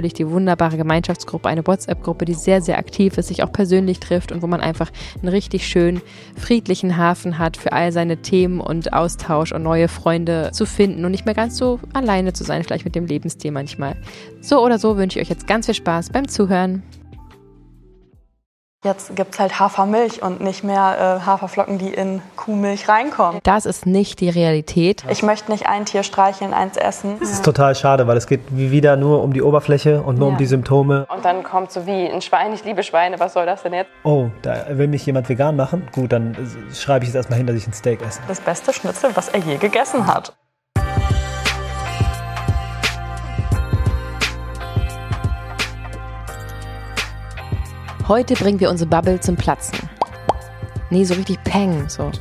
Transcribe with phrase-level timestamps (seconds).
[0.00, 4.32] natürlich die wunderbare Gemeinschaftsgruppe, eine WhatsApp-Gruppe, die sehr, sehr aktiv ist, sich auch persönlich trifft
[4.32, 6.00] und wo man einfach einen richtig schönen,
[6.36, 11.10] friedlichen Hafen hat für all seine Themen und Austausch und neue Freunde zu finden und
[11.10, 13.96] nicht mehr ganz so alleine zu sein, vielleicht mit dem Lebensstil manchmal.
[14.40, 16.82] So oder so wünsche ich euch jetzt ganz viel Spaß beim Zuhören.
[18.82, 23.38] Jetzt gibt es halt Hafermilch und nicht mehr äh, Haferflocken, die in Kuhmilch reinkommen.
[23.42, 25.04] Das ist nicht die Realität.
[25.10, 27.18] Ich möchte nicht ein Tier streicheln, eins essen.
[27.20, 30.32] Das ist total schade, weil es geht wieder nur um die Oberfläche und nur ja.
[30.32, 31.04] um die Symptome.
[31.14, 33.90] Und dann kommt so wie ein Schwein, ich liebe Schweine, was soll das denn jetzt?
[34.02, 35.86] Oh, da will mich jemand vegan machen?
[35.92, 36.34] Gut, dann
[36.72, 38.22] schreibe ich jetzt erstmal hin, dass ich ein Steak esse.
[38.28, 40.32] Das beste Schnitzel, was er je gegessen hat.
[48.10, 49.78] Heute bringen wir unsere Bubble zum Platzen.
[50.90, 52.10] Nee, so richtig Peng, so.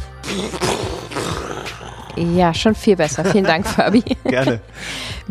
[2.16, 3.26] Ja, schon viel besser.
[3.26, 4.04] Vielen Dank, Fabi.
[4.26, 4.60] Gerne.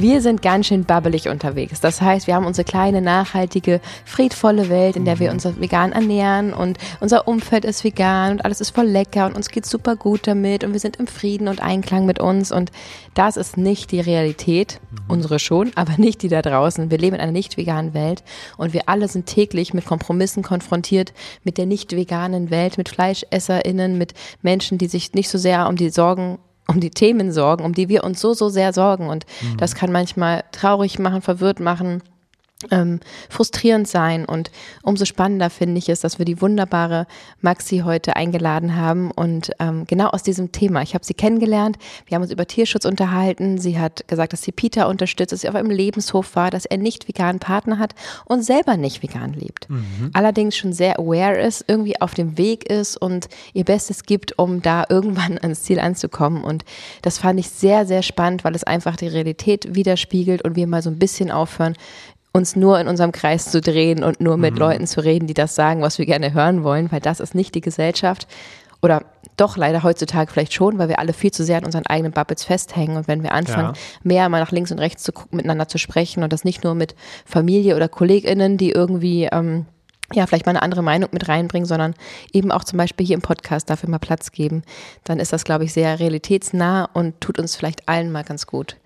[0.01, 1.81] Wir sind ganz schön babbelig unterwegs.
[1.81, 5.35] Das heißt, wir haben unsere kleine, nachhaltige, friedvolle Welt, in der wir mhm.
[5.35, 9.49] uns vegan ernähren und unser Umfeld ist vegan und alles ist voll lecker und uns
[9.49, 12.71] geht super gut damit und wir sind im Frieden und Einklang mit uns und
[13.15, 14.99] das ist nicht die Realität, mhm.
[15.09, 16.93] unsere schon, aber nicht die da draußen.
[16.93, 18.23] Wir leben in einer nicht veganen Welt
[18.57, 23.99] und wir alle sind täglich mit Kompromissen konfrontiert, mit der nicht veganen Welt, mit FleischesserInnen,
[23.99, 27.75] mit Menschen, die sich nicht so sehr um die Sorgen um die Themen sorgen, um
[27.75, 29.09] die wir uns so, so sehr sorgen.
[29.09, 29.57] Und mhm.
[29.57, 32.03] das kann manchmal traurig machen, verwirrt machen
[32.71, 34.25] ähm, frustrierend sein.
[34.25, 34.51] Und
[34.83, 37.07] umso spannender finde ich es, dass wir die wunderbare
[37.41, 40.83] Maxi heute eingeladen haben und ähm, genau aus diesem Thema.
[40.83, 43.59] Ich habe sie kennengelernt, wir haben uns über Tierschutz unterhalten.
[43.59, 46.79] Sie hat gesagt, dass sie Peter unterstützt, dass sie auf einem Lebenshof war, dass er
[46.79, 49.71] nicht veganen Partner hat und selber nicht vegan lebt.
[49.71, 50.11] Mhm.
[50.13, 54.63] Allerdings schon sehr aware ist, irgendwie auf dem Weg ist und ihr Bestes gibt, um
[54.63, 56.43] da irgendwann ans Ziel anzukommen.
[56.43, 56.65] Und
[57.03, 60.83] das fand ich sehr, sehr spannend, weil es einfach die Realität widerspiegelt und wir mal
[60.83, 61.75] so ein bisschen aufhören,
[62.33, 64.61] uns nur in unserem Kreis zu drehen und nur mit mhm.
[64.61, 67.55] Leuten zu reden, die das sagen, was wir gerne hören wollen, weil das ist nicht
[67.55, 68.27] die Gesellschaft.
[68.81, 69.03] Oder
[69.37, 72.45] doch leider heutzutage vielleicht schon, weil wir alle viel zu sehr an unseren eigenen Bubbles
[72.45, 72.97] festhängen.
[72.97, 73.81] Und wenn wir anfangen, ja.
[74.03, 76.75] mehr mal nach links und rechts zu gucken, miteinander zu sprechen und das nicht nur
[76.75, 76.95] mit
[77.25, 79.67] Familie oder KollegInnen, die irgendwie ähm,
[80.13, 81.95] ja, vielleicht mal eine andere Meinung mit reinbringen, sondern
[82.33, 84.63] eben auch zum Beispiel hier im Podcast dafür mal Platz geben,
[85.05, 88.77] dann ist das, glaube ich, sehr realitätsnah und tut uns vielleicht allen mal ganz gut.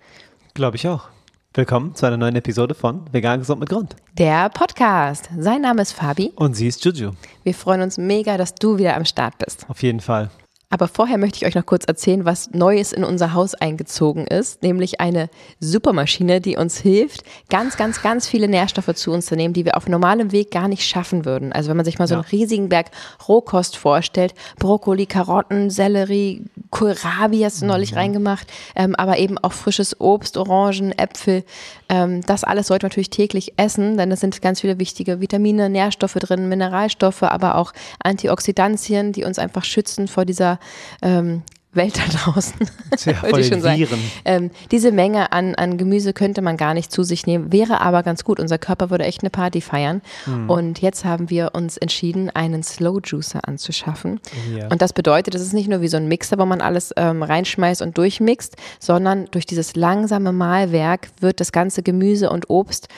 [0.53, 1.07] Glaube ich auch.
[1.55, 3.95] Willkommen zu einer neuen Episode von Vegan Gesund mit Grund.
[4.17, 5.29] Der Podcast.
[5.37, 6.33] Sein Name ist Fabi.
[6.35, 7.11] Und sie ist Juju.
[7.43, 9.67] Wir freuen uns mega, dass du wieder am Start bist.
[9.69, 10.31] Auf jeden Fall.
[10.73, 14.63] Aber vorher möchte ich euch noch kurz erzählen, was Neues in unser Haus eingezogen ist,
[14.63, 15.29] nämlich eine
[15.59, 19.77] Supermaschine, die uns hilft, ganz, ganz, ganz viele Nährstoffe zu uns zu nehmen, die wir
[19.77, 21.53] auf normalem Weg gar nicht schaffen würden.
[21.53, 22.87] Also wenn man sich mal so einen riesigen Berg
[23.27, 27.97] Rohkost vorstellt, Brokkoli, Karotten, Sellerie, Kohlrabi hast du neulich mhm.
[27.99, 31.43] reingemacht, ähm, aber eben auch frisches Obst, Orangen, Äpfel.
[31.87, 35.69] Ähm, das alles sollte man natürlich täglich essen, denn es sind ganz viele wichtige Vitamine,
[35.69, 40.57] Nährstoffe drin, Mineralstoffe, aber auch Antioxidantien, die uns einfach schützen vor dieser
[41.01, 41.43] ähm,
[41.75, 42.53] Welt da draußen.
[43.05, 43.87] Ja, voll ich schon sagen.
[44.23, 48.03] Ähm, diese Menge an, an Gemüse könnte man gar nicht zu sich nehmen, wäre aber
[48.03, 48.39] ganz gut.
[48.39, 50.01] Unser Körper würde echt eine Party feiern.
[50.25, 50.47] Hm.
[50.47, 54.19] Und jetzt haben wir uns entschieden, einen Slow Juicer anzuschaffen.
[54.55, 54.67] Ja.
[54.67, 57.23] Und das bedeutet, es ist nicht nur wie so ein Mixer, wo man alles ähm,
[57.23, 62.89] reinschmeißt und durchmixt, sondern durch dieses langsame Mahlwerk wird das ganze Gemüse und Obst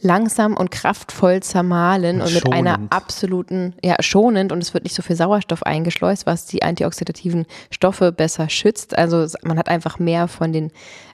[0.00, 4.94] langsam und kraftvoll zermahlen und, und mit einer absoluten, ja, schonend und es wird nicht
[4.94, 8.96] so viel Sauerstoff eingeschleust, was die antioxidativen Stoffe besser schützt.
[8.96, 10.70] Also man hat einfach mehr von den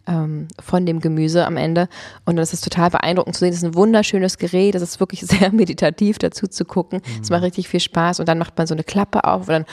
[0.06, 1.88] ähm, von dem Gemüse am Ende.
[2.24, 3.50] Und das ist total beeindruckend zu sehen.
[3.50, 4.74] Das ist ein wunderschönes Gerät.
[4.74, 7.00] Das ist wirklich sehr meditativ dazu zu gucken.
[7.22, 7.36] Es mhm.
[7.36, 8.20] macht richtig viel Spaß.
[8.20, 9.66] Und dann macht man so eine Klappe auf und dann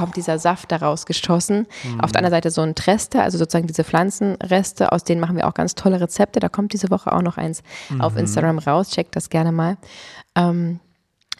[0.00, 1.66] kommt dieser Saft daraus geschossen.
[1.84, 2.00] Mhm.
[2.00, 5.46] Auf der anderen Seite so ein Trester, also sozusagen diese Pflanzenreste, aus denen machen wir
[5.46, 6.40] auch ganz tolle Rezepte.
[6.40, 8.00] Da kommt diese Woche auch noch eins mhm.
[8.00, 8.88] auf Instagram raus.
[8.90, 9.76] Checkt das gerne mal.
[10.34, 10.80] Ähm,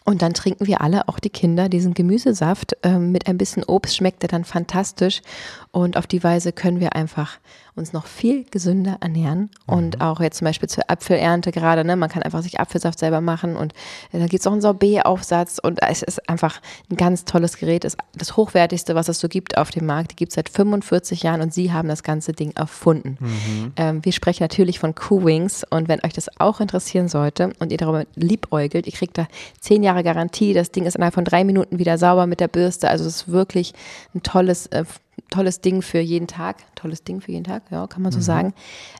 [0.03, 3.95] und dann trinken wir alle, auch die Kinder, diesen Gemüsesaft ähm, mit ein bisschen Obst.
[3.95, 5.21] Schmeckt der dann fantastisch.
[5.71, 7.39] Und auf die Weise können wir einfach
[7.75, 10.01] uns noch viel gesünder ernähren und mhm.
[10.01, 13.55] auch jetzt zum Beispiel zur Apfelernte gerade, ne, man kann einfach sich Apfelsaft selber machen
[13.55, 13.73] und
[14.11, 16.59] äh, da gibt es auch einen Sorbet-Aufsatz und es ist einfach
[16.89, 20.15] ein ganz tolles Gerät, ist das hochwertigste, was es so gibt auf dem Markt, die
[20.17, 23.17] gibt es seit 45 Jahren und sie haben das ganze Ding erfunden.
[23.19, 23.73] Mhm.
[23.77, 27.77] Ähm, wir sprechen natürlich von Q-Wings und wenn euch das auch interessieren sollte und ihr
[27.77, 29.27] darüber liebäugelt, ihr kriegt da
[29.61, 32.89] 10 Jahre Garantie, das Ding ist innerhalb von drei Minuten wieder sauber mit der Bürste,
[32.89, 33.73] also es ist wirklich
[34.13, 34.83] ein tolles äh,
[35.29, 38.23] tolles Ding für jeden Tag, tolles Ding für jeden Tag, ja, kann man so mhm.
[38.23, 38.53] sagen,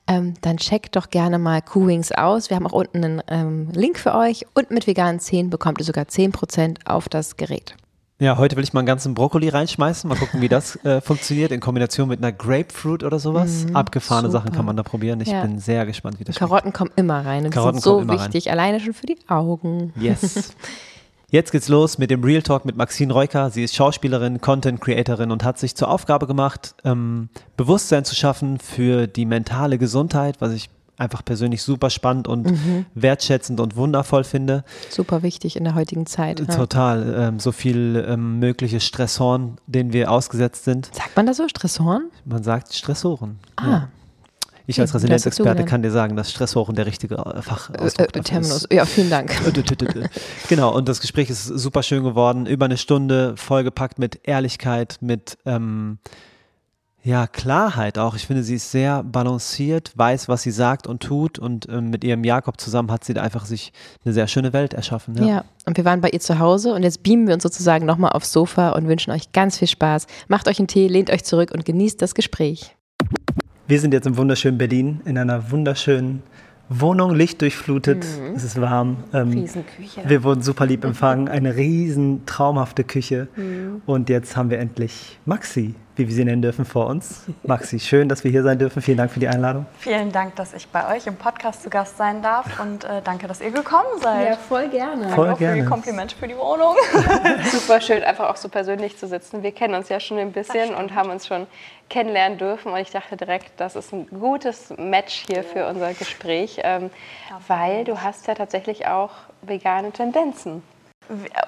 [0.08, 2.50] ähm, dann checkt doch gerne mal Q-Wings aus.
[2.50, 5.86] Wir haben auch unten einen ähm, Link für euch und mit veganen 10 bekommt ihr
[5.86, 7.76] sogar 10% auf das Gerät.
[8.22, 10.08] Ja, heute will ich mal einen ganzen Brokkoli reinschmeißen.
[10.08, 13.66] Mal gucken, wie das äh, funktioniert in Kombination mit einer Grapefruit oder sowas.
[13.66, 14.44] Mhm, Abgefahrene super.
[14.44, 15.20] Sachen kann man da probieren.
[15.22, 15.42] Ich ja.
[15.42, 16.78] bin sehr gespannt, wie das Karotten schmeckt.
[16.78, 17.46] kommen immer rein.
[17.46, 18.60] Und Karotten sind so wichtig, rein.
[18.60, 19.92] alleine schon für die Augen.
[20.00, 20.54] Yes.
[21.32, 23.52] Jetzt geht's los mit dem Real Talk mit Maxine Reuker.
[23.52, 28.60] Sie ist Schauspielerin, Content Creatorin und hat sich zur Aufgabe gemacht, ähm, Bewusstsein zu schaffen
[28.60, 32.86] für die mentale Gesundheit, was ich einfach persönlich super spannend und mhm.
[32.96, 34.66] wertschätzend und wundervoll finde.
[34.90, 36.46] Super wichtig in der heutigen Zeit.
[36.54, 37.16] Total.
[37.18, 40.94] Ähm, so viel ähm, mögliche Stressoren, denen wir ausgesetzt sind.
[40.94, 42.12] Sagt man da so, Stressoren?
[42.26, 43.40] Man sagt Stressoren.
[43.56, 43.68] Ah.
[43.70, 43.88] Ja.
[44.72, 48.64] Ich als Resilienzexperte kann dir sagen, dass Stresshochen der richtige äh, Fachausdruck äh, Terminus.
[48.64, 48.74] Ist.
[48.74, 49.32] Ja, vielen Dank.
[50.50, 52.46] genau, und das Gespräch ist super schön geworden.
[52.46, 56.00] Über eine Stunde vollgepackt mit Ehrlichkeit, mit ähm,
[57.04, 58.16] ja, Klarheit auch.
[58.16, 61.40] Ich finde, sie ist sehr balanciert, weiß, was sie sagt und tut.
[61.40, 63.74] Und ähm, mit ihrem Jakob zusammen hat sie da einfach sich
[64.06, 65.16] eine sehr schöne Welt erschaffen.
[65.18, 65.26] Ja.
[65.26, 68.12] ja, und wir waren bei ihr zu Hause und jetzt beamen wir uns sozusagen nochmal
[68.12, 70.06] aufs Sofa und wünschen euch ganz viel Spaß.
[70.28, 72.76] Macht euch einen Tee, lehnt euch zurück und genießt das Gespräch.
[73.72, 76.24] Wir sind jetzt im wunderschönen Berlin in einer wunderschönen
[76.68, 78.36] Wohnung, lichtdurchflutet, mhm.
[78.36, 78.98] es ist warm.
[79.14, 80.02] Ähm, Riesenküche.
[80.06, 83.30] Wir wurden super lieb empfangen, eine riesen traumhafte Küche.
[83.38, 83.82] Mhm.
[83.86, 87.26] Und jetzt haben wir endlich Maxi wie wir sie nennen dürfen, vor uns.
[87.44, 88.82] Maxi, schön, dass wir hier sein dürfen.
[88.82, 89.66] Vielen Dank für die Einladung.
[89.78, 93.28] Vielen Dank, dass ich bei euch im Podcast zu Gast sein darf und äh, danke,
[93.28, 94.30] dass ihr gekommen seid.
[94.30, 95.10] Ja, voll gerne.
[95.10, 95.58] Voll danke gerne.
[95.58, 96.76] für die Komplimente für die Wohnung.
[97.52, 99.44] Super schön, einfach auch so persönlich zu sitzen.
[99.44, 101.48] Wir kennen uns ja schon ein bisschen und haben uns schon
[101.90, 106.62] kennenlernen dürfen und ich dachte direkt, das ist ein gutes Match hier für unser Gespräch,
[106.64, 106.90] ähm,
[107.48, 109.12] weil du hast ja tatsächlich auch
[109.42, 110.64] vegane Tendenzen.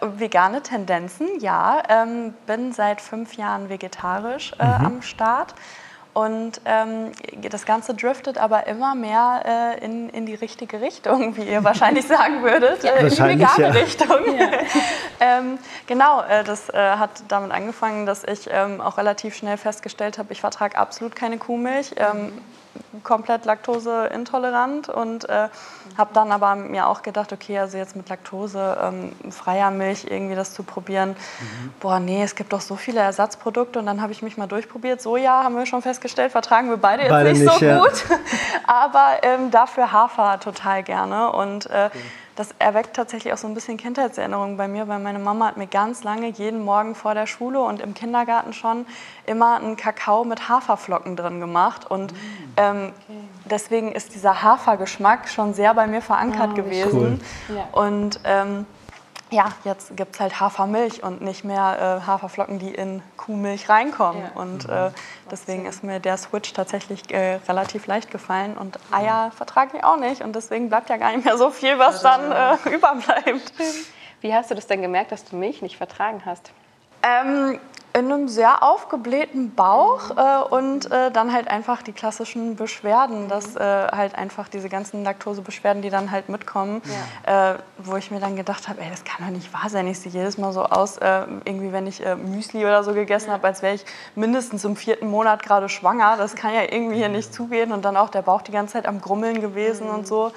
[0.01, 1.81] Vegane Tendenzen, ja.
[1.89, 4.85] Ähm, bin seit fünf Jahren vegetarisch äh, mhm.
[4.85, 5.55] am Start.
[6.13, 7.11] Und ähm,
[7.49, 12.05] das Ganze driftet aber immer mehr äh, in, in die richtige Richtung, wie ihr wahrscheinlich
[12.05, 13.69] sagen würdet, äh, in die vegane ja.
[13.69, 14.37] Richtung.
[14.37, 14.47] Ja.
[15.19, 15.57] ähm,
[15.87, 20.31] genau, äh, das äh, hat damit angefangen, dass ich ähm, auch relativ schnell festgestellt habe,
[20.33, 21.95] ich vertrage absolut keine Kuhmilch.
[21.97, 22.33] Ähm,
[23.03, 25.49] komplett laktoseintolerant und äh,
[25.97, 30.35] habe dann aber mir auch gedacht, okay, also jetzt mit Laktose, ähm, freier Milch irgendwie
[30.35, 31.73] das zu probieren, mhm.
[31.79, 35.01] boah, nee, es gibt doch so viele Ersatzprodukte und dann habe ich mich mal durchprobiert.
[35.01, 37.79] Soja haben wir schon festgestellt, vertragen wir beide, beide jetzt nicht, nicht so ja.
[37.79, 38.05] gut,
[38.67, 41.99] aber ähm, dafür Hafer total gerne und äh, okay
[42.35, 45.67] das erweckt tatsächlich auch so ein bisschen Kindheitserinnerungen bei mir, weil meine Mama hat mir
[45.67, 48.85] ganz lange jeden Morgen vor der Schule und im Kindergarten schon
[49.25, 51.89] immer einen Kakao mit Haferflocken drin gemacht.
[51.89, 52.15] Und mm.
[52.57, 53.17] ähm, okay.
[53.45, 57.21] deswegen ist dieser Hafergeschmack schon sehr bei mir verankert oh, gewesen.
[57.49, 57.63] Cool.
[57.71, 58.65] Und ähm,
[59.33, 64.21] ja, jetzt gibt es halt Hafermilch und nicht mehr äh, Haferflocken, die in Kuhmilch reinkommen.
[64.21, 64.41] Ja.
[64.41, 64.91] Und äh,
[65.31, 68.55] deswegen ist mir der Switch tatsächlich äh, relativ leicht gefallen.
[68.55, 70.21] Und Eier vertrage ich auch nicht.
[70.21, 73.53] Und deswegen bleibt ja gar nicht mehr so viel, was dann äh, überbleibt.
[74.21, 76.51] Wie hast du das denn gemerkt, dass du Milch nicht vertragen hast?
[77.01, 77.59] Ähm,
[77.95, 83.55] in einem sehr aufgeblähten Bauch äh, und äh, dann halt einfach die klassischen Beschwerden, dass
[83.55, 86.81] äh, halt einfach diese ganzen Laktosebeschwerden, die dann halt mitkommen,
[87.25, 87.51] ja.
[87.51, 89.85] Äh, wo ich mir dann gedacht habe, ey, das kann doch nicht wahr sein.
[89.85, 93.27] Ich sehe jedes Mal so aus, äh, irgendwie wenn ich äh, Müsli oder so gegessen
[93.27, 93.33] ja.
[93.33, 93.85] habe, als wäre ich
[94.15, 96.17] mindestens im vierten Monat gerade schwanger.
[96.17, 98.87] Das kann ja irgendwie hier nicht zugehen und dann auch der Bauch die ganze Zeit
[98.87, 99.95] am Grummeln gewesen mhm.
[99.95, 100.25] und so.
[100.25, 100.33] Okay.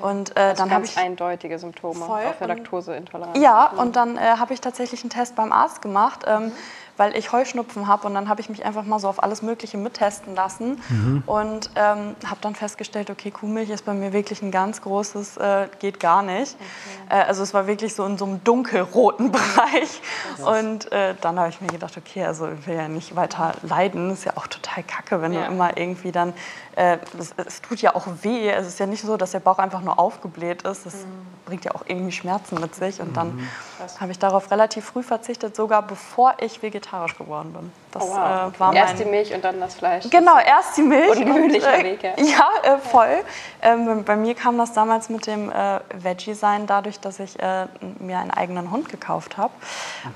[0.00, 3.38] Und also dann habe ich eindeutige Symptome auf der Laktoseintoleranz.
[3.38, 6.24] Ja, und dann habe ich tatsächlich einen Test beim Arzt gemacht.
[6.26, 6.52] Ähm,
[6.96, 9.76] weil ich Heuschnupfen habe und dann habe ich mich einfach mal so auf alles Mögliche
[9.76, 11.22] mittesten lassen mhm.
[11.26, 15.68] und ähm, habe dann festgestellt, okay, Kuhmilch ist bei mir wirklich ein ganz großes, äh,
[15.80, 16.56] geht gar nicht.
[17.08, 17.20] Okay.
[17.20, 20.00] Äh, also es war wirklich so in so einem dunkelroten Bereich
[20.44, 24.10] und äh, dann habe ich mir gedacht, okay, also ich will ja nicht weiter leiden,
[24.10, 25.46] ist ja auch total kacke, wenn ja.
[25.46, 26.32] du immer irgendwie dann
[26.76, 28.48] äh, es, es, tut ja auch weh.
[28.50, 30.86] Es ist ja nicht so, dass der Bauch einfach nur aufgebläht ist.
[30.86, 31.26] Das mhm.
[31.46, 33.00] bringt ja auch irgendwie Schmerzen mit sich.
[33.00, 33.48] Und dann mhm.
[34.00, 37.72] habe ich darauf relativ früh verzichtet, sogar bevor ich vegetarisch geworden bin.
[37.92, 38.52] Das oh, wow.
[38.54, 40.10] äh, war erst die Milch und dann das Fleisch.
[40.10, 41.16] Genau, erst die Milch.
[41.16, 42.12] Ungewöhnlicher äh, Weg, ja.
[42.16, 43.22] Ja, äh, voll.
[43.62, 47.66] Ähm, bei mir kam das damals mit dem äh, Veggie-Sein dadurch, dass ich äh,
[48.00, 49.52] mir einen eigenen Hund gekauft habe.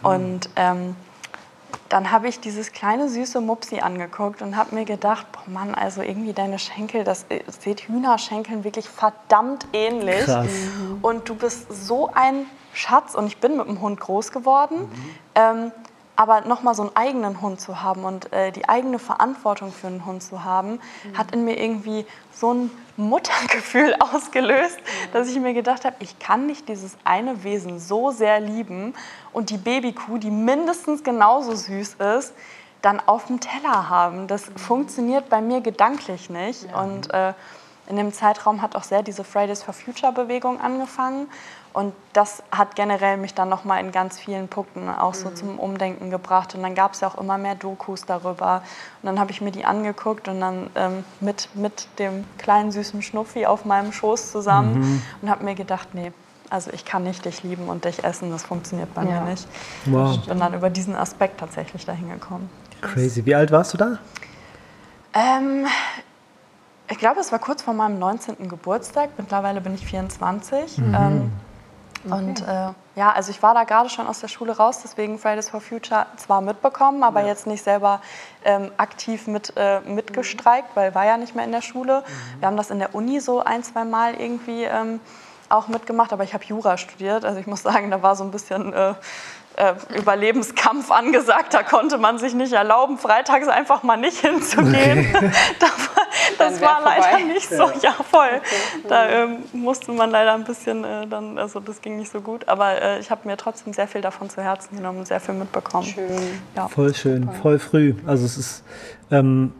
[0.02, 0.06] Mhm.
[0.06, 0.96] Und ähm,
[1.88, 6.02] dann habe ich dieses kleine süße Mupsi angeguckt und habe mir gedacht, boah Mann, also
[6.02, 10.24] irgendwie deine Schenkel, das äh, sieht Hühnerschenkeln wirklich verdammt ähnlich.
[10.24, 10.46] Krass.
[10.46, 10.98] Mhm.
[11.02, 14.80] Und du bist so ein Schatz und ich bin mit dem Hund groß geworden.
[14.80, 15.14] Mhm.
[15.34, 15.72] Ähm,
[16.18, 20.04] aber nochmal so einen eigenen Hund zu haben und äh, die eigene Verantwortung für einen
[20.04, 20.72] Hund zu haben,
[21.04, 21.16] mhm.
[21.16, 25.12] hat in mir irgendwie so ein Muttergefühl ausgelöst, mhm.
[25.12, 28.94] dass ich mir gedacht habe, ich kann nicht dieses eine Wesen so sehr lieben
[29.38, 32.34] und die Babykuh, die mindestens genauso süß ist,
[32.82, 34.26] dann auf dem Teller haben.
[34.26, 34.56] Das mhm.
[34.56, 36.64] funktioniert bei mir gedanklich nicht.
[36.68, 36.80] Ja.
[36.82, 37.34] Und äh,
[37.88, 41.28] in dem Zeitraum hat auch sehr diese Fridays for Future Bewegung angefangen.
[41.72, 45.36] Und das hat generell mich dann nochmal in ganz vielen Punkten auch so mhm.
[45.36, 46.56] zum Umdenken gebracht.
[46.56, 48.62] Und dann gab es ja auch immer mehr Dokus darüber.
[49.02, 53.02] Und dann habe ich mir die angeguckt und dann ähm, mit, mit dem kleinen süßen
[53.02, 55.02] Schnuffi auf meinem Schoß zusammen mhm.
[55.22, 56.12] und habe mir gedacht, nee,
[56.50, 59.20] also ich kann nicht dich lieben und dich essen, das funktioniert bei ja.
[59.20, 59.46] mir nicht.
[59.86, 60.16] Wow.
[60.16, 62.48] Ich bin dann über diesen Aspekt tatsächlich dahin gekommen.
[62.80, 63.24] Crazy.
[63.24, 63.98] Wie alt warst du da?
[65.14, 65.66] Ähm,
[66.90, 68.48] ich glaube, es war kurz vor meinem 19.
[68.48, 69.10] Geburtstag.
[69.18, 70.78] Mittlerweile bin ich 24.
[70.78, 70.94] Mhm.
[70.94, 71.32] Ähm,
[72.04, 72.14] Okay.
[72.14, 75.50] Und äh, ja, also ich war da gerade schon aus der Schule raus, deswegen Fridays
[75.50, 77.28] for Future zwar mitbekommen, aber ja.
[77.28, 78.00] jetzt nicht selber
[78.44, 82.00] ähm, aktiv mit, äh, mitgestreikt, weil war ja nicht mehr in der Schule.
[82.00, 82.40] Mhm.
[82.40, 85.00] Wir haben das in der Uni so ein, zwei Mal irgendwie ähm,
[85.48, 88.30] auch mitgemacht, aber ich habe Jura studiert, also ich muss sagen, da war so ein
[88.30, 88.94] bisschen äh,
[89.58, 91.52] äh, Überlebenskampf angesagt.
[91.52, 95.06] Da konnte man sich nicht erlauben, freitags einfach mal nicht hinzugehen.
[95.14, 95.30] Okay.
[96.38, 97.22] das war leider vorbei.
[97.24, 97.64] nicht so.
[97.64, 98.28] Ja, ja voll.
[98.28, 98.86] Okay.
[98.88, 102.48] Da ähm, musste man leider ein bisschen, äh, dann, also das ging nicht so gut.
[102.48, 105.34] Aber äh, ich habe mir trotzdem sehr viel davon zu Herzen genommen und sehr viel
[105.34, 105.86] mitbekommen.
[105.86, 106.40] Schön.
[106.54, 106.68] Ja.
[106.68, 107.94] Voll schön, voll früh.
[108.06, 108.64] Also es ist
[109.10, 109.52] ähm,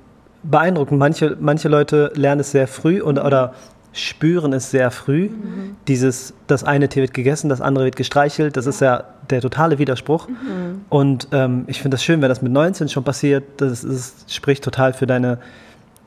[0.44, 0.98] beeindruckend.
[0.98, 3.54] Manche, manche Leute lernen es sehr früh und, oder
[3.98, 5.28] spüren es sehr früh.
[5.28, 5.76] Mhm.
[5.86, 9.78] Dieses, das eine Tier wird gegessen, das andere wird gestreichelt, das ist ja der totale
[9.78, 10.28] Widerspruch.
[10.28, 10.84] Mhm.
[10.88, 13.44] Und ähm, ich finde das schön, wenn das mit 19 schon passiert.
[13.58, 15.38] Das, ist, spricht total für deine,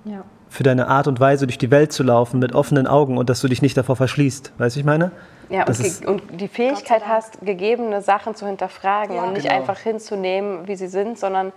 [0.05, 0.23] ja.
[0.49, 3.41] für deine Art und Weise, durch die Welt zu laufen mit offenen Augen und dass
[3.41, 4.53] du dich nicht davor verschließt.
[4.57, 5.11] Weißt du, ich meine?
[5.49, 9.59] Ja, und, und, die Fähigkeit hast, gegebene Sachen zu hinterfragen ja, und nicht genau.
[9.59, 11.51] einfach hinzunehmen, wie sie sind, sondern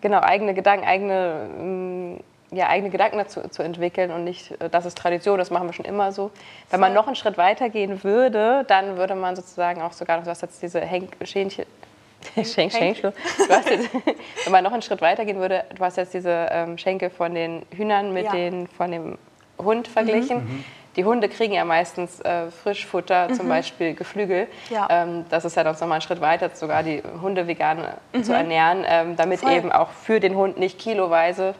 [0.00, 4.86] genau eigene Gedanken, eigene mm, ja, eigene Gedanken dazu zu entwickeln und nicht, äh, das
[4.86, 6.30] ist Tradition, das machen wir schon immer so.
[6.70, 10.30] Wenn man noch einen Schritt weiter gehen würde, dann würde man sozusagen auch sogar, du
[10.30, 11.66] hast jetzt diese Henk Schähnchen,
[12.44, 13.12] Schenk, Schenkel.
[13.38, 13.90] Jetzt,
[14.44, 17.34] wenn man noch einen Schritt weiter gehen würde, du hast jetzt diese ähm, Schenkel von
[17.34, 18.32] den Hühnern mit ja.
[18.32, 19.18] den von dem
[19.58, 20.38] Hund verglichen.
[20.38, 20.64] Mhm.
[20.96, 23.34] Die Hunde kriegen ja meistens äh, Frischfutter, mhm.
[23.34, 24.46] zum Beispiel Geflügel.
[24.70, 24.88] Ja.
[24.88, 28.24] Ähm, das ist ja dann nochmal ein Schritt weiter, sogar die Hunde vegan mhm.
[28.24, 29.52] zu ernähren, ähm, damit Voll.
[29.52, 31.54] eben auch für den Hund nicht kiloweise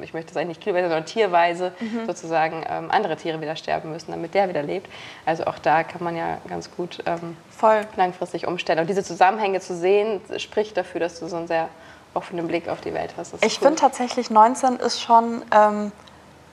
[0.00, 2.06] ich möchte es eigentlich nicht kiloweise, sondern tierweise mhm.
[2.06, 4.88] sozusagen ähm, andere Tiere wieder sterben müssen, damit der wieder lebt.
[5.24, 7.86] Also auch da kann man ja ganz gut ähm, Voll.
[7.96, 8.78] langfristig umstellen.
[8.80, 11.68] Und diese Zusammenhänge zu sehen, spricht dafür, dass du so einen sehr
[12.14, 13.34] offenen Blick auf die Welt hast.
[13.42, 15.92] Ich finde tatsächlich 19 ist schon ähm,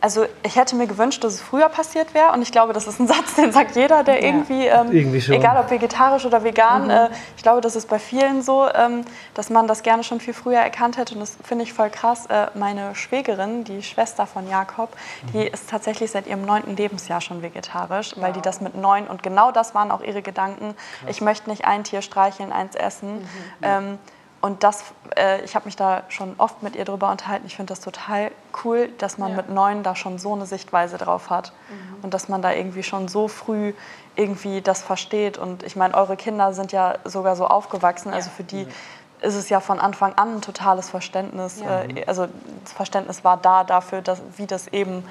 [0.02, 2.32] also ich hätte mir gewünscht, dass es früher passiert wäre.
[2.34, 4.28] Und ich glaube, das ist ein Satz, den sagt jeder, der ja.
[4.28, 6.90] irgendwie, ähm, irgendwie egal ob vegetarisch oder vegan, mhm.
[6.90, 9.06] äh, ich glaube, das ist bei vielen so, ähm,
[9.36, 11.14] dass man das gerne schon viel früher erkannt hätte.
[11.14, 12.26] Und das finde ich voll krass.
[12.26, 14.90] Äh, meine Schwägerin, die Schwester von Jakob,
[15.24, 15.32] mhm.
[15.34, 18.24] die ist tatsächlich seit ihrem neunten Lebensjahr schon vegetarisch, wow.
[18.24, 20.74] weil die das mit neun und genau das waren auch ihre Gedanken.
[20.74, 21.10] Krass.
[21.10, 23.20] Ich möchte nicht ein Tier streicheln, eins essen.
[23.20, 23.28] Mhm.
[23.62, 24.00] Ähm,
[24.42, 24.84] und das,
[25.16, 27.46] äh, ich habe mich da schon oft mit ihr drüber unterhalten.
[27.46, 28.32] Ich finde das total
[28.64, 29.38] cool, dass man ja.
[29.38, 32.04] mit neun da schon so eine Sichtweise drauf hat mhm.
[32.04, 33.74] und dass man da irgendwie schon so früh
[34.16, 35.38] irgendwie das versteht.
[35.38, 38.16] Und ich meine, eure Kinder sind ja sogar so aufgewachsen, ja.
[38.16, 39.28] also für die ja.
[39.28, 41.62] ist es ja von Anfang an ein totales Verständnis.
[41.62, 42.28] Äh, also
[42.64, 45.04] das Verständnis war da dafür, dass, wie das eben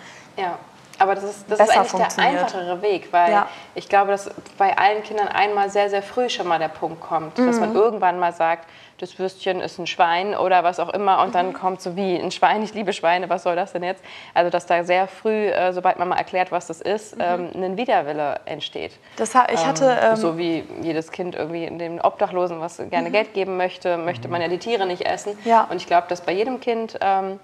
[1.00, 3.49] aber das ist, das ist eigentlich der einfachere Weg, weil ja.
[3.75, 7.38] ich glaube, dass bei allen Kindern einmal sehr, sehr früh schon mal der Punkt kommt,
[7.38, 7.46] mhm.
[7.46, 7.76] dass man mhm.
[7.76, 8.68] irgendwann mal sagt,
[9.00, 11.33] das Würstchen ist ein Schwein oder was auch immer und mhm.
[11.33, 14.04] dann kommt so wie ein Schwein, ich liebe Schweine, was soll das denn jetzt?
[14.35, 17.23] Also dass da sehr früh, äh, sobald man mal erklärt, was das ist, mhm.
[17.23, 18.92] ähm, ein Widerwille entsteht.
[19.16, 23.12] Das, ich hatte, ähm, so wie jedes Kind irgendwie in dem Obdachlosen, was gerne mhm.
[23.12, 25.38] Geld geben möchte, möchte man ja die Tiere nicht essen.
[25.45, 25.66] Ja.
[25.71, 27.40] Und ich glaube, dass bei jedem Kind ähm,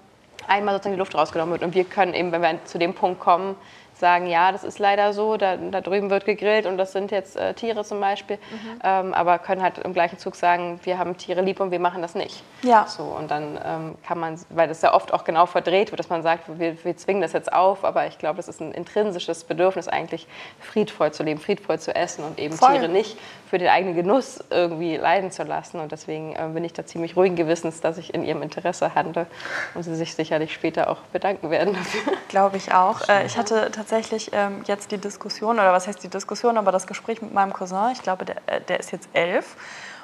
[0.47, 1.63] einmal sozusagen die Luft rausgenommen wird.
[1.63, 3.55] Und wir können eben, wenn wir zu dem Punkt kommen,
[3.99, 7.35] sagen, ja, das ist leider so, da, da drüben wird gegrillt und das sind jetzt
[7.35, 8.81] äh, Tiere zum Beispiel, mhm.
[8.83, 12.01] ähm, aber können halt im gleichen Zug sagen, wir haben Tiere lieb und wir machen
[12.01, 12.43] das nicht.
[12.63, 12.87] Ja.
[12.87, 16.09] So, und dann ähm, kann man, weil das ja oft auch genau verdreht wird, dass
[16.09, 19.43] man sagt, wir, wir zwingen das jetzt auf, aber ich glaube, das ist ein intrinsisches
[19.43, 20.27] Bedürfnis eigentlich,
[20.59, 22.73] friedvoll zu leben, friedvoll zu essen und eben Voll.
[22.73, 23.17] Tiere nicht
[23.49, 25.79] für den eigenen Genuss irgendwie leiden zu lassen.
[25.79, 29.27] Und deswegen äh, bin ich da ziemlich ruhigen Gewissens, dass ich in ihrem Interesse handle
[29.73, 32.13] und sie sich sicherlich später auch bedanken werden dafür.
[32.27, 33.07] Glaube ich auch.
[33.07, 33.86] Äh, ich hatte tatsächlich
[34.31, 37.91] ähm, jetzt die Diskussion, oder was heißt die Diskussion, aber das Gespräch mit meinem Cousin,
[37.91, 39.55] ich glaube, der, äh, der ist jetzt elf.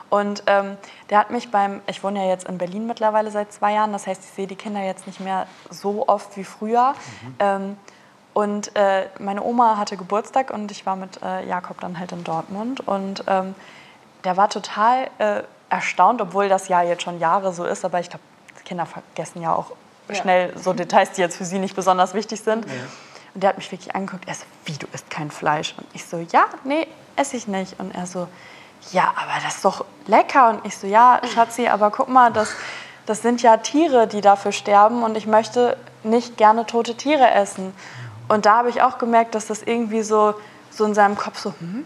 [0.09, 0.77] Und ähm,
[1.09, 4.05] der hat mich beim, ich wohne ja jetzt in Berlin mittlerweile seit zwei Jahren, das
[4.05, 6.93] heißt, ich sehe die Kinder jetzt nicht mehr so oft wie früher.
[7.21, 7.35] Mhm.
[7.39, 7.77] Ähm,
[8.33, 12.23] und äh, meine Oma hatte Geburtstag und ich war mit äh, Jakob dann halt in
[12.23, 12.87] Dortmund.
[12.87, 13.55] Und ähm,
[14.23, 17.85] der war total äh, erstaunt, obwohl das ja jetzt schon Jahre so ist.
[17.85, 18.23] Aber ich glaube,
[18.65, 19.71] Kinder vergessen ja auch
[20.09, 20.15] ja.
[20.15, 22.65] schnell so Details, die jetzt für sie nicht besonders wichtig sind.
[22.65, 22.71] Ja.
[23.33, 24.27] Und der hat mich wirklich angeguckt.
[24.27, 25.73] Er so, wie, du isst kein Fleisch?
[25.77, 27.79] Und ich so, ja, nee, esse ich nicht.
[27.79, 28.27] Und er so,
[28.91, 30.49] ja, aber das ist doch lecker.
[30.49, 32.53] Und ich so, ja, Schatzi, aber guck mal, das,
[33.05, 35.03] das sind ja Tiere, die dafür sterben.
[35.03, 37.73] Und ich möchte nicht gerne tote Tiere essen.
[38.27, 40.35] Und da habe ich auch gemerkt, dass das irgendwie so,
[40.69, 41.85] so in seinem Kopf so, hm,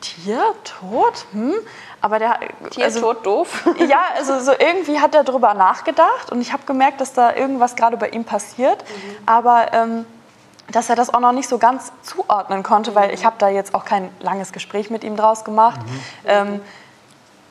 [0.00, 1.54] Tier, tot, hm?
[2.00, 2.38] Aber der
[2.70, 3.68] Tier, also, tot, doof.
[3.86, 7.76] Ja, also so irgendwie hat er darüber nachgedacht und ich habe gemerkt, dass da irgendwas
[7.76, 8.82] gerade bei ihm passiert.
[8.82, 9.16] Mhm.
[9.26, 10.06] Aber ähm,
[10.72, 13.74] dass er das auch noch nicht so ganz zuordnen konnte, weil ich habe da jetzt
[13.74, 15.80] auch kein langes Gespräch mit ihm draus gemacht.
[15.80, 16.00] Mhm.
[16.26, 16.60] Ähm,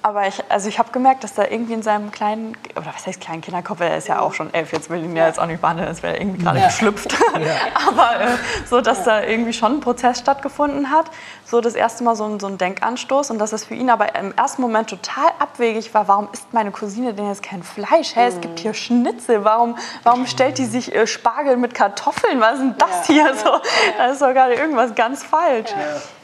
[0.02, 3.20] aber ich, also ich habe gemerkt, dass da irgendwie in seinem kleinen, oder was heißt
[3.20, 5.46] kleinen Kinderkopf, er ist ja auch schon elf, jetzt will ich ihn ja jetzt auch
[5.46, 6.68] nicht behandeln, als wäre er irgendwie gerade ja.
[6.68, 7.12] geschlüpft.
[7.34, 7.56] Ja.
[7.88, 8.28] Aber äh,
[8.70, 11.06] so, dass da irgendwie schon ein Prozess stattgefunden hat.
[11.46, 14.14] So das erste Mal so ein, so ein Denkanstoß und dass es für ihn aber
[14.16, 18.16] im ersten Moment total abwegig war, warum isst meine Cousine denn jetzt kein Fleisch?
[18.16, 22.40] Hey, es gibt hier Schnitzel, warum, warum stellt die sich äh, Spargel mit Kartoffeln?
[22.40, 23.14] Was ist denn das ja.
[23.14, 23.34] hier?
[23.34, 23.50] So,
[23.98, 25.72] da ist doch gerade irgendwas ganz falsch.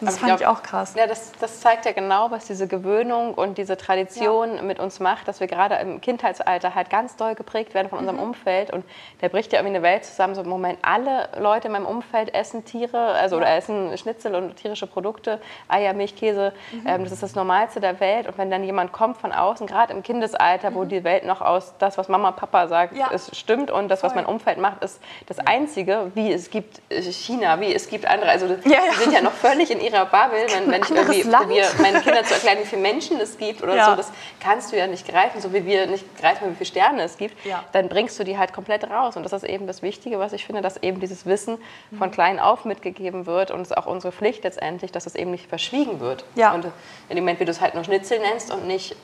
[0.01, 0.94] Das fand ich, glaub, ich auch krass.
[0.96, 4.62] Ja, das, das zeigt ja genau, was diese Gewöhnung und diese Tradition ja.
[4.62, 8.17] mit uns macht, dass wir gerade im Kindheitsalter halt ganz doll geprägt werden von unserem
[8.17, 8.24] mhm.
[8.24, 8.71] Umfeld.
[8.71, 8.86] Und
[9.21, 10.36] da bricht ja irgendwie eine Welt zusammen.
[10.36, 13.41] So im Moment, alle Leute in meinem Umfeld essen Tiere, also ja.
[13.41, 16.54] oder essen Schnitzel und tierische Produkte, Eier, Milch, Käse.
[16.71, 16.88] Mhm.
[16.88, 18.28] Ähm, das ist das Normalste der Welt.
[18.28, 20.75] Und wenn dann jemand kommt von außen, gerade im Kindesalter, mhm.
[20.75, 23.10] wo die Welt noch aus das, was Mama, Papa sagt, ja.
[23.12, 27.01] es stimmt und das, was mein Umfeld macht, ist das Einzige, wie es gibt äh,
[27.01, 28.30] China, wie es gibt andere.
[28.30, 32.01] Also die sind ja noch völlig in ihrer Bubble, wenn, wenn ich irgendwie probiere, meinen
[32.01, 33.89] Kindern zu erklären, wie viele Menschen es gibt oder ja.
[33.89, 37.04] so, das kannst du ja nicht greifen, so wie wir nicht greifen, wie viele Sterne
[37.04, 37.63] es gibt, ja.
[37.72, 39.15] dann bringst du die halt komplett raus.
[39.18, 41.58] Und das ist eben das Wichtige, was ich finde, dass eben dieses Wissen
[41.98, 45.32] von klein auf mitgegeben wird und es ist auch unsere Pflicht letztendlich, dass es eben
[45.32, 46.26] nicht verschwiegen wird.
[46.36, 46.54] Ja.
[46.54, 46.65] Und
[47.10, 48.96] in dem Moment, wie du es halt nur Schnitzel nennst und nicht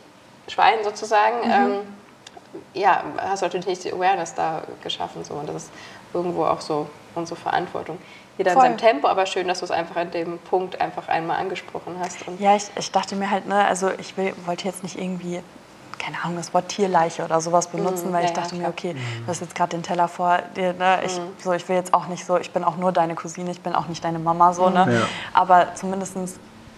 [0.48, 1.52] Schwein sozusagen, mhm.
[1.52, 1.80] ähm,
[2.74, 5.24] ja, hast du natürlich nicht die Awareness da geschaffen.
[5.24, 5.36] So.
[5.36, 5.72] Und das ist
[6.14, 7.98] irgendwo auch so unsere Verantwortung
[8.38, 8.66] jeder Voll.
[8.66, 11.96] in seinem Tempo, aber schön, dass du es einfach an dem Punkt einfach einmal angesprochen
[12.00, 12.28] hast.
[12.28, 15.42] Und ja, ich, ich dachte mir halt, ne, also ich will, wollte jetzt nicht irgendwie
[16.02, 18.70] keine Ahnung, das Wort Tierleiche oder sowas benutzen, mm, weil ja, ich dachte ja, mir,
[18.70, 19.24] okay, mm.
[19.24, 21.00] du hast jetzt gerade den Teller vor dir, ne?
[21.06, 21.22] ich, mm.
[21.38, 23.76] so, ich will jetzt auch nicht so, ich bin auch nur deine Cousine, ich bin
[23.76, 24.88] auch nicht deine Mama, so, ne?
[24.92, 25.08] Ja.
[25.34, 26.18] aber zumindest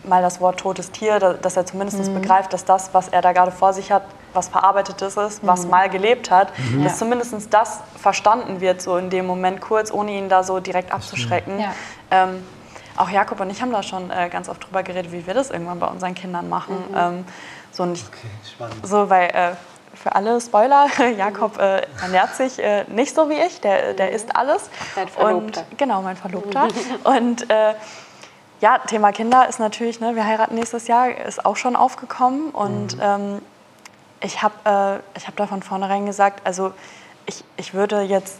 [0.03, 2.15] mal das Wort totes Tier, dass er zumindest mhm.
[2.15, 5.71] begreift, dass das, was er da gerade vor sich hat, was Verarbeitetes ist, was mhm.
[5.71, 6.83] mal gelebt hat, mhm.
[6.83, 10.91] dass zumindest das verstanden wird, so in dem Moment kurz, ohne ihn da so direkt
[10.91, 11.59] abzuschrecken.
[11.59, 11.73] Ja.
[12.11, 12.43] Ähm,
[12.95, 15.49] auch Jakob und ich haben da schon äh, ganz oft drüber geredet, wie wir das
[15.49, 16.75] irgendwann bei unseren Kindern machen.
[16.89, 16.97] Mhm.
[16.97, 17.25] Ähm,
[17.71, 19.51] so, nicht, okay, so, weil äh,
[19.95, 20.87] für alle Spoiler,
[21.17, 24.69] Jakob äh, ernährt sich äh, nicht so wie ich, der, der isst alles.
[24.95, 25.61] Dein Verlobter.
[25.61, 26.67] Und, genau, mein Verlobter.
[27.03, 27.73] und äh,
[28.63, 32.49] ja, Thema Kinder ist natürlich, ne, wir heiraten nächstes Jahr, ist auch schon aufgekommen.
[32.51, 33.01] Und mhm.
[33.03, 33.41] ähm,
[34.21, 36.71] ich habe äh, hab da von vornherein gesagt, also
[37.25, 38.39] ich, ich würde jetzt,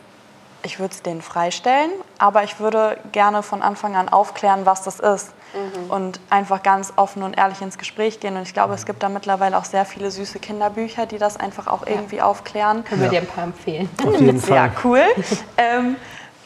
[0.63, 5.01] ich würde es denen freistellen, aber ich würde gerne von Anfang an aufklären, was das
[5.01, 5.33] ist.
[5.53, 5.91] Mhm.
[5.91, 8.37] Und einfach ganz offen und ehrlich ins Gespräch gehen.
[8.37, 11.67] Und ich glaube, es gibt da mittlerweile auch sehr viele süße Kinderbücher, die das einfach
[11.67, 12.25] auch irgendwie ja.
[12.25, 12.85] aufklären.
[12.85, 13.89] Können wir dir ein paar empfehlen.
[14.01, 14.71] Auf jeden Fall.
[14.71, 15.01] Sehr cool.
[15.57, 15.97] ähm,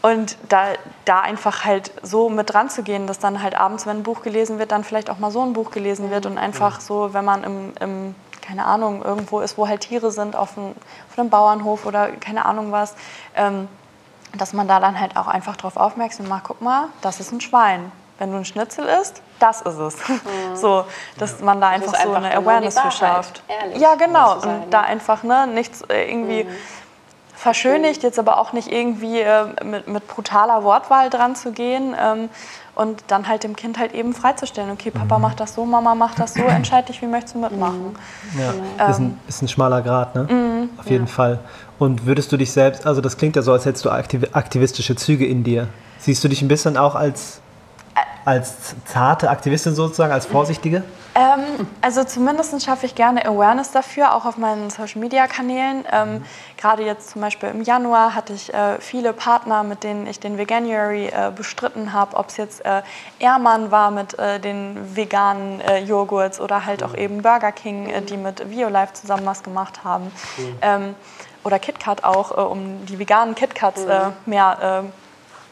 [0.01, 0.73] und da,
[1.05, 4.21] da einfach halt so mit dran zu gehen, dass dann halt abends, wenn ein Buch
[4.21, 7.25] gelesen wird, dann vielleicht auch mal so ein Buch gelesen wird und einfach so, wenn
[7.25, 8.15] man im, im
[8.47, 10.73] keine Ahnung, irgendwo ist, wo halt Tiere sind, auf, ein,
[11.09, 12.95] auf einem Bauernhof oder keine Ahnung was,
[13.35, 13.67] ähm,
[14.37, 17.41] dass man da dann halt auch einfach drauf aufmerksam macht, guck mal, das ist ein
[17.41, 17.91] Schwein.
[18.19, 20.09] Wenn du ein Schnitzel isst, das ist es.
[20.09, 20.19] Mhm.
[20.55, 20.85] So,
[21.19, 23.43] dass man da einfach so eine Awareness für schafft.
[23.75, 24.39] Ja, genau.
[24.39, 26.49] Und da einfach ne, nichts äh, irgendwie mhm.
[27.37, 31.95] Verschönigt, jetzt aber auch nicht irgendwie äh, mit, mit, brutaler Wortwahl dran zu gehen.
[31.99, 32.29] Ähm,
[32.73, 34.69] und dann halt dem Kind halt eben freizustellen.
[34.69, 35.23] Okay, Papa mhm.
[35.23, 37.95] macht das so, Mama macht das so, entscheide dich, wie möchtest du mitmachen.
[38.37, 38.53] Ja,
[38.85, 40.27] ähm, ist, ein, ist ein schmaler Grad, ne?
[40.29, 40.69] Mhm.
[40.77, 41.11] Auf jeden ja.
[41.11, 41.39] Fall.
[41.79, 45.25] Und würdest du dich selbst, also das klingt ja so, als hättest du aktivistische Züge
[45.25, 45.69] in dir.
[45.97, 47.41] Siehst du dich ein bisschen auch als
[48.27, 50.83] als zarte Aktivistin sozusagen, als vorsichtige?
[51.15, 55.85] Ähm, also zumindest schaffe ich gerne Awareness dafür, auch auf meinen Social-Media-Kanälen.
[55.89, 56.25] Ähm,
[56.57, 60.37] Gerade jetzt zum Beispiel im Januar hatte ich äh, viele Partner, mit denen ich den
[60.37, 62.81] Veganuary äh, bestritten habe, ob es jetzt äh,
[63.19, 68.01] Ehrmann war mit äh, den veganen äh, Joghurts oder halt auch eben Burger King, äh,
[68.01, 70.11] die mit VioLife zusammen was gemacht haben.
[70.37, 70.53] Cool.
[70.61, 70.95] Ähm,
[71.45, 74.11] oder KitKat auch, um die veganen KitKats cool.
[74.25, 74.83] mehr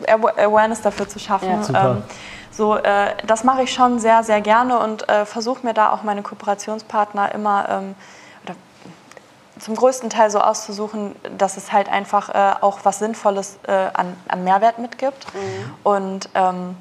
[0.10, 1.50] Awareness dafür zu schaffen.
[1.50, 1.92] Ja, super.
[1.92, 2.04] Ähm,
[2.56, 6.04] so, äh, das mache ich schon sehr, sehr gerne und äh, versuche mir da auch
[6.04, 7.96] meine Kooperationspartner immer ähm,
[8.44, 8.56] oder
[9.60, 14.16] zum größten Teil so auszusuchen, dass es halt einfach äh, auch was Sinnvolles äh, an,
[14.30, 15.28] an, Mehrwert mitgibt.
[15.34, 15.74] Mhm.
[15.84, 16.78] Und ähm,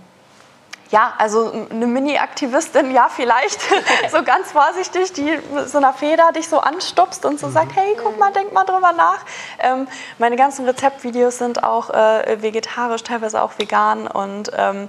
[0.90, 3.60] ja, also eine Mini-Aktivistin, ja, vielleicht
[4.12, 7.52] so ganz vorsichtig, die mit so einer Feder dich so anstupst und so mhm.
[7.52, 9.18] sagt, hey, guck mal, denk mal drüber nach.
[9.58, 14.88] Ähm, meine ganzen Rezeptvideos sind auch äh, vegetarisch, teilweise auch vegan und ähm,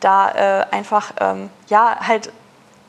[0.00, 2.32] da äh, einfach ähm, ja, halt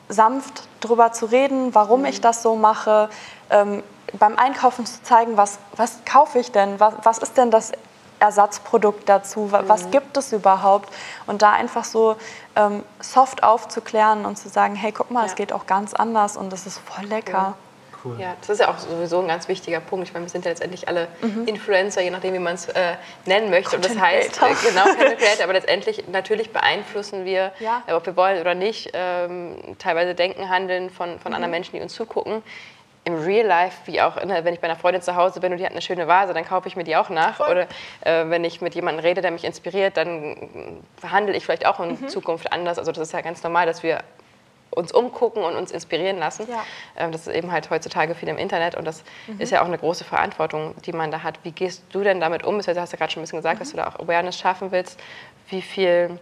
[0.08, 2.06] sanft drüber zu reden, warum mhm.
[2.06, 3.08] ich das so mache,
[3.50, 3.82] ähm,
[4.18, 7.72] beim Einkaufen zu zeigen, was, was kaufe ich denn, was, was ist denn das
[8.18, 9.90] Ersatzprodukt dazu, was mhm.
[9.92, 10.92] gibt es überhaupt
[11.26, 12.16] und da einfach so
[12.54, 15.26] ähm, soft aufzuklären und zu sagen, hey, guck mal, ja.
[15.26, 17.32] es geht auch ganz anders und es ist voll lecker.
[17.32, 17.54] Ja.
[18.04, 18.18] Cool.
[18.18, 20.08] Ja, das ist ja auch sowieso ein ganz wichger Punkt.
[20.08, 21.46] Ich meine, wir sind ja letztendlich alle mhm.
[21.46, 22.94] Influencer, je nachdem, wie man es äh,
[23.26, 23.76] nennen möchte.
[23.76, 24.84] Und das heißt, äh, genau,
[25.16, 27.82] Creator, aber letztendlich natürlich beeinflussen wir, ja.
[27.86, 31.36] äh, ob wir wollen oder nicht, ähm, teilweise Denken, Handeln von, von mhm.
[31.36, 32.42] anderen Menschen, die uns zugucken.
[33.04, 35.58] Im Real Life, wie auch ne, wenn ich bei einer Freundin zu Hause bin und
[35.58, 37.36] die hat eine schöne Vase, dann kaufe ich mir die auch nach.
[37.36, 37.50] Voll.
[37.50, 37.62] Oder
[38.02, 40.36] äh, wenn ich mit jemandem rede, der mich inspiriert, dann
[41.02, 42.08] handle ich vielleicht auch in mhm.
[42.08, 42.78] Zukunft anders.
[42.78, 44.00] Also das ist ja ganz normal, dass wir
[44.70, 46.46] uns umgucken und uns inspirieren lassen.
[46.48, 46.62] Ja.
[46.96, 49.40] Ähm, das ist eben halt heutzutage viel im Internet und das mhm.
[49.40, 51.40] ist ja auch eine große Verantwortung, die man da hat.
[51.42, 52.58] Wie gehst du denn damit um?
[52.58, 53.58] Du hast ja gerade schon ein bisschen gesagt, mhm.
[53.60, 54.98] dass du da auch Awareness schaffen willst.
[55.48, 56.18] Wie viel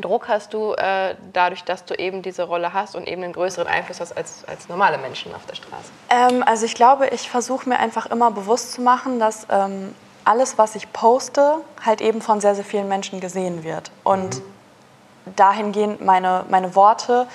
[0.00, 3.66] Druck hast du äh, dadurch, dass du eben diese Rolle hast und eben einen größeren
[3.66, 5.90] Einfluss hast als, als normale Menschen auf der Straße?
[6.10, 10.58] Ähm, also ich glaube, ich versuche mir einfach immer bewusst zu machen, dass ähm, alles,
[10.58, 13.90] was ich poste, halt eben von sehr, sehr vielen Menschen gesehen wird.
[14.04, 15.34] Und mhm.
[15.36, 17.26] dahingehend meine, meine Worte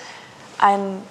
[0.62, 1.02] ein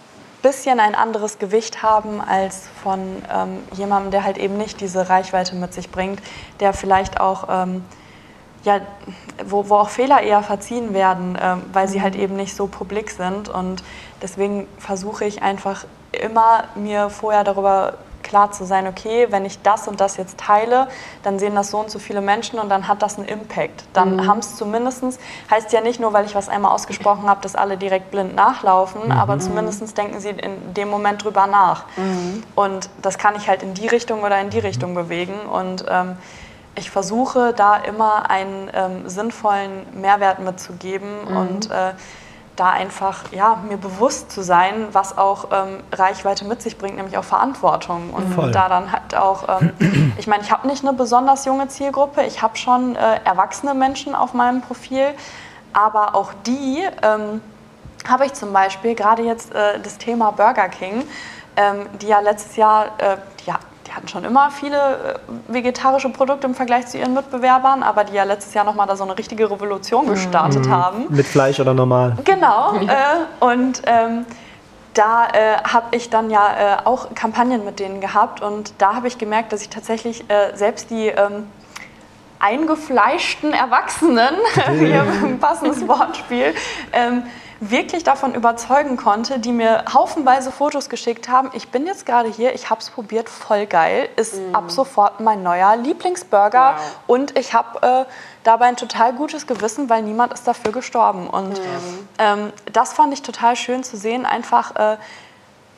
[0.42, 3.00] bisschen ein anderes Gewicht haben als von
[3.32, 6.22] ähm, jemandem, der halt eben nicht diese Reichweite mit sich bringt,
[6.60, 7.86] der vielleicht auch, ähm,
[8.64, 8.82] ja,
[9.46, 13.12] wo, wo auch Fehler eher verziehen werden, ähm, weil sie halt eben nicht so publik
[13.12, 13.50] sind.
[13.50, 13.84] Und
[14.22, 19.88] deswegen versuche ich einfach immer mir vorher darüber klar zu sein, okay, wenn ich das
[19.88, 20.88] und das jetzt teile,
[21.24, 23.84] dann sehen das so und so viele Menschen und dann hat das einen Impact.
[23.94, 24.28] Dann mhm.
[24.28, 25.04] haben es zumindest,
[25.50, 29.06] heißt ja nicht nur, weil ich was einmal ausgesprochen habe, dass alle direkt blind nachlaufen,
[29.06, 29.12] mhm.
[29.12, 31.86] aber zumindest denken sie in dem Moment drüber nach.
[31.98, 32.44] Mhm.
[32.56, 36.18] Und das kann ich halt in die Richtung oder in die Richtung bewegen und ähm,
[36.76, 41.38] ich versuche da immer einen ähm, sinnvollen Mehrwert mitzugeben mhm.
[41.38, 41.94] und äh,
[42.56, 47.18] da einfach ja, mir bewusst zu sein, was auch ähm, Reichweite mit sich bringt, nämlich
[47.18, 48.12] auch Verantwortung.
[48.14, 48.52] Und Voll.
[48.52, 52.42] da dann halt auch, ähm, ich meine, ich habe nicht eine besonders junge Zielgruppe, ich
[52.42, 55.08] habe schon äh, erwachsene Menschen auf meinem Profil,
[55.74, 57.42] aber auch die ähm,
[58.08, 61.04] habe ich zum Beispiel, gerade jetzt äh, das Thema Burger King,
[61.56, 63.18] ähm, die ja letztes Jahr, äh,
[63.92, 68.14] die hatten schon immer viele äh, vegetarische Produkte im Vergleich zu ihren Mitbewerbern, aber die
[68.14, 70.72] ja letztes Jahr nochmal da so eine richtige Revolution gestartet mhm.
[70.72, 71.06] haben.
[71.10, 72.18] Mit Fleisch oder normal?
[72.24, 72.74] Genau.
[72.92, 74.26] Äh, und ähm,
[74.94, 79.08] da äh, habe ich dann ja äh, auch Kampagnen mit denen gehabt und da habe
[79.08, 81.48] ich gemerkt, dass ich tatsächlich äh, selbst die ähm,
[82.40, 84.36] eingefleischten Erwachsenen,
[84.80, 86.54] hier ein passendes Wortspiel,
[86.92, 87.24] ähm,
[87.62, 91.52] wirklich davon überzeugen konnte, die mir haufenweise Fotos geschickt haben.
[91.54, 94.56] Ich bin jetzt gerade hier, ich habe es probiert, voll geil, ist mm.
[94.56, 97.00] ab sofort mein neuer Lieblingsburger wow.
[97.06, 98.12] und ich habe äh,
[98.44, 101.30] dabei ein total gutes Gewissen, weil niemand ist dafür gestorben.
[101.30, 102.08] Und mm.
[102.18, 104.98] ähm, das fand ich total schön zu sehen, einfach äh,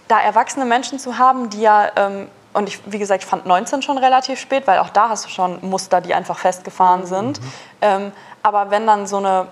[0.07, 3.81] da erwachsene Menschen zu haben, die ja ähm, und ich, wie gesagt, ich fand 19
[3.81, 7.05] schon relativ spät, weil auch da hast du schon Muster, die einfach festgefahren mhm.
[7.05, 7.41] sind.
[7.81, 8.11] Ähm,
[8.43, 9.47] aber wenn dann so eine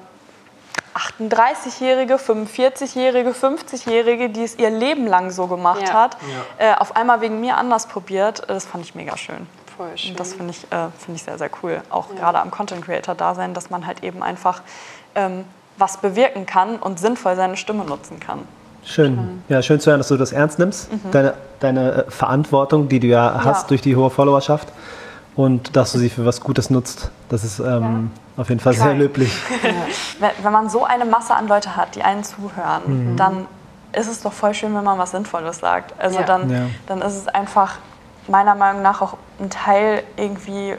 [0.96, 5.94] 38-Jährige, 45-Jährige, 50-Jährige, die es ihr Leben lang so gemacht ja.
[5.94, 6.18] hat,
[6.60, 6.72] ja.
[6.72, 8.44] Äh, auf einmal wegen mir anders probiert.
[8.48, 9.48] Das fand ich mega schön.
[9.78, 10.12] Voll schön.
[10.12, 11.82] Und das finde ich, äh, find ich sehr, sehr cool.
[11.90, 12.20] Auch ja.
[12.20, 14.62] gerade am Content Creator Dasein, dass man halt eben einfach
[15.16, 15.46] ähm,
[15.78, 18.40] was bewirken kann und sinnvoll seine Stimme nutzen kann.
[18.84, 19.44] Schön.
[19.48, 20.92] Ja, schön zu hören, dass du das ernst nimmst.
[20.92, 21.12] Mhm.
[21.12, 23.68] Deine, deine äh, Verantwortung, die du ja hast ja.
[23.70, 24.70] durch die hohe Followerschaft
[25.36, 27.12] und dass du sie für was Gutes nutzt.
[27.30, 28.00] Das ist ähm, ja.
[28.42, 28.88] Auf jeden Fall Klar.
[28.88, 29.32] sehr löblich.
[30.20, 30.32] Ja.
[30.42, 33.18] Wenn man so eine Masse an Leute hat, die einen zuhören, mhm.
[33.18, 33.48] dann
[33.94, 36.00] ist es doch voll schön, wenn man was Sinnvolles sagt.
[36.00, 36.26] Also ja.
[36.26, 37.78] Dann, dann ist es einfach
[38.28, 40.76] meiner Meinung nach auch ein Teil irgendwie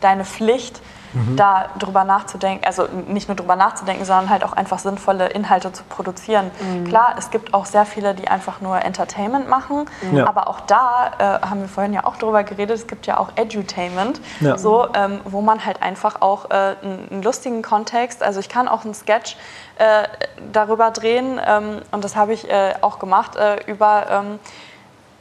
[0.00, 0.80] deine Pflicht,
[1.14, 1.36] mhm.
[1.36, 5.84] da drüber nachzudenken, also nicht nur drüber nachzudenken, sondern halt auch einfach sinnvolle Inhalte zu
[5.84, 6.50] produzieren.
[6.60, 6.84] Mhm.
[6.84, 10.26] Klar, es gibt auch sehr viele, die einfach nur Entertainment machen, ja.
[10.26, 13.30] aber auch da äh, haben wir vorhin ja auch drüber geredet, es gibt ja auch
[13.36, 14.58] Edutainment, ja.
[14.58, 18.84] so, ähm, wo man halt einfach auch äh, einen, lustigen Kontext, also ich kann auch
[18.84, 19.36] einen Sketch
[19.78, 20.04] äh,
[20.52, 24.38] darüber drehen ähm, und das habe ich äh, auch gemacht, äh, über ähm,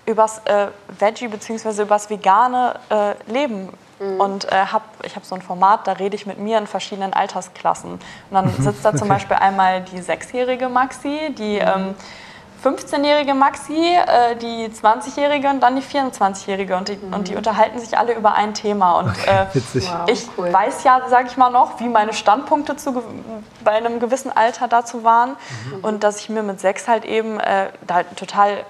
[0.06, 0.68] übers äh,
[1.00, 1.84] Veggie bzw.
[1.84, 3.70] übers vegane äh, Leben
[4.04, 4.20] Mhm.
[4.20, 7.14] Und äh, hab, ich habe so ein Format, da rede ich mit mir in verschiedenen
[7.14, 7.92] Altersklassen.
[7.94, 8.56] Und dann mhm.
[8.64, 11.68] sitzt da zum Beispiel einmal die sechsjährige Maxi, die mhm.
[11.76, 11.96] ähm,
[12.64, 16.78] 15-jährige Maxi, äh, die 20-jährige und dann die 24-jährige.
[16.78, 17.14] Und, die, mhm.
[17.14, 19.00] und die unterhalten sich alle über ein Thema.
[19.00, 20.52] Und äh, wow, ich cool.
[20.52, 23.04] weiß ja, sage ich mal noch, wie meine Standpunkte zu,
[23.64, 25.32] bei einem gewissen Alter dazu waren.
[25.32, 25.84] Mhm.
[25.84, 28.64] Und dass ich mir mit sechs halt eben äh, da total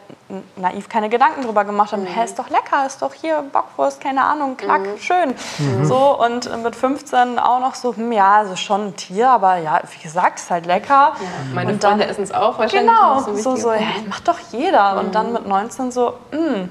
[0.56, 2.04] naiv keine Gedanken drüber gemacht habe.
[2.04, 2.08] Mhm.
[2.08, 4.98] Hä, ist doch lecker, ist doch hier Bockwurst, keine Ahnung, knack, mhm.
[5.00, 5.36] schön.
[5.60, 5.86] Mhm.
[5.86, 9.82] So, und mit 15 auch noch so, hm, ja, also schon ein Tier, aber ja,
[9.92, 11.14] wie gesagt, ist halt lecker.
[11.16, 12.92] Ja, meine und Freunde essen es auch wahrscheinlich.
[12.92, 15.00] Genau, so, so, ja, macht doch jeder.
[15.00, 15.34] Und dann mhm.
[15.34, 16.70] mit 19 so, mh, hm,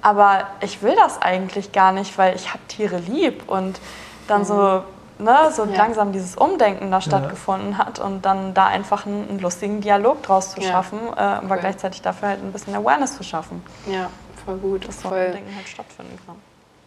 [0.00, 3.48] aber ich will das eigentlich gar nicht, weil ich habe Tiere lieb.
[3.48, 3.80] Und
[4.26, 4.82] dann so, mhm
[5.18, 5.76] ne, so ja.
[5.76, 10.52] langsam dieses Umdenken da stattgefunden hat und dann da einfach einen, einen lustigen Dialog draus
[10.52, 13.62] zu schaffen, äh, aber gleichzeitig dafür halt ein bisschen Awareness zu schaffen.
[13.86, 14.10] Ja,
[14.44, 14.88] voll gut.
[14.88, 16.36] Dass so ein Umdenken halt stattfinden kann.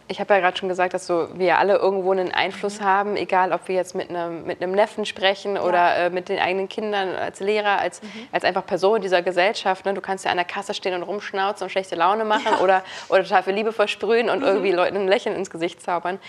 [0.08, 2.84] Ich habe ja gerade schon gesagt, dass so wir alle irgendwo einen Einfluss mhm.
[2.84, 6.38] haben, egal ob wir jetzt mit einem, mit einem Neffen sprechen oder äh, mit den
[6.38, 8.28] eigenen Kindern als Lehrer, als, mhm.
[8.30, 9.84] als einfach Person dieser Gesellschaft.
[9.84, 9.94] Ne?
[9.94, 12.60] Du kannst ja an der Kasse stehen und rumschnauzen und schlechte Laune machen ja.
[12.60, 14.44] oder, oder total viel Liebe versprühen und mhm.
[14.44, 16.20] irgendwie Leuten ein Lächeln ins Gesicht zaubern.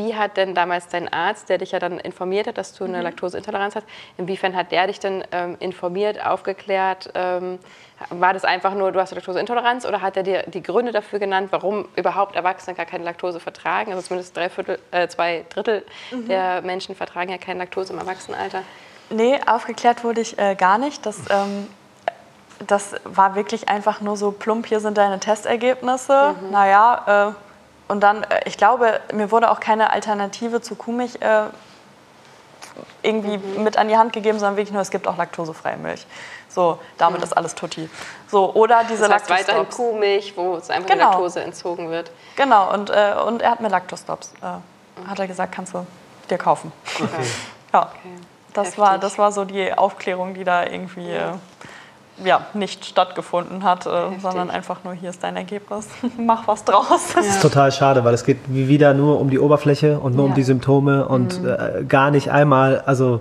[0.00, 2.98] Wie hat denn damals dein Arzt, der dich ja dann informiert hat, dass du eine
[2.98, 3.02] mhm.
[3.02, 3.86] Laktoseintoleranz hast,
[4.16, 7.10] inwiefern hat der dich denn ähm, informiert, aufgeklärt?
[7.14, 7.58] Ähm,
[8.08, 11.48] war das einfach nur, du hast Laktoseintoleranz oder hat er dir die Gründe dafür genannt,
[11.50, 13.92] warum überhaupt Erwachsene gar keine Laktose vertragen?
[13.92, 16.28] Also zumindest drei Viertel, äh, zwei Drittel mhm.
[16.28, 18.62] der Menschen vertragen ja keine Laktose im Erwachsenenalter.
[19.10, 21.04] Nee, aufgeklärt wurde ich äh, gar nicht.
[21.04, 21.68] Das, ähm,
[22.66, 26.36] das war wirklich einfach nur so plump, hier sind deine Testergebnisse.
[26.40, 26.50] Mhm.
[26.52, 27.49] Naja, äh,
[27.90, 31.46] und dann, äh, ich glaube, mir wurde auch keine Alternative zu Kuhmilch äh,
[33.02, 33.64] irgendwie mhm.
[33.64, 36.06] mit an die Hand gegeben, sondern wirklich nur, es gibt auch laktosefreie Milch.
[36.48, 37.24] So, damit mhm.
[37.24, 37.90] ist alles tutti.
[38.28, 41.10] So, oder diese das heißt weiterhin Kuhmilch, wo es einfach genau.
[41.10, 42.10] Laktose entzogen wird.
[42.36, 44.60] Genau, und, äh, und er hat mir Laktostops, äh, okay.
[45.08, 45.84] hat er gesagt, kannst du
[46.28, 46.72] dir kaufen.
[46.94, 47.26] Okay.
[47.72, 48.16] ja, okay.
[48.54, 51.10] Das, war, das war so die Aufklärung, die da irgendwie...
[51.10, 51.38] Ja.
[52.24, 57.14] Ja, nicht stattgefunden hat, äh, sondern einfach nur, hier ist dein Ergebnis, mach was draus.
[57.14, 60.30] Das ist total schade, weil es geht wieder nur um die Oberfläche und nur ja.
[60.30, 61.48] um die Symptome und mhm.
[61.48, 63.20] äh, gar nicht einmal, also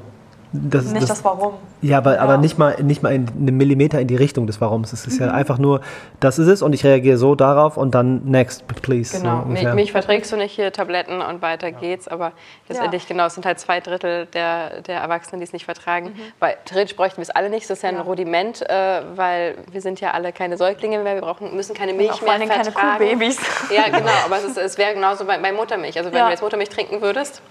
[0.52, 1.54] das, nicht das, das Warum.
[1.82, 2.22] Ja, aber, ja.
[2.22, 4.94] aber nicht mal, nicht mal in einem Millimeter in die Richtung des Warums.
[4.94, 5.28] Es ist mhm.
[5.28, 5.82] ja einfach nur,
[6.20, 9.16] das ist es und ich reagiere so darauf und dann next, please.
[9.16, 11.80] Genau, so mich, mich, verträgst du nicht hier Tabletten und weiter ja.
[11.80, 12.32] geht's, aber
[12.68, 13.10] letztendlich, ja.
[13.10, 16.08] genau, es sind halt zwei Drittel der, der Erwachsenen, die es nicht vertragen.
[16.08, 16.22] Mhm.
[16.40, 19.82] Weil theoretisch bräuchten wir es alle nicht, das ist ja ein Rudiment, äh, weil wir
[19.82, 22.74] sind ja alle keine Säuglinge mehr, wir brauchen, müssen keine Milch und mehr vertragen.
[22.74, 23.38] keine Kuhbabys.
[23.70, 25.98] Ja, genau, aber es, es wäre genauso bei, bei Muttermilch.
[25.98, 27.44] Also wenn du jetzt Muttermilch trinken würdest,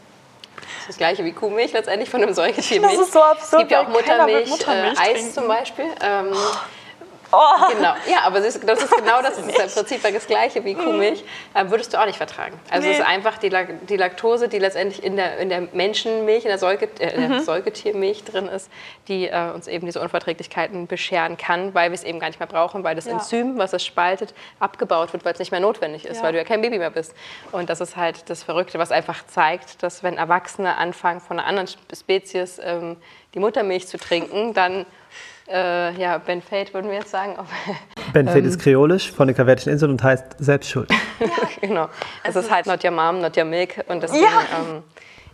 [0.89, 2.95] das gleiche wie Kuhmilch letztendlich von einem Säugetiermilch.
[2.97, 3.53] Das ist so absurd.
[3.53, 5.85] Es gibt ja auch Muttermilch, Muttermilch äh, Eis zum Beispiel.
[6.03, 6.37] Ähm, Oh.
[7.31, 10.65] Genau, ja, aber das ist, das ist genau das, das ist im Prinzip das gleiche
[10.65, 12.59] wie Kuhmilch, äh, würdest du auch nicht vertragen.
[12.71, 12.95] Also nee.
[12.95, 13.51] es ist einfach die,
[13.89, 17.41] die, Laktose, die letztendlich in der, in der Menschenmilch, in der, Säuge, äh, in der
[17.41, 17.45] mhm.
[17.45, 18.71] Säugetiermilch drin ist,
[19.09, 22.49] die äh, uns eben diese Unverträglichkeiten bescheren kann, weil wir es eben gar nicht mehr
[22.49, 23.13] brauchen, weil das ja.
[23.13, 26.23] Enzym, was es spaltet, abgebaut wird, weil es nicht mehr notwendig ist, ja.
[26.23, 27.15] weil du ja kein Baby mehr bist.
[27.53, 31.49] Und das ist halt das Verrückte, was einfach zeigt, dass wenn Erwachsene anfangen, von einer
[31.49, 32.97] anderen Spezies ähm,
[33.35, 34.87] die Muttermilch zu trinken, dann
[35.51, 37.35] äh, ja, Ben Fate würden wir jetzt sagen.
[38.13, 40.91] ben Fate ähm, ist kreolisch von den Kavertischen Inseln und heißt Selbstschuld.
[41.21, 41.27] ja,
[41.61, 41.89] genau.
[42.25, 43.85] Es ist halt not your mom, not your milk.
[43.89, 44.43] Und deswegen, ja.
[44.59, 44.83] ähm,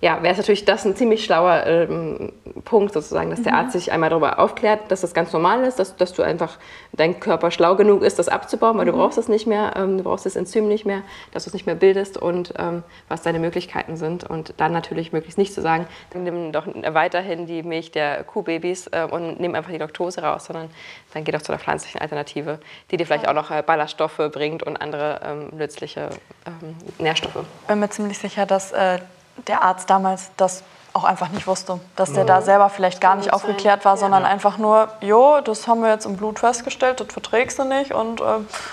[0.05, 2.31] ja, wäre es natürlich das ein ziemlich schlauer ähm,
[2.67, 3.59] Punkt sozusagen, dass der mhm.
[3.61, 6.59] Arzt sich einmal darüber aufklärt, dass das ganz normal ist, dass, dass du einfach,
[6.93, 8.91] dein Körper schlau genug ist, das abzubauen, weil mhm.
[8.91, 11.01] du brauchst es nicht mehr, ähm, du brauchst das Enzym nicht mehr,
[11.33, 14.25] dass du es nicht mehr bildest und ähm, was deine Möglichkeiten sind.
[14.25, 19.09] Und dann natürlich möglichst nicht zu sagen, nimm doch weiterhin die Milch der Kuhbabys äh,
[19.11, 20.69] und nimm einfach die Laktose raus, sondern
[21.15, 22.59] dann geh doch zu einer pflanzlichen Alternative,
[22.91, 26.11] die dir vielleicht auch noch äh, Ballaststoffe bringt und andere ähm, nützliche
[26.47, 27.47] ähm, Nährstoffe.
[27.63, 28.99] Ich bin mir ziemlich sicher, dass äh,
[29.47, 30.63] der Arzt damals das
[30.95, 34.29] auch einfach nicht wusste, dass der da selber vielleicht gar nicht aufgeklärt war, sondern ja.
[34.29, 38.21] einfach nur, jo, das haben wir jetzt im Blut festgestellt, das verträgst du nicht und,
[38.21, 38.25] äh,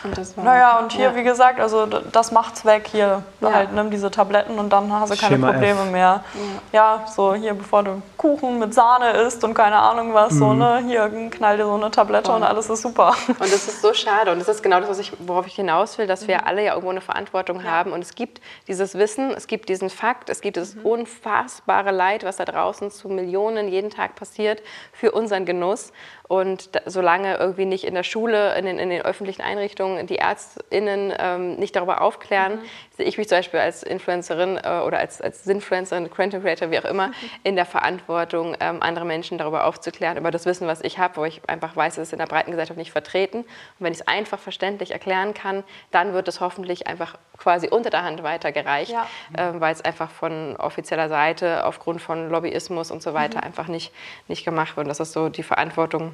[0.03, 1.15] und naja, und hier, ja.
[1.15, 3.51] wie gesagt, also das macht's weg, hier, ja.
[3.51, 5.91] halt, nimm diese Tabletten und dann hast du keine Schema Probleme F.
[5.91, 6.23] mehr.
[6.71, 7.03] Ja.
[7.07, 10.37] so hier, bevor du Kuchen mit Sahne isst und keine Ahnung was, mhm.
[10.37, 12.35] so, ne, hier, knall dir so eine Tablette Voll.
[12.35, 13.15] und alles ist super.
[13.27, 15.97] Und das ist so schade und das ist genau das, was ich, worauf ich hinaus
[15.97, 16.43] will, dass wir mhm.
[16.45, 20.29] alle ja irgendwo eine Verantwortung haben und es gibt dieses Wissen, es gibt diesen Fakt,
[20.29, 20.85] es gibt dieses mhm.
[20.85, 25.93] unfassbare Leid, Leid, was da draußen zu Millionen jeden Tag passiert, für unseren Genuss.
[26.27, 31.13] Und solange irgendwie nicht in der Schule, in den, in den öffentlichen Einrichtungen die ÄrztInnen
[31.17, 32.61] ähm, nicht darüber aufklären, mhm.
[32.95, 36.79] sehe ich mich zum Beispiel als Influencerin äh, oder als, als Sinfluencerin, Content Creator, wie
[36.79, 37.13] auch immer, mhm.
[37.43, 41.25] in der Verantwortung, ähm, andere Menschen darüber aufzuklären, über das Wissen, was ich habe, wo
[41.25, 43.39] ich einfach weiß, es ist in der breiten Gesellschaft nicht vertreten.
[43.39, 43.47] Und
[43.79, 48.03] wenn ich es einfach verständlich erklären kann, dann wird es hoffentlich einfach quasi unter der
[48.03, 49.07] Hand weitergereicht, ja.
[49.35, 53.45] ähm, weil es einfach von offizieller Seite aufgrund von Lobbyismus und so weiter mhm.
[53.45, 53.91] einfach nicht,
[54.27, 54.85] nicht gemacht wird.
[54.85, 56.13] Und das ist so die Verantwortung,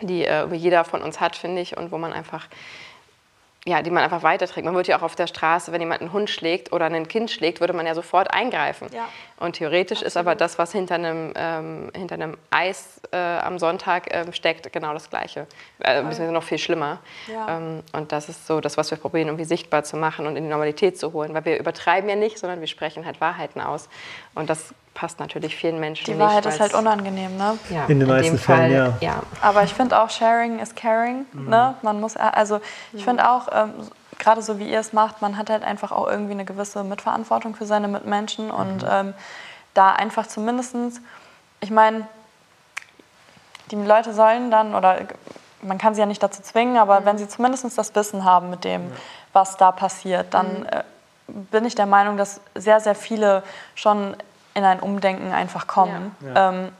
[0.00, 2.46] die äh, jeder von uns hat, finde ich, und wo man einfach
[3.64, 4.64] ja, die man einfach weiterträgt.
[4.64, 7.30] Man würde ja auch auf der Straße, wenn jemand einen Hund schlägt oder ein Kind
[7.30, 8.88] schlägt, würde man ja sofort eingreifen.
[8.92, 9.08] Ja.
[9.38, 10.06] Und theoretisch Absolut.
[10.06, 14.72] ist aber das, was hinter einem, ähm, hinter einem Eis äh, am Sonntag äh, steckt,
[14.72, 15.46] genau das Gleiche.
[15.78, 16.98] Äh, beziehungsweise noch viel schlimmer.
[17.28, 17.56] Ja.
[17.58, 20.42] Ähm, und das ist so das, was wir probieren, irgendwie sichtbar zu machen und in
[20.42, 21.32] die Normalität zu holen.
[21.32, 23.88] Weil wir übertreiben ja nicht, sondern wir sprechen halt Wahrheiten aus.
[24.34, 26.20] Und das passt natürlich vielen Menschen Die nicht.
[26.20, 27.58] Die Wahrheit ist halt unangenehm, ne?
[27.70, 28.94] Ja, in den in meisten Fällen, ja.
[29.00, 29.22] ja.
[29.40, 31.26] Aber ich finde auch, Sharing is Caring.
[31.32, 31.48] Mhm.
[31.48, 31.74] Ne?
[31.82, 32.60] Man muss, also
[32.92, 33.72] ich finde auch, ähm,
[34.18, 37.54] gerade so wie ihr es macht, man hat halt einfach auch irgendwie eine gewisse Mitverantwortung
[37.54, 38.54] für seine Mitmenschen mhm.
[38.54, 39.14] und ähm,
[39.74, 40.76] da einfach zumindest,
[41.60, 42.06] ich meine,
[43.70, 44.98] die Leute sollen dann, oder
[45.62, 47.04] man kann sie ja nicht dazu zwingen, aber mhm.
[47.06, 48.96] wenn sie zumindest das Wissen haben mit dem, ja.
[49.32, 50.66] was da passiert, dann mhm.
[50.66, 50.82] äh,
[51.50, 53.42] bin ich der Meinung, dass sehr, sehr viele
[53.74, 54.16] schon
[54.54, 56.14] in ein Umdenken einfach kommen.
[56.20, 56.50] Ja.
[56.50, 56.72] Ähm,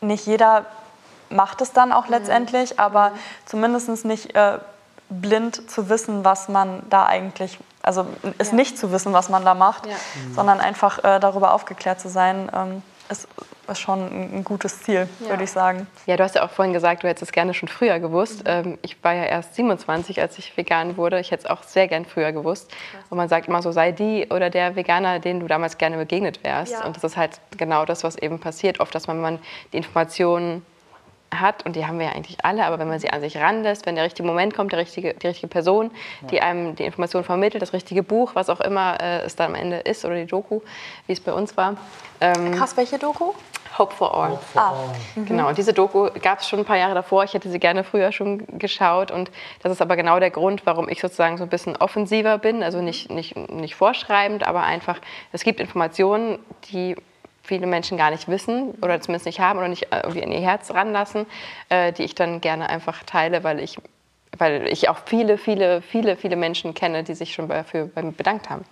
[0.00, 0.64] nicht jeder
[1.30, 2.14] macht es dann auch mhm.
[2.14, 3.14] letztendlich, aber mhm.
[3.46, 4.58] zumindest nicht äh,
[5.08, 8.06] blind zu wissen, was man da eigentlich, also
[8.38, 8.54] es ja.
[8.54, 9.92] nicht zu wissen, was man da macht, ja.
[9.92, 10.34] mhm.
[10.34, 12.50] sondern einfach äh, darüber aufgeklärt zu sein.
[12.54, 13.28] Ähm, ist
[13.72, 15.30] ist schon ein, gutes Ziel, ja.
[15.30, 15.86] würde ich sagen.
[16.06, 18.44] Ja, du hast ja auch vorhin gesagt, du hättest es gerne schon früher gewusst.
[18.44, 18.50] Mhm.
[18.50, 21.20] Ähm, ich war ja erst 27, als ich vegan wurde.
[21.20, 22.70] Ich hätte es auch sehr gern früher gewusst.
[23.10, 26.42] Und man sagt immer so, sei die oder der Veganer, den du damals gerne begegnet
[26.44, 26.72] wärst.
[26.72, 26.84] Ja.
[26.84, 28.80] Und das ist halt genau das, was eben passiert.
[28.80, 29.38] Oft, dass man, man
[29.72, 30.64] die Informationen
[31.34, 33.86] hat, und die haben wir ja eigentlich alle, aber wenn man sie an sich ranlässt,
[33.86, 35.90] wenn der richtige Moment kommt, der richtige, die richtige Person,
[36.30, 39.54] die einem die Information vermittelt, das richtige Buch, was auch immer äh, es dann am
[39.54, 40.60] Ende ist, oder die Doku,
[41.06, 41.76] wie es bei uns war.
[42.20, 43.32] Ähm, Krass, welche Doku?
[43.78, 44.30] Hope for All.
[44.30, 44.70] Hope for ah.
[44.70, 44.94] all.
[45.14, 45.26] Mhm.
[45.26, 47.24] Genau, diese Doku gab es schon ein paar Jahre davor.
[47.24, 49.10] Ich hätte sie gerne früher schon geschaut.
[49.10, 49.30] Und
[49.62, 52.62] das ist aber genau der Grund, warum ich sozusagen so ein bisschen offensiver bin.
[52.62, 54.98] Also nicht, nicht, nicht vorschreibend, aber einfach,
[55.32, 56.38] es gibt Informationen,
[56.72, 56.96] die
[57.48, 60.40] viele Menschen gar nicht wissen oder zumindest nicht haben oder nicht äh, irgendwie in ihr
[60.40, 61.26] Herz ranlassen,
[61.70, 63.78] äh, die ich dann gerne einfach teile, weil ich,
[64.36, 68.12] weil ich auch viele, viele, viele, viele Menschen kenne, die sich schon dafür bei mir
[68.12, 68.64] bedankt haben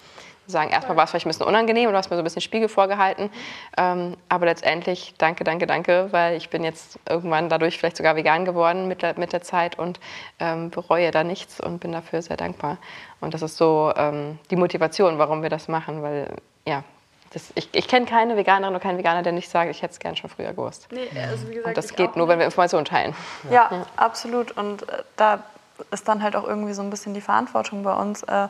[0.49, 2.43] sagen, erstmal war es vielleicht ein bisschen unangenehm und du hast mir so ein bisschen
[2.43, 3.31] Spiegel vorgehalten.
[3.77, 8.45] Ähm, aber letztendlich danke, danke, danke, weil ich bin jetzt irgendwann dadurch vielleicht sogar vegan
[8.45, 10.01] geworden mit der, mit der Zeit und
[10.39, 12.79] ähm, bereue da nichts und bin dafür sehr dankbar.
[13.21, 16.37] Und das ist so ähm, die Motivation, warum wir das machen, weil
[16.67, 16.85] ja,
[17.31, 19.99] das, ich, ich kenne keine Veganerin oder keinen Veganer, der nicht sagt, ich hätte es
[19.99, 20.89] gerne schon früher gewusst.
[20.91, 23.15] Nee, also wie gesagt, und das geht nur, wenn wir Informationen teilen.
[23.51, 23.87] Ja, ja.
[23.97, 24.53] absolut.
[24.53, 25.43] Und äh, da
[25.91, 28.23] ist dann halt auch irgendwie so ein bisschen die Verantwortung bei uns.
[28.23, 28.49] Äh,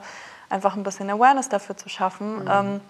[0.49, 2.45] einfach ein bisschen Awareness dafür zu schaffen.
[2.45, 2.51] Mhm.
[2.51, 2.81] Ähm,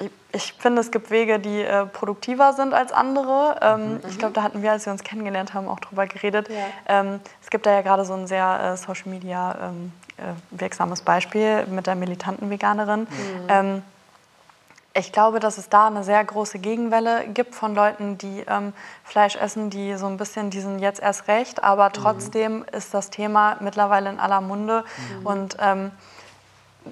[0.00, 3.58] ich, ich, finde, es gibt Wege, die äh, produktiver sind als andere.
[3.60, 4.00] Ähm, mhm.
[4.08, 6.48] Ich glaube, da hatten wir, als wir uns kennengelernt haben, auch drüber geredet.
[6.48, 7.00] Ja.
[7.00, 11.02] Ähm, es gibt da ja gerade so ein sehr äh, Social Media ähm, äh, wirksames
[11.02, 13.00] Beispiel mit der militanten Veganerin.
[13.00, 13.82] Mhm.
[14.98, 18.72] Ich glaube, dass es da eine sehr große Gegenwelle gibt von Leuten, die ähm,
[19.04, 21.92] Fleisch essen, die so ein bisschen diesen jetzt erst recht, aber mhm.
[21.92, 24.84] trotzdem ist das Thema mittlerweile in aller Munde
[25.20, 25.26] mhm.
[25.26, 25.92] und ähm,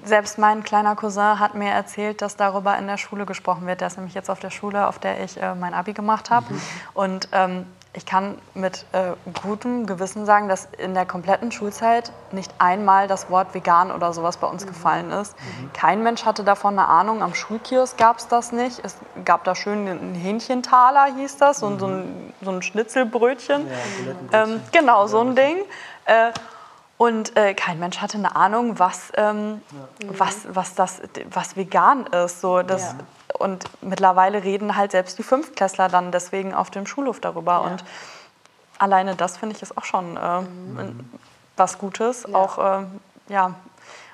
[0.05, 3.81] selbst mein kleiner Cousin hat mir erzählt, dass darüber in der Schule gesprochen wird.
[3.81, 6.53] Der ist nämlich jetzt auf der Schule, auf der ich äh, mein Abi gemacht habe.
[6.53, 6.61] Mhm.
[6.95, 7.67] Und ähm,
[7.97, 13.31] ich kann mit äh, gutem Gewissen sagen, dass in der kompletten Schulzeit nicht einmal das
[13.31, 14.69] Wort vegan oder sowas bei uns mhm.
[14.69, 15.35] gefallen ist.
[15.39, 15.73] Mhm.
[15.73, 17.23] Kein Mensch hatte davon eine Ahnung.
[17.23, 18.85] Am Schulkiosk gab es das nicht.
[18.85, 23.67] Es gab da schön einen Hähnchentaler, hieß das, und so, ein, so ein Schnitzelbrötchen.
[24.31, 25.57] Ja, ähm, genau, so ein Ding.
[26.05, 26.33] Äh,
[26.99, 30.09] und äh, kein Mensch hatte eine Ahnung, was, ähm, ja.
[30.19, 32.41] was, was, das, was vegan ist.
[32.41, 32.95] So, das, ja.
[33.39, 37.53] Und mittlerweile reden halt selbst die Fünftklässler dann deswegen auf dem Schulhof darüber.
[37.53, 37.59] Ja.
[37.59, 37.85] Und
[38.79, 41.11] alleine das finde ich ist auch schon äh, mhm.
[41.57, 42.33] was Gutes.
[42.33, 42.85] Auch, äh,
[43.29, 43.55] ja,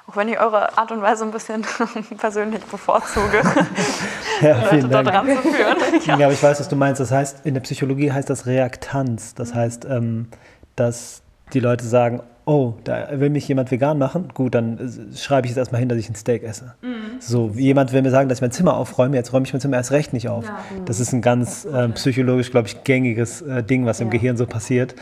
[0.09, 1.65] auch wenn ich eure Art und Weise ein bisschen
[2.19, 3.43] persönlich bevorzuge,
[4.41, 5.77] ja, Leute da dran zu führen.
[6.05, 6.15] ja.
[6.15, 7.01] aber ich weiß, was du meinst.
[7.01, 9.35] Das heißt, in der Psychologie heißt das Reaktanz.
[9.37, 9.59] Das mhm.
[9.59, 10.29] heißt, ähm,
[10.75, 14.79] dass die Leute sagen, oh, da will mich jemand vegan machen, gut, dann
[15.15, 16.75] schreibe ich es erstmal hin, dass ich ein Steak esse.
[16.83, 17.21] Mhm.
[17.21, 19.77] So, jemand will mir sagen, dass ich mein Zimmer aufräume, jetzt räume ich mein Zimmer
[19.77, 20.47] erst recht nicht auf.
[20.47, 20.59] Ja.
[20.85, 24.05] Das ist ein ganz äh, psychologisch, glaube ich, gängiges äh, Ding, was ja.
[24.05, 24.95] im Gehirn so passiert.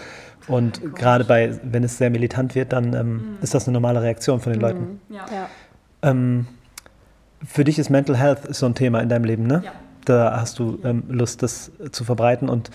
[0.49, 0.91] Und cool.
[0.93, 3.23] gerade bei, wenn es sehr militant wird, dann ähm, mhm.
[3.41, 4.67] ist das eine normale Reaktion von den mhm.
[4.67, 5.01] Leuten.
[5.09, 5.49] Ja.
[6.03, 6.47] Ähm,
[7.47, 9.63] für dich ist Mental Health so ein Thema in deinem Leben, ne?
[9.65, 9.73] Ja.
[10.05, 12.71] Da hast du ähm, Lust, das zu verbreiten und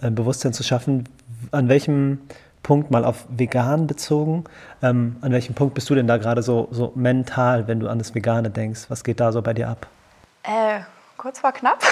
[0.00, 1.08] äh, Bewusstsein zu schaffen.
[1.50, 2.18] An welchem
[2.62, 4.44] Punkt mal auf vegan bezogen.
[4.82, 7.98] Ähm, an welchem Punkt bist du denn da gerade so, so mental, wenn du an
[7.98, 8.86] das Vegane denkst?
[8.88, 9.86] Was geht da so bei dir ab?
[10.42, 10.80] Äh,
[11.16, 11.82] kurz vor knapp.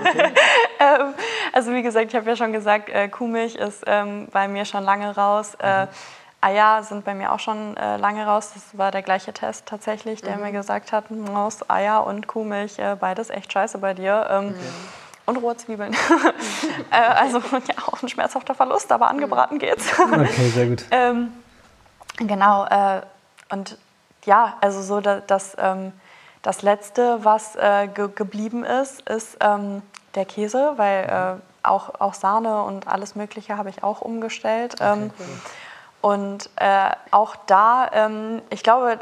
[0.00, 0.32] Okay.
[0.80, 1.14] ähm,
[1.52, 4.84] also wie gesagt, ich habe ja schon gesagt, äh, Kuhmilch ist ähm, bei mir schon
[4.84, 5.54] lange raus.
[5.60, 5.88] Äh, mhm.
[6.40, 8.52] Eier sind bei mir auch schon äh, lange raus.
[8.54, 10.42] Das war der gleiche Test tatsächlich, der mhm.
[10.42, 14.42] mir gesagt hat, Maus, Eier und Kuhmilch, äh, beides echt scheiße bei dir.
[14.42, 14.54] Mhm
[15.26, 15.92] und rohe Zwiebeln.
[16.90, 19.86] äh, also ja, auch ein schmerzhafter Verlust, aber angebraten geht's.
[19.98, 20.84] okay, sehr gut.
[20.90, 21.32] ähm,
[22.18, 22.64] genau.
[22.66, 23.02] Äh,
[23.50, 23.76] und
[24.24, 25.92] ja, also so das, ähm,
[26.42, 29.82] das Letzte, was äh, ge geblieben ist, ist ähm,
[30.14, 34.74] der Käse, weil äh, auch, auch Sahne und alles Mögliche habe ich auch umgestellt.
[34.74, 35.26] Okay, ähm, cool.
[36.02, 38.98] Und äh, auch da, ähm, ich glaube,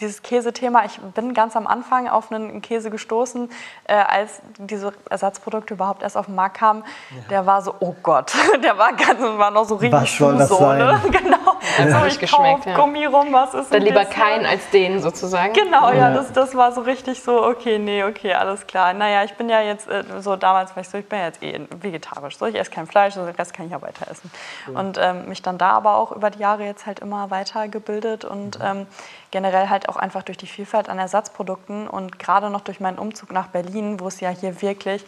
[0.00, 3.50] dieses Käsethema, ich bin ganz am Anfang auf einen Käse gestoßen,
[3.84, 6.84] äh, als diese Ersatzprodukte überhaupt erst auf den Markt kamen.
[7.10, 7.28] Ja.
[7.30, 8.32] Der war so, oh Gott,
[8.62, 11.00] der war ganz, war noch so richtig Was soll das sein?
[11.10, 11.35] genau.
[11.78, 12.00] Ja.
[12.00, 12.74] So, ich geschmeckt, ja.
[12.74, 15.52] Gummi rum, was ist Dann lieber keinen als den sozusagen.
[15.52, 18.92] Genau, ja, Das, das war so richtig so, okay, nee, okay, alles klar.
[18.94, 21.42] Naja, ich bin ja jetzt, äh, so damals war ich so, ich bin ja jetzt
[21.42, 24.30] eh vegetarisch, so, ich esse kein Fleisch, also den Rest kann ich ja weiter essen.
[24.66, 24.76] Mhm.
[24.76, 28.58] Und ähm, mich dann da aber auch über die Jahre jetzt halt immer weitergebildet und
[28.58, 28.64] mhm.
[28.64, 28.86] ähm,
[29.30, 33.32] generell halt auch einfach durch die Vielfalt an Ersatzprodukten und gerade noch durch meinen Umzug
[33.32, 35.04] nach Berlin, wo es ja hier wirklich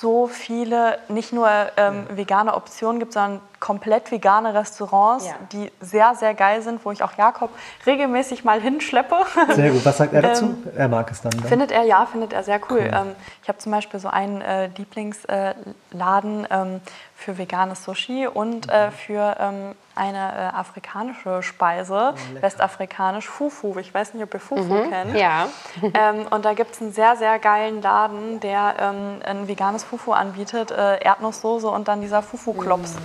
[0.00, 5.34] so viele nicht nur ähm, vegane Optionen gibt, sondern komplett vegane Restaurants, ja.
[5.52, 7.50] die sehr, sehr geil sind, wo ich auch Jakob
[7.86, 9.16] regelmäßig mal hinschleppe.
[9.54, 9.84] Sehr gut.
[9.84, 10.46] Was sagt er dazu?
[10.46, 12.78] Ähm, er mag es dann, dann, Findet er, ja, findet er sehr cool.
[12.80, 12.90] cool.
[12.92, 16.80] Ähm, ich habe zum Beispiel so einen äh, Lieblingsladen äh,
[17.14, 18.92] für veganes Sushi und äh, mhm.
[18.92, 23.78] für ähm, eine äh, afrikanische Speise, oh, westafrikanisch, Fufu.
[23.78, 24.90] Ich weiß nicht, ob ihr Fufu mhm.
[24.90, 25.16] kennt.
[25.16, 25.48] Ja.
[25.92, 30.12] Ähm, und da gibt es einen sehr, sehr geilen Laden, der ähm, ein veganes Fufu
[30.12, 32.94] anbietet, äh, Erdnusssoße und dann dieser Fufu-Klops.
[32.94, 33.00] Mhm.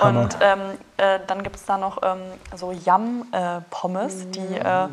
[0.00, 0.60] Und ähm,
[0.96, 2.20] äh, dann gibt es da noch ähm,
[2.56, 4.88] so Yum-Pommes, die äh,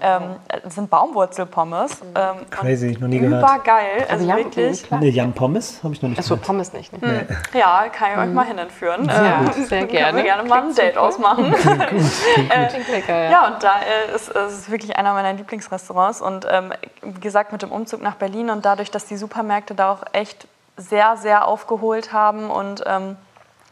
[0.00, 0.36] ähm,
[0.68, 2.02] sind Baumwurzelpommes.
[2.14, 3.42] Ähm, Crazy, noch nie gehört.
[3.42, 4.90] Übergeil, also, also wirklich.
[4.90, 6.92] Ne, Yum-Pommes habe ich noch nicht Achso, Pommes nicht.
[6.92, 7.26] Ne?
[7.52, 7.58] Nee.
[7.58, 9.06] Ja, kann ich euch mal hinentführen.
[9.08, 10.18] Ja, ähm, sehr gerne.
[10.18, 11.52] Wir gerne mal ein Date ausmachen.
[12.50, 16.20] äh, ja, und da äh, ist es wirklich einer meiner Lieblingsrestaurants.
[16.20, 16.72] Und ähm,
[17.02, 20.46] wie gesagt, mit dem Umzug nach Berlin und dadurch, dass die Supermärkte da auch echt
[20.76, 23.16] sehr, sehr aufgeholt haben und ähm,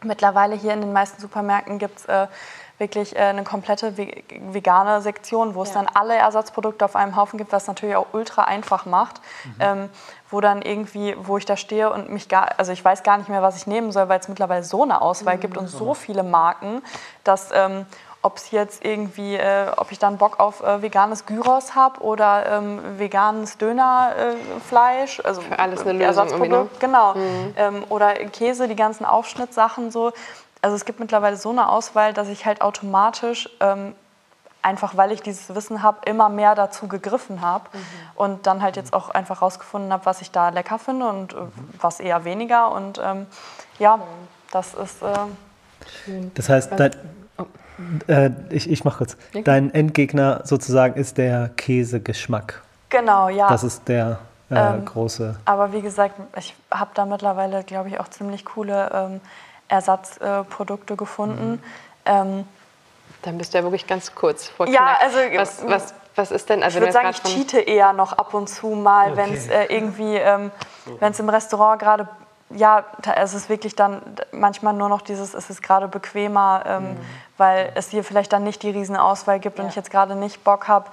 [0.05, 2.27] Mittlerweile hier in den meisten Supermärkten gibt es äh,
[2.77, 7.51] wirklich äh, eine komplette vegane Sektion, wo es dann alle Ersatzprodukte auf einem Haufen gibt,
[7.51, 9.21] was natürlich auch ultra einfach macht.
[9.45, 9.53] Mhm.
[9.59, 9.89] Ähm,
[10.29, 13.29] wo dann irgendwie, wo ich da stehe und mich gar, also ich weiß gar nicht
[13.29, 15.41] mehr, was ich nehmen soll, weil es mittlerweile so eine Auswahl mhm.
[15.41, 16.81] gibt und so viele Marken,
[17.23, 17.85] dass ähm,
[18.23, 22.45] ob es jetzt irgendwie, äh, ob ich dann Bock auf äh, veganes Gyros habe oder
[22.49, 27.53] ähm, veganes Dönerfleisch, äh, also Für alles eine Lösung Ersatzprodukt, genau, mhm.
[27.57, 30.13] ähm, oder Käse, die ganzen Aufschnittsachen so.
[30.61, 33.93] Also es gibt mittlerweile so eine Auswahl, dass ich halt automatisch ähm,
[34.61, 37.79] einfach weil ich dieses Wissen habe, immer mehr dazu gegriffen habe mhm.
[38.15, 41.37] und dann halt jetzt auch einfach rausgefunden habe, was ich da lecker finde und äh,
[41.79, 42.71] was eher weniger.
[42.71, 43.27] Und ähm,
[43.77, 43.99] ja,
[44.51, 45.01] das ist.
[45.01, 46.89] Äh, das heißt, da,
[48.07, 49.17] äh, ich ich mache kurz.
[49.29, 49.43] Okay.
[49.43, 52.61] Dein Endgegner sozusagen ist der Käsegeschmack.
[52.89, 53.47] Genau, ja.
[53.49, 54.19] Das ist der
[54.51, 55.35] äh, ähm, große.
[55.45, 59.21] Aber wie gesagt, ich habe da mittlerweile, glaube ich, auch ziemlich coole ähm,
[59.67, 61.51] Ersatzprodukte gefunden.
[61.51, 61.59] Mhm.
[62.05, 62.45] Ähm,
[63.23, 66.61] Dann bist du ja wirklich ganz kurz vor Ja, also was, was, was ist denn?
[66.61, 69.17] Also ich würde sagen, ich cheate eher noch ab und zu mal, okay.
[69.17, 70.51] wenn es äh, irgendwie, ähm,
[70.99, 72.07] wenn es im Restaurant gerade
[72.49, 72.83] ja,
[73.15, 76.97] es ist wirklich dann manchmal nur noch dieses, es ist gerade bequemer, ähm, mhm.
[77.37, 79.63] weil es hier vielleicht dann nicht die Riesenauswahl gibt ja.
[79.63, 80.85] und ich jetzt gerade nicht Bock habe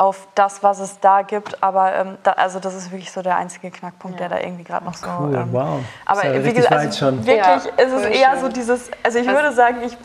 [0.00, 1.62] auf das, was es da gibt.
[1.62, 4.28] Aber ähm, da, also das ist wirklich so der einzige Knackpunkt, ja.
[4.28, 5.06] der da irgendwie gerade noch so.
[5.06, 5.80] Cool, ähm, wow.
[6.06, 7.26] Aber ja wie gesagt, also schon.
[7.26, 8.40] wirklich ja, ist es eher schön.
[8.40, 8.90] so dieses.
[9.02, 9.96] Also ich also würde sagen, ich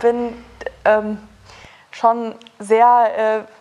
[0.00, 0.32] bin
[0.86, 1.18] ähm,
[1.90, 3.57] schon sehr äh,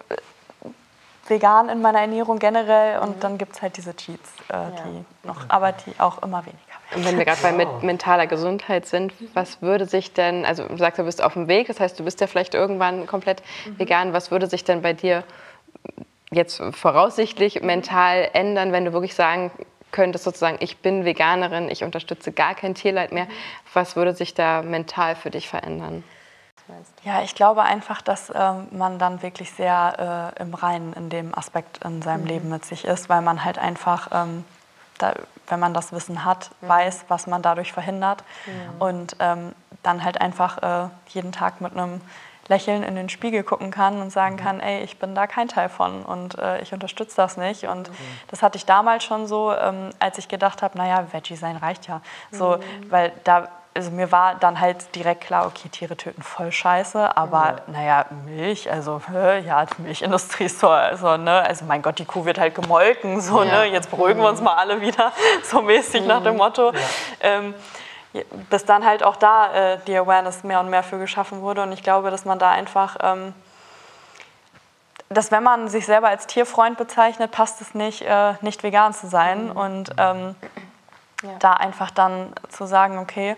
[1.30, 3.19] vegan in meiner Ernährung generell und mhm.
[3.19, 6.61] dann gibt es halt diese Cheats, äh, die noch, aber die auch immer weniger.
[6.95, 7.84] Und wenn wir gerade bei wow.
[7.84, 11.67] mentaler Gesundheit sind, was würde sich denn, also du sagst, du bist auf dem Weg,
[11.67, 13.80] das heißt, du bist ja vielleicht irgendwann komplett mhm.
[13.80, 15.23] vegan, was würde sich denn bei dir
[16.32, 19.51] jetzt voraussichtlich mental ändern, wenn du wirklich sagen
[19.91, 23.28] könntest, sozusagen, ich bin Veganerin, ich unterstütze gar kein Tierleid mehr.
[23.73, 26.03] Was würde sich da mental für dich verändern?
[27.03, 31.38] Ja, ich glaube einfach, dass ähm, man dann wirklich sehr äh, im Reinen in dem
[31.38, 32.28] Aspekt in seinem mhm.
[32.28, 34.43] Leben mit sich ist, weil man halt einfach, ähm,
[34.97, 35.13] da,
[35.47, 36.68] wenn man das Wissen hat, mhm.
[36.68, 38.82] weiß, was man dadurch verhindert mhm.
[38.82, 39.53] und ähm,
[39.84, 42.01] dann halt einfach äh, jeden Tag mit einem
[42.49, 44.39] Lächeln in den Spiegel gucken kann und sagen mhm.
[44.39, 47.65] kann, ey, ich bin da kein Teil von und äh, ich unterstütze das nicht.
[47.65, 47.95] Und mhm.
[48.30, 51.88] das hatte ich damals schon so, ähm, als ich gedacht habe, naja, Veggie sein reicht
[51.88, 52.01] ja.
[52.32, 52.91] So, mhm.
[52.91, 57.45] weil da also mir war dann halt direkt klar, okay, Tiere töten voll scheiße, aber
[57.45, 57.55] ja.
[57.67, 62.25] naja, Milch, also ja, die Milchindustrie ist so, also, ne, also mein Gott, die Kuh
[62.25, 63.59] wird halt gemolken, so, ja.
[63.59, 65.11] ne, jetzt beruhigen wir uns mal alle wieder,
[65.43, 66.71] so mäßig nach dem Motto.
[66.71, 66.80] Ja.
[67.21, 67.53] Ähm,
[68.49, 71.61] bis dann halt auch da äh, die Awareness mehr und mehr für geschaffen wurde.
[71.61, 73.36] Und ich glaube, dass man da einfach, ähm,
[75.09, 79.05] dass wenn man sich selber als Tierfreund bezeichnet, passt es nicht, äh, nicht vegan zu
[79.07, 79.49] sein.
[79.49, 79.51] Mhm.
[79.51, 80.36] Und ähm,
[81.23, 81.30] ja.
[81.39, 83.36] da einfach dann zu sagen, okay,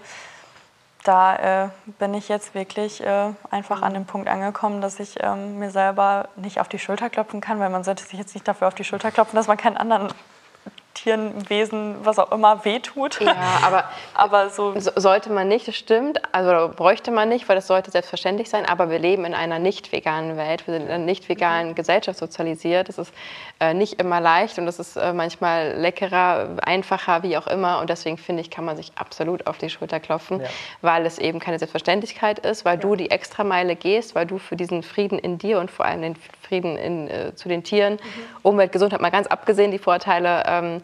[1.03, 5.57] da äh, bin ich jetzt wirklich äh, einfach an dem Punkt angekommen, dass ich ähm,
[5.59, 8.67] mir selber nicht auf die Schulter klopfen kann, weil man sollte sich jetzt nicht dafür
[8.67, 10.09] auf die Schulter klopfen, dass man keinen anderen
[10.93, 13.21] Tieren, Wesen, was auch immer wehtut.
[13.21, 17.67] Ja, aber, aber so, sollte man nicht, das stimmt, also bräuchte man nicht, weil das
[17.67, 21.03] sollte selbstverständlich sein, aber wir leben in einer nicht veganen Welt, wir sind in einer
[21.03, 22.89] nicht veganen Gesellschaft sozialisiert.
[22.89, 23.13] Es ist
[23.59, 27.89] äh, nicht immer leicht und es ist äh, manchmal leckerer, einfacher, wie auch immer und
[27.89, 30.47] deswegen finde ich, kann man sich absolut auf die Schulter klopfen, ja.
[30.81, 32.81] weil es eben keine Selbstverständlichkeit ist, weil ja.
[32.81, 36.15] du die Extrameile gehst, weil du für diesen Frieden in dir und vor allem den
[36.49, 37.99] Frieden in, äh, zu den Tieren, mhm.
[38.41, 40.81] Umwelt, Gesundheit mal ganz abgesehen, die Vorteile, ähm,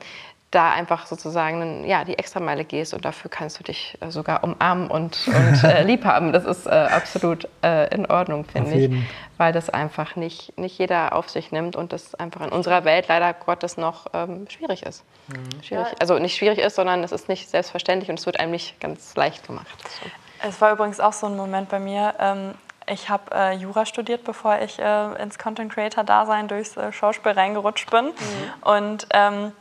[0.55, 4.89] da einfach sozusagen ja, die Extrameile gehst und dafür kannst du dich äh, sogar umarmen
[4.89, 6.32] und, und äh, lieb haben.
[6.32, 8.91] Das ist äh, absolut äh, in Ordnung, finde ich,
[9.38, 13.07] weil das einfach nicht, nicht jeder auf sich nimmt und das einfach in unserer Welt
[13.09, 15.03] leider Gottes noch ähm, schwierig ist.
[15.28, 15.61] Mhm.
[15.61, 15.88] Schwierig.
[15.99, 19.13] Also nicht schwierig ist, sondern es ist nicht selbstverständlich und es wird einem nicht ganz
[19.16, 19.68] leicht gemacht.
[19.82, 20.09] So.
[20.47, 22.13] Es war übrigens auch so ein Moment bei mir.
[22.88, 26.92] Ähm, ich habe äh, Jura studiert, bevor ich äh, ins Content Creator Dasein durchs äh,
[26.92, 28.06] Schauspiel reingerutscht bin.
[28.06, 28.14] Mhm.
[28.62, 29.52] Und ähm,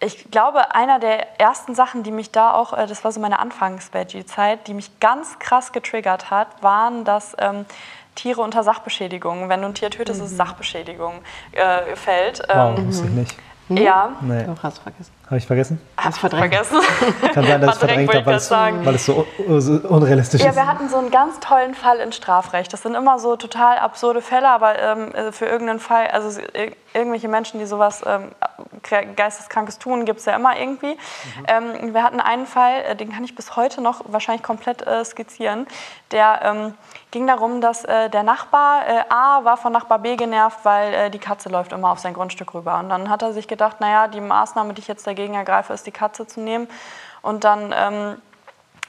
[0.00, 3.38] ich glaube, einer der ersten Sachen, die mich da auch, äh, das war so meine
[3.40, 7.66] Anfangs-Veggie-Zeit, die mich ganz krass getriggert hat, waren, dass ähm,
[8.14, 10.26] Tiere unter Sachbeschädigung, wenn du ein Tier tötest, mhm.
[10.26, 11.20] ist es Sachbeschädigung,
[11.52, 12.42] äh, fällt.
[12.48, 13.36] Ähm, wow, wusste ich nicht.
[13.68, 14.16] Ja.
[14.20, 14.44] Nee.
[14.44, 15.12] Du hast vergessen.
[15.28, 15.78] Habe ich vergessen?
[15.98, 16.78] Hast du vergessen?
[17.34, 19.26] Kann sein, dass ich verdrängt habe, weil, es, weil es so,
[19.58, 20.56] so unrealistisch ja, ist.
[20.56, 22.72] Ja, wir hatten so einen ganz tollen Fall in Strafrecht.
[22.72, 26.40] Das sind immer so total absurde Fälle, aber ähm, äh, für irgendeinen Fall, also
[26.94, 28.30] irgendwelche Menschen, die sowas ähm,
[29.16, 30.94] Geisteskrankes tun, gibt es ja immer irgendwie.
[30.94, 31.46] Mhm.
[31.46, 35.04] Ähm, wir hatten einen Fall, äh, den kann ich bis heute noch wahrscheinlich komplett äh,
[35.04, 35.66] skizzieren,
[36.10, 36.74] der ähm,
[37.10, 41.10] ging darum, dass äh, der Nachbar äh, A war von Nachbar B genervt, weil äh,
[41.10, 42.78] die Katze läuft immer auf sein Grundstück rüber.
[42.78, 45.86] Und dann hat er sich gedacht, naja, die Maßnahme, die ich jetzt dagegen ergreife, ist
[45.86, 46.68] die Katze zu nehmen
[47.22, 48.16] und dann ähm,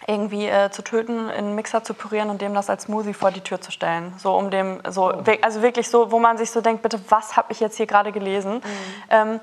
[0.07, 3.31] irgendwie äh, zu töten, in einen Mixer zu pürieren und dem das als Smoothie vor
[3.31, 4.13] die Tür zu stellen.
[4.17, 5.23] So um dem, so, oh.
[5.41, 8.11] also wirklich so, wo man sich so denkt, bitte, was habe ich jetzt hier gerade
[8.11, 8.55] gelesen?
[8.55, 8.61] Mhm.
[9.09, 9.39] Ähm,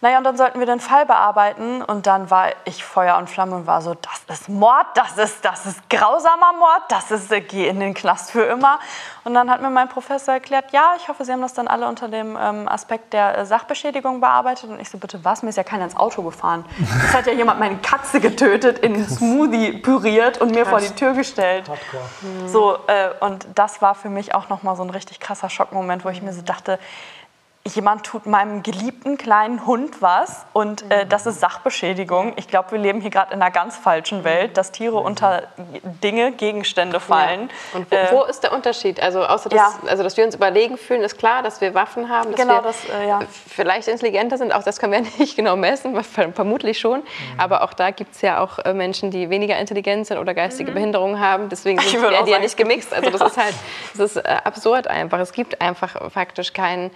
[0.00, 3.56] naja, und dann sollten wir den Fall bearbeiten und dann war ich Feuer und Flamme
[3.56, 7.40] und war so, das ist Mord, das ist, das ist grausamer Mord, das ist, äh,
[7.40, 8.78] geh in den Knast für immer.
[9.24, 11.88] Und dann hat mir mein Professor erklärt, ja, ich hoffe, Sie haben das dann alle
[11.88, 14.70] unter dem ähm, Aspekt der äh, Sachbeschädigung bearbeitet.
[14.70, 16.64] Und ich so, bitte was, mir ist ja keiner ins Auto gefahren.
[16.78, 20.68] Das hat ja jemand meine Katze getötet, in einen Smoothie püriert und mir Krass.
[20.68, 21.68] vor die Tür gestellt.
[22.20, 22.48] Mhm.
[22.48, 26.10] So, äh, und das war für mich auch nochmal so ein richtig krasser Schockmoment, wo
[26.10, 26.78] ich mir so dachte,
[27.74, 32.34] jemand tut meinem geliebten kleinen Hund was und äh, das ist Sachbeschädigung.
[32.36, 35.44] Ich glaube, wir leben hier gerade in einer ganz falschen Welt, dass Tiere unter
[36.02, 37.50] Dinge, Gegenstände fallen.
[37.72, 37.78] Ja.
[37.78, 39.00] Und wo, äh, wo, ist der Unterschied?
[39.00, 39.88] Also außer dass, ja.
[39.88, 42.62] also dass wir uns überlegen fühlen, ist klar, dass wir Waffen haben, dass genau, wir
[42.62, 43.20] das, äh, ja.
[43.48, 44.54] vielleicht intelligenter sind.
[44.54, 47.00] Auch das können wir nicht genau messen, vermutlich schon.
[47.00, 47.04] Mhm.
[47.38, 50.70] Aber auch da gibt es ja auch äh, Menschen, die weniger intelligent sind oder geistige
[50.70, 50.74] mhm.
[50.74, 51.48] Behinderungen haben.
[51.48, 52.92] Deswegen sind die, die ja nicht gemixt.
[52.94, 53.54] Also das ist halt,
[53.96, 55.18] das ist äh, absurd einfach.
[55.18, 56.90] Es gibt einfach faktisch keinen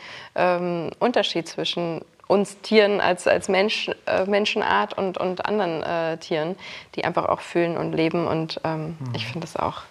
[0.61, 6.55] ähm, Unterschied zwischen uns Tieren als, als Mensch, äh, Menschenart und, und anderen äh, Tieren,
[6.95, 8.29] die einfach auch fühlen und leben.
[8.29, 9.13] Und ähm, mhm.
[9.15, 9.83] ich finde das auch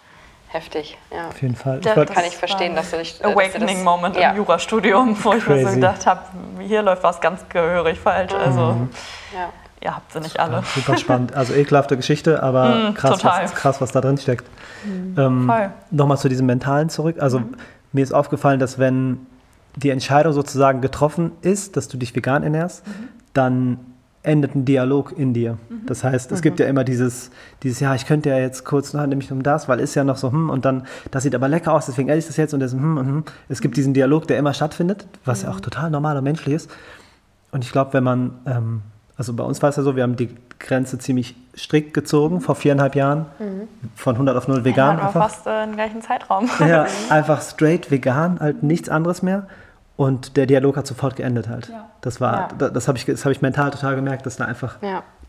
[0.47, 0.97] heftig.
[1.11, 1.27] Ja.
[1.27, 1.81] Auf jeden Fall.
[1.81, 3.23] Da, kann ich verstehen, dass du dich.
[3.23, 4.31] Awakening Moment ja.
[4.31, 5.39] im Jurastudium, wo Crazy.
[5.39, 6.21] ich mir so gedacht habe,
[6.61, 8.31] hier läuft was ganz gehörig falsch.
[8.31, 8.39] Mhm.
[8.39, 8.59] Also,
[9.35, 9.49] ja.
[9.81, 10.63] ihr habt sie nicht super, alle.
[10.63, 11.35] Super spannend.
[11.35, 14.45] Also ekelhafte Geschichte, aber mm, krass, was, krass, was da drin steckt.
[14.85, 15.15] Mhm.
[15.17, 15.51] Ähm,
[15.91, 17.17] Nochmal zu diesem Mentalen zurück.
[17.19, 17.57] Also, mhm.
[17.91, 19.27] mir ist aufgefallen, dass wenn
[19.75, 22.91] die Entscheidung sozusagen getroffen ist, dass du dich vegan ernährst, mhm.
[23.33, 23.79] dann
[24.21, 25.57] endet ein Dialog in dir.
[25.69, 25.85] Mhm.
[25.85, 26.43] Das heißt, es mhm.
[26.43, 27.31] gibt ja immer dieses,
[27.63, 30.03] dieses, ja, ich könnte ja jetzt kurz, na, nehme ich um das, weil ist ja
[30.03, 32.53] noch so, hm, und dann, das sieht aber lecker aus, deswegen esse ich das jetzt
[32.53, 33.23] und das, hm, hm.
[33.47, 35.61] Es gibt diesen Dialog, der immer stattfindet, was ja auch mhm.
[35.61, 36.71] total normal und menschlich ist.
[37.51, 38.81] Und ich glaube, wenn man, ähm,
[39.15, 42.55] also bei uns war es ja so, wir haben die Grenze ziemlich strikt gezogen vor
[42.55, 43.67] viereinhalb Jahren, mhm.
[43.95, 44.97] von 100 auf 0 vegan.
[44.97, 45.29] Ja, einfach.
[45.29, 46.49] fast äh, im gleichen Zeitraum.
[46.59, 49.47] Ja, einfach straight vegan, halt nichts anderes mehr.
[49.95, 51.67] Und der Dialog hat sofort geendet halt.
[51.67, 51.89] Ja.
[51.99, 52.69] Das war, ja.
[52.69, 54.77] das habe ich, hab ich mental total gemerkt, dass da einfach.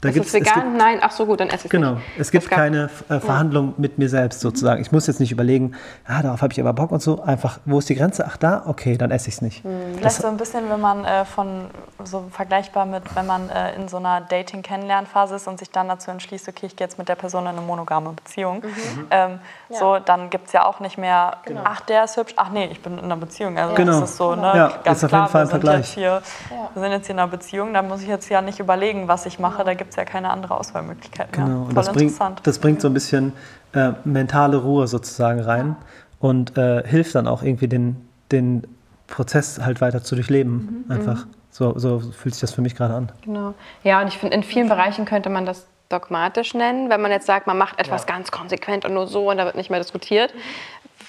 [0.00, 0.48] Da ist es vegan?
[0.48, 2.04] Es gibt, Nein, ach so gut, dann esse ich Genau, nicht.
[2.18, 3.74] es gibt keine äh, Verhandlung ja.
[3.76, 4.80] mit mir selbst sozusagen.
[4.80, 5.72] Ich muss jetzt nicht überlegen,
[6.06, 7.22] ah, darauf habe ich aber Bock und so.
[7.22, 8.24] Einfach, wo ist die Grenze?
[8.26, 9.64] Ach da, okay, dann esse ich es nicht.
[9.64, 9.96] Mhm.
[9.98, 11.66] Vielleicht so ein bisschen, wenn man äh, von,
[12.04, 16.10] so vergleichbar mit, wenn man äh, in so einer Dating-Kennenlernphase ist und sich dann dazu
[16.10, 18.62] entschließt, okay, ich gehe jetzt mit der Person in eine monogame Beziehung.
[18.62, 19.06] Mhm.
[19.10, 19.38] Ähm,
[19.70, 19.78] ja.
[19.78, 21.62] So, dann gibt es ja auch nicht mehr, genau.
[21.64, 23.56] ach, der ist hübsch, ach nee, ich bin in einer Beziehung.
[23.58, 24.00] Also genau.
[24.00, 26.22] das ist so, ne, ja, ganz klar, wir sind, jetzt hier,
[26.74, 29.26] wir sind jetzt hier in einer Beziehung, da muss ich jetzt ja nicht überlegen, was
[29.26, 31.46] ich mache, da gibt es ja keine andere Auswahlmöglichkeit mehr.
[31.46, 33.32] Genau, und das bringt, das bringt so ein bisschen
[33.72, 35.76] äh, mentale Ruhe sozusagen rein
[36.18, 38.66] und äh, hilft dann auch irgendwie den, den
[39.06, 40.84] Prozess halt weiter zu durchleben.
[40.86, 40.92] Mhm.
[40.92, 41.26] Einfach.
[41.52, 43.12] So, so fühlt sich das für mich gerade an.
[43.22, 43.54] Genau.
[43.82, 47.26] Ja, und ich finde, in vielen Bereichen könnte man das dogmatisch nennen, wenn man jetzt
[47.26, 48.14] sagt, man macht etwas ja.
[48.14, 50.32] ganz konsequent und nur so und da wird nicht mehr diskutiert.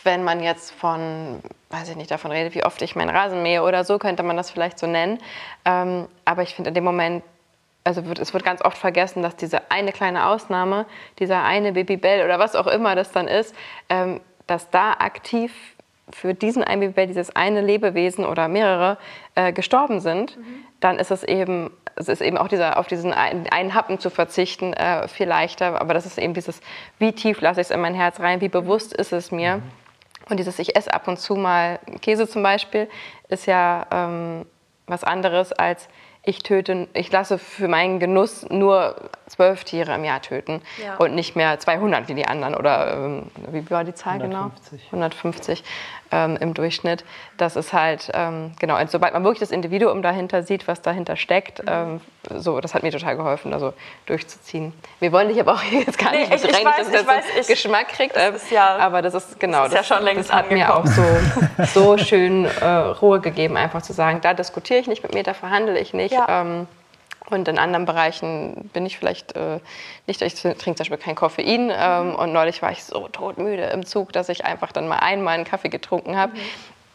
[0.03, 3.63] Wenn man jetzt von, weiß ich nicht, davon redet, wie oft ich meinen Rasen mähe
[3.63, 5.19] oder so, könnte man das vielleicht so nennen.
[5.63, 7.23] Ähm, aber ich finde in dem Moment
[7.83, 10.85] also wird, es wird ganz oft vergessen, dass diese eine kleine Ausnahme,
[11.19, 13.55] dieser eine Babybell oder was auch immer das dann ist,
[13.89, 15.51] ähm, dass da aktiv
[16.11, 18.97] für diesen einen Babybell dieses eine Lebewesen oder mehrere
[19.35, 20.65] äh, gestorben sind, mhm.
[20.81, 24.73] Dann ist es eben, es ist eben auch dieser, auf diesen einen, Happen zu verzichten
[24.73, 25.79] äh, viel leichter.
[25.79, 26.59] Aber das ist eben dieses,
[26.99, 29.57] wie tief lasse ich es in mein Herz rein, wie bewusst ist es mir.
[29.57, 29.63] Mhm.
[30.29, 32.89] Und dieses, ich esse ab und zu mal Käse zum Beispiel,
[33.29, 34.45] ist ja ähm,
[34.87, 35.87] was anderes als
[36.23, 38.95] ich töte, ich lasse für meinen Genuss nur
[39.31, 40.95] zwölf Tiere im Jahr töten ja.
[40.97, 44.89] und nicht mehr 200 wie die anderen oder ähm, wie war die Zahl 150.
[44.89, 45.05] genau?
[45.05, 45.63] 150
[46.11, 47.05] ähm, im Durchschnitt.
[47.37, 51.15] Das ist halt, ähm, genau, und sobald man wirklich das Individuum dahinter sieht, was dahinter
[51.15, 51.69] steckt, mhm.
[51.69, 52.01] ähm,
[52.37, 53.73] so, das hat mir total geholfen, also
[54.05, 54.73] durchzuziehen.
[54.99, 57.23] Wir wollen dich aber auch jetzt gar nicht nee, ich, ich weiß, dass das weiß,
[57.39, 60.35] ich, Geschmack kriegt, äh, ja, aber das ist genau, das, ist ja schon längst das
[60.35, 61.03] hat mir auch so,
[61.73, 65.33] so schön äh, Ruhe gegeben, einfach zu sagen, da diskutiere ich nicht mit mir, da
[65.33, 66.13] verhandle ich nicht.
[66.13, 66.65] Ja.
[67.31, 69.59] Und in anderen Bereichen bin ich vielleicht äh,
[70.05, 71.71] nicht, ich trinke zum Beispiel kein Koffein.
[71.73, 72.15] Ähm.
[72.15, 75.45] Und neulich war ich so todmüde im Zug, dass ich einfach dann mal einmal einen
[75.45, 76.33] Kaffee getrunken habe.
[76.33, 76.39] Mhm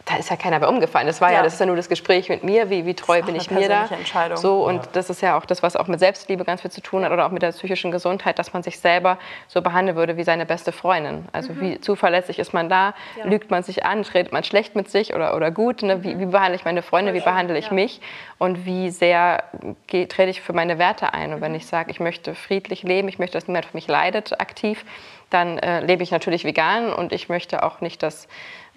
[0.07, 1.05] da ist ja keiner mehr umgefallen.
[1.05, 1.37] Das war ja.
[1.37, 3.67] ja, das ist ja nur das Gespräch mit mir, wie, wie treu bin ich mir
[3.67, 3.87] da.
[4.35, 4.91] So und ja.
[4.93, 7.25] das ist ja auch das, was auch mit Selbstliebe ganz viel zu tun hat oder
[7.25, 10.71] auch mit der psychischen Gesundheit, dass man sich selber so behandeln würde wie seine beste
[10.71, 11.25] Freundin.
[11.33, 11.61] Also mhm.
[11.61, 12.93] wie zuverlässig ist man da?
[13.17, 13.25] Ja.
[13.25, 14.01] Lügt man sich an?
[14.01, 15.83] Redet man schlecht mit sich oder, oder gut?
[15.83, 16.03] Ne?
[16.03, 16.19] Wie, mhm.
[16.19, 17.13] wie behandle ich meine Freunde?
[17.13, 17.99] Wie behandle ich mich?
[18.37, 19.43] Und wie sehr
[19.87, 21.33] trete ich für meine Werte ein?
[21.33, 21.57] Und wenn mhm.
[21.57, 24.85] ich sage, ich möchte friedlich leben, ich möchte, dass niemand für mich leidet, aktiv,
[25.29, 28.27] dann äh, lebe ich natürlich vegan und ich möchte auch nicht, dass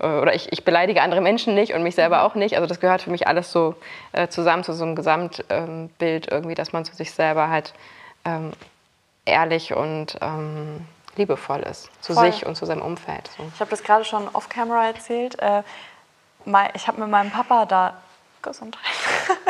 [0.00, 2.24] äh, oder ich, ich, beleidige andere Menschen nicht und mich selber mhm.
[2.24, 2.56] auch nicht.
[2.56, 3.74] Also das gehört für mich alles so
[4.12, 5.90] äh, zusammen zu so einem Gesamtbild ähm,
[6.30, 7.72] irgendwie, dass man zu sich selber halt
[8.24, 8.52] ähm,
[9.24, 10.86] ehrlich und ähm,
[11.16, 12.32] liebevoll ist, zu Voll.
[12.32, 13.28] sich und zu seinem Umfeld.
[13.36, 13.44] So.
[13.54, 15.38] Ich habe das gerade schon off-camera erzählt.
[15.40, 15.62] Äh,
[16.74, 17.94] ich habe mit meinem Papa da
[18.42, 18.82] Gesundheit.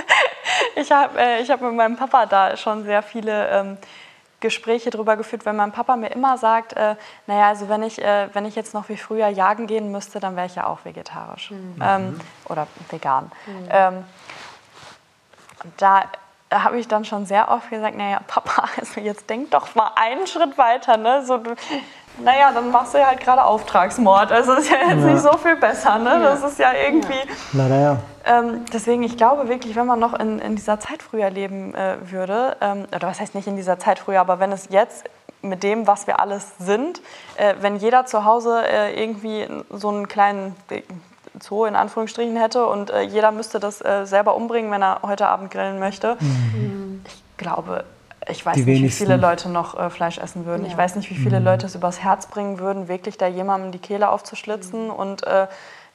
[0.77, 3.79] ich habe äh, hab mit meinem Papa da schon sehr viele ähm,
[4.41, 8.29] Gespräche darüber geführt, weil mein Papa mir immer sagt, äh, naja, also wenn ich, äh,
[8.33, 11.51] wenn ich jetzt noch wie früher jagen gehen müsste, dann wäre ich ja auch vegetarisch
[11.51, 11.83] mhm.
[11.83, 13.31] ähm, oder vegan.
[13.47, 13.69] Mhm.
[13.71, 14.05] Ähm,
[15.77, 16.05] da
[16.53, 20.27] habe ich dann schon sehr oft gesagt, naja, Papa, also jetzt denk doch mal einen
[20.27, 20.97] Schritt weiter.
[20.97, 21.25] Ne?
[21.25, 21.55] So, du,
[22.19, 24.33] naja, dann machst du ja halt gerade Auftragsmord.
[24.33, 25.13] Also ist ja jetzt ja.
[25.13, 25.99] nicht so viel besser.
[25.99, 26.21] Ne?
[26.23, 27.19] Das ist ja irgendwie...
[27.53, 27.97] Leider ja.
[28.25, 31.97] Ähm, deswegen, ich glaube wirklich, wenn man noch in, in dieser Zeit früher leben äh,
[32.11, 35.05] würde, ähm, oder was heißt nicht in dieser Zeit früher, aber wenn es jetzt
[35.43, 37.01] mit dem, was wir alles sind,
[37.37, 40.55] äh, wenn jeder zu Hause äh, irgendwie so einen kleinen
[41.41, 45.29] Zoo in Anführungsstrichen hätte und äh, jeder müsste das äh, selber umbringen, wenn er heute
[45.29, 46.17] Abend grillen möchte.
[46.21, 47.03] Mhm.
[47.07, 47.85] Ich glaube,
[48.31, 50.65] ich weiß nicht, wie viele Leute noch äh, Fleisch essen würden.
[50.65, 50.71] Ja.
[50.71, 51.47] Ich weiß nicht, wie viele mhm.
[51.47, 54.91] Leute es übers Herz bringen würden, wirklich da jemandem die Kehle aufzuschlitzen mhm.
[54.91, 55.25] und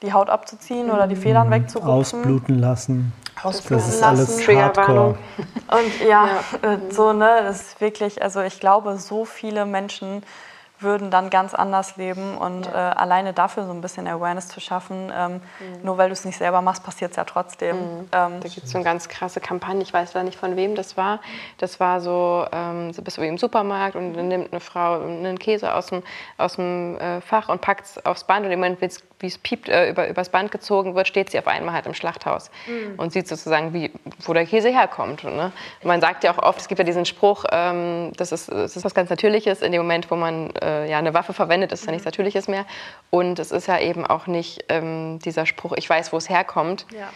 [0.02, 1.52] die Haut abzuziehen oder die Federn mhm.
[1.52, 2.20] wegzurupfen.
[2.20, 3.12] Ausbluten lassen.
[3.42, 4.20] Ausbluten das ist lassen.
[4.20, 5.18] alles Hardcore.
[5.38, 6.28] Und ja, ja,
[6.72, 10.22] äh, so, ne, das ist wirklich, also ich glaube, so viele Menschen
[10.78, 12.92] würden dann ganz anders leben und ja.
[12.92, 15.40] äh, alleine dafür so ein bisschen Awareness zu schaffen, ähm, mhm.
[15.82, 17.76] nur weil du es nicht selber machst, passiert es ja trotzdem.
[17.76, 18.00] Mhm.
[18.12, 20.74] Ähm, da gibt es so eine ganz krasse Kampagne, ich weiß da nicht von wem
[20.74, 21.20] das war.
[21.58, 25.38] Das war so, ähm, so bist du im Supermarkt und dann nimmt eine Frau einen
[25.38, 26.02] Käse aus dem,
[26.36, 28.80] aus dem äh, Fach und packt es aufs Band und im Moment
[29.18, 31.94] wie es piept, äh, über, übers Band gezogen wird, steht sie auf einmal halt im
[31.94, 32.98] Schlachthaus mhm.
[32.98, 33.90] und sieht sozusagen, wie,
[34.20, 35.24] wo der Käse herkommt.
[35.24, 35.52] Ne?
[35.82, 38.84] Man sagt ja auch oft, es gibt ja diesen Spruch, ähm, das, ist, das ist
[38.84, 41.92] was ganz Natürliches in dem Moment, wo man äh, ja, eine Waffe verwendet, ist ja
[41.92, 42.10] nichts mhm.
[42.10, 42.66] Natürliches mehr.
[43.10, 46.86] Und es ist ja eben auch nicht ähm, dieser Spruch, ich weiß, wo es herkommt.
[46.92, 47.08] Ja.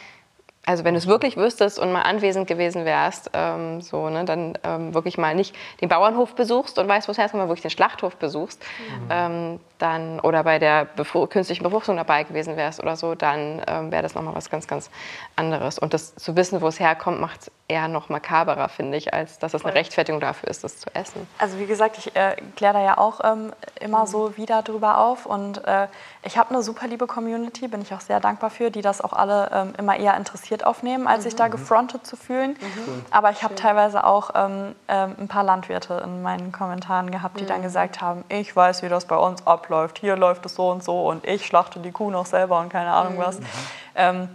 [0.66, 4.58] Also wenn du es wirklich wüsstest und mal anwesend gewesen wärst, ähm, so, ne, dann
[4.62, 7.70] ähm, wirklich mal nicht den Bauernhof besuchst und weißt, wo es herkommt, sondern wirklich den
[7.70, 9.08] Schlachthof besuchst, mhm.
[9.10, 13.90] ähm, dann, oder bei der Befru künstlichen Befruchtung dabei gewesen wärst oder so, dann ähm,
[13.90, 14.90] wäre das nochmal was ganz, ganz
[15.34, 15.78] anderes.
[15.78, 19.38] Und das zu wissen, wo es herkommt, macht es eher noch makaberer, finde ich, als
[19.38, 21.26] dass es eine Rechtfertigung dafür ist, das zu essen.
[21.38, 24.06] Also wie gesagt, ich äh, kläre da ja auch ähm, immer mhm.
[24.06, 25.86] so wieder drüber auf und äh,
[26.22, 29.12] ich habe eine super liebe Community, bin ich auch sehr dankbar für, die das auch
[29.12, 31.22] alle ähm, immer eher interessiert aufnehmen, als mhm.
[31.24, 31.52] sich da mhm.
[31.52, 32.50] gefrontet zu fühlen.
[32.60, 33.04] Mhm.
[33.10, 37.46] Aber ich habe teilweise auch ähm, ähm, ein paar Landwirte in meinen Kommentaren gehabt, die
[37.46, 37.64] dann mhm.
[37.64, 41.08] gesagt haben, ich weiß, wie das bei uns abläuft, hier läuft es so und so
[41.08, 43.40] und ich schlachte die Kuh noch selber und keine Ahnung was.
[43.40, 43.46] Mhm.
[43.94, 44.28] Ähm,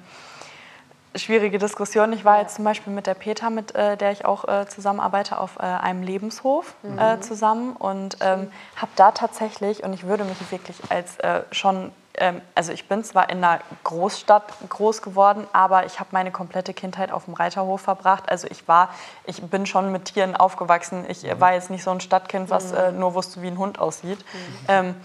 [1.15, 2.13] schwierige Diskussion.
[2.13, 5.39] Ich war jetzt zum Beispiel mit der Peter, mit äh, der ich auch äh, zusammenarbeite,
[5.39, 6.99] auf äh, einem Lebenshof mhm.
[6.99, 11.91] Äh, zusammen und ähm, habe da tatsächlich, und ich würde mich wirklich als äh, schon,
[12.55, 17.11] also ich bin zwar in einer Großstadt groß geworden, aber ich habe meine komplette Kindheit
[17.11, 18.29] auf dem Reiterhof verbracht.
[18.29, 18.89] Also ich war,
[19.25, 21.05] ich bin schon mit Tieren aufgewachsen.
[21.07, 21.39] Ich mhm.
[21.39, 22.77] war jetzt nicht so ein Stadtkind, was mhm.
[22.77, 24.19] Äh, nur wusste, wie ein Hund aussieht.
[24.19, 24.65] Mhm.
[24.67, 24.95] Ähm,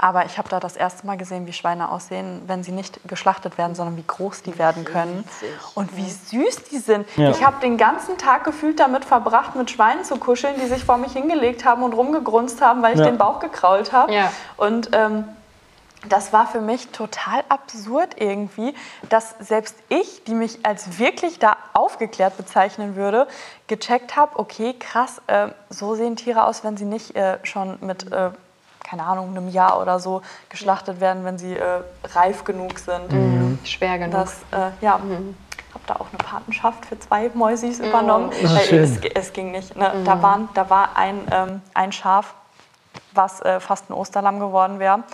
[0.00, 3.58] aber ich habe da das erste Mal gesehen, wie Schweine aussehen, wenn sie nicht geschlachtet
[3.58, 5.24] werden, sondern wie groß die werden können
[5.74, 7.04] und wie süß die sind.
[7.16, 7.30] Ja.
[7.30, 10.98] Ich habe den ganzen Tag gefühlt damit verbracht, mit Schweinen zu kuscheln, die sich vor
[10.98, 13.06] mich hingelegt haben und rumgegrunzt haben, weil ich ja.
[13.06, 14.14] den Bauch gekrault habe.
[14.14, 14.32] Ja.
[14.56, 15.24] Und ähm,
[16.06, 18.74] das war für mich total absurd irgendwie,
[19.08, 23.26] dass selbst ich, die mich als wirklich da aufgeklärt bezeichnen würde,
[23.66, 28.12] gecheckt habe, okay, krass, äh, so sehen Tiere aus, wenn sie nicht äh, schon mit
[28.12, 28.30] äh,
[28.88, 31.82] keine Ahnung, einem Jahr oder so geschlachtet werden, wenn sie äh,
[32.14, 33.12] reif genug sind.
[33.12, 33.58] Mhm.
[33.64, 34.12] Schwer genug.
[34.12, 35.36] Das, äh, ja, mhm.
[35.74, 37.88] habe da auch eine Patenschaft für zwei Mäusis mhm.
[37.88, 38.30] übernommen.
[38.30, 39.76] Weil es, es, ging nicht.
[39.76, 39.92] Ne?
[39.94, 40.04] Mhm.
[40.06, 42.34] Da, waren, da war ein, ähm, ein Schaf,
[43.12, 44.98] was äh, fast ein Osterlamm geworden wäre.
[44.98, 45.04] Mhm.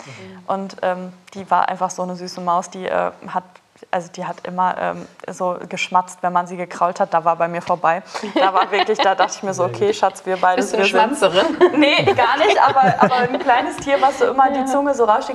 [0.47, 3.43] Und ähm, die war einfach so eine süße Maus, die äh, hat
[3.91, 7.47] also die hat immer ähm, so geschmatzt, wenn man sie gekrault hat, da war bei
[7.47, 8.03] mir vorbei.
[8.33, 10.85] Da war wirklich, da dachte ich mir so, okay, Schatz, wir beide Bist du eine
[10.85, 11.45] Schmatzerin?
[11.75, 14.63] Nee, gar nicht, aber, aber ein kleines Tier, was so immer ja.
[14.63, 15.29] die Zunge so rauscht.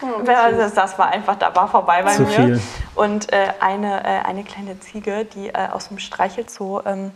[0.00, 2.30] Oh, das, das war einfach, da war vorbei bei Zu mir.
[2.30, 2.60] Viel.
[2.94, 7.10] Und äh, eine, äh, eine kleine Ziege, die äh, aus dem Streichelzoo ähm,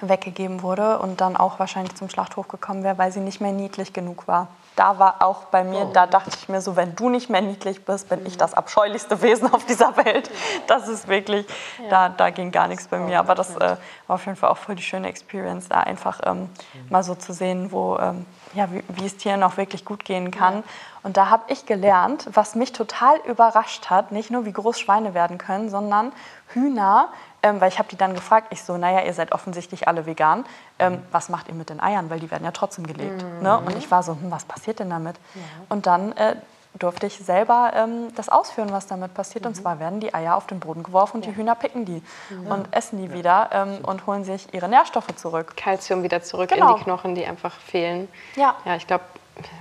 [0.00, 3.92] weggegeben wurde und dann auch wahrscheinlich zum Schlachthof gekommen wäre, weil sie nicht mehr niedlich
[3.92, 5.90] genug war da war auch bei mir, oh.
[5.92, 9.22] da dachte ich mir so, wenn du nicht mehr niedlich bist, bin ich das abscheulichste
[9.22, 10.30] Wesen auf dieser Welt.
[10.66, 11.46] Das ist wirklich,
[11.82, 11.88] ja.
[11.88, 13.18] da, da ging gar nichts bei mir.
[13.18, 13.76] Aber das äh,
[14.06, 16.48] war auf jeden Fall auch voll die schöne Experience, da einfach ähm, mhm.
[16.88, 18.24] mal so zu sehen, wo, ähm,
[18.54, 20.56] ja, wie, wie, es Tieren auch wirklich gut gehen kann.
[20.56, 20.62] Ja.
[21.02, 25.12] Und da habe ich gelernt, was mich total überrascht hat, nicht nur wie groß Schweine
[25.12, 26.12] werden können, sondern
[26.48, 27.08] Hühner
[27.44, 30.46] ähm, weil ich habe die dann gefragt, ich so, naja, ihr seid offensichtlich alle vegan,
[30.78, 33.22] ähm, was macht ihr mit den Eiern, weil die werden ja trotzdem gelegt.
[33.22, 33.42] Mhm.
[33.42, 33.58] Ne?
[33.58, 35.16] Und ich war so, hm, was passiert denn damit?
[35.34, 35.42] Ja.
[35.68, 36.36] Und dann äh,
[36.78, 39.44] durfte ich selber ähm, das ausführen, was damit passiert.
[39.44, 39.48] Mhm.
[39.48, 41.32] Und zwar werden die Eier auf den Boden geworfen und ja.
[41.32, 42.46] die Hühner picken die mhm.
[42.46, 43.12] und essen die ja.
[43.12, 45.54] wieder ähm, und holen sich ihre Nährstoffe zurück.
[45.54, 46.70] Kalzium wieder zurück genau.
[46.70, 48.08] in die Knochen, die einfach fehlen.
[48.36, 49.04] Ja, ja ich glaube,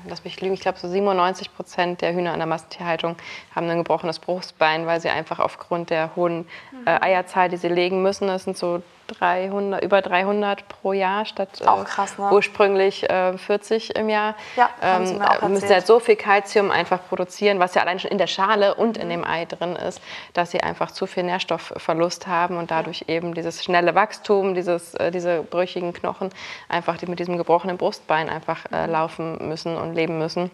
[0.07, 3.15] lass mich lügen, ich glaube so 97 Prozent der Hühner an der Massentierhaltung
[3.55, 6.47] haben ein gebrochenes Brustbein, weil sie einfach aufgrund der hohen
[6.85, 8.81] äh, Eierzahl, die sie legen müssen, das sind so
[9.19, 12.29] 300, über 300 pro Jahr statt äh, krass, ne?
[12.31, 14.35] ursprünglich äh, 40 im Jahr.
[14.55, 18.17] Ja, ähm, sie müssen halt so viel Kalzium einfach produzieren, was ja allein schon in
[18.17, 20.01] der Schale und in dem Ei drin ist,
[20.33, 25.11] dass sie einfach zu viel Nährstoffverlust haben und dadurch eben dieses schnelle Wachstum, dieses, äh,
[25.11, 26.29] diese brüchigen Knochen
[26.69, 30.51] einfach die mit diesem gebrochenen Brustbein einfach äh, laufen müssen und leben müssen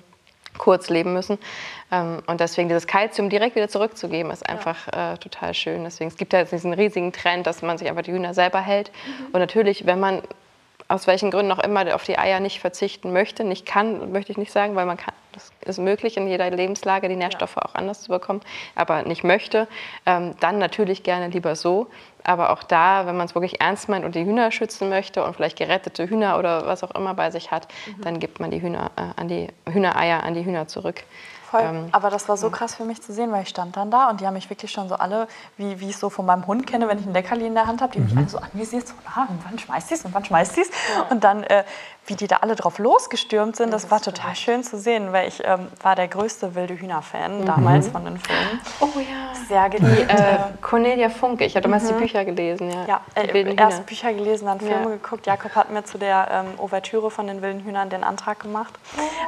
[0.58, 1.38] kurz leben müssen.
[1.92, 5.14] Ähm, und deswegen dieses Kalzium direkt wieder zurückzugeben, ist einfach ja.
[5.14, 5.84] äh, total schön.
[5.84, 8.92] Deswegen, es gibt ja diesen riesigen Trend, dass man sich einfach die Hühner selber hält.
[8.92, 9.26] Mhm.
[9.34, 10.22] Und natürlich, wenn man
[10.88, 14.38] aus welchen Gründen auch immer auf die Eier nicht verzichten möchte, nicht kann, möchte ich
[14.38, 15.14] nicht sagen, weil man kann,
[15.62, 17.64] das ist möglich in jeder Lebenslage, die Nährstoffe ja.
[17.64, 18.42] auch anders zu bekommen,
[18.76, 19.68] aber nicht möchte,
[20.06, 21.88] ähm, dann natürlich gerne lieber so.
[22.24, 25.36] Aber auch da, wenn man es wirklich ernst meint und die Hühner schützen möchte und
[25.36, 28.02] vielleicht gerettete Hühner oder was auch immer bei sich hat, mhm.
[28.02, 31.04] dann gibt man die Hühner äh, an die Hühnereier an die Hühner zurück.
[31.50, 31.62] Voll.
[31.62, 34.10] Ähm, Aber das war so krass für mich zu sehen, weil ich stand dann da
[34.10, 35.28] und die haben mich wirklich schon so alle,
[35.58, 37.66] wie, wie ich es so von meinem Hund kenne, wenn ich einen Leckerli in der
[37.66, 38.06] Hand habe, die mhm.
[38.06, 40.62] mich alle so anvisiert, so, ah, und wann schmeißt sie es und wann schmeißt sie
[40.62, 40.70] es?
[40.70, 41.08] Ja.
[41.10, 41.64] Und dann äh,
[42.10, 45.28] wie die da alle drauf losgestürmt sind, das, das war total schön zu sehen, weil
[45.28, 47.46] ich ähm, war der größte wilde Hühner-Fan mhm.
[47.46, 48.60] damals von den Filmen.
[48.82, 49.36] Oh ja.
[49.48, 50.10] Sehr geliebt.
[50.10, 52.00] Äh, Cornelia Funke, ich hatte damals die mhm.
[52.00, 52.72] Bücher gelesen.
[52.72, 54.90] Ja, ja äh, erst Bücher gelesen, dann Filme ja.
[54.90, 55.28] geguckt.
[55.28, 58.74] Jakob hat mir zu der ähm, Ouvertüre von den wilden Hühnern den Antrag gemacht.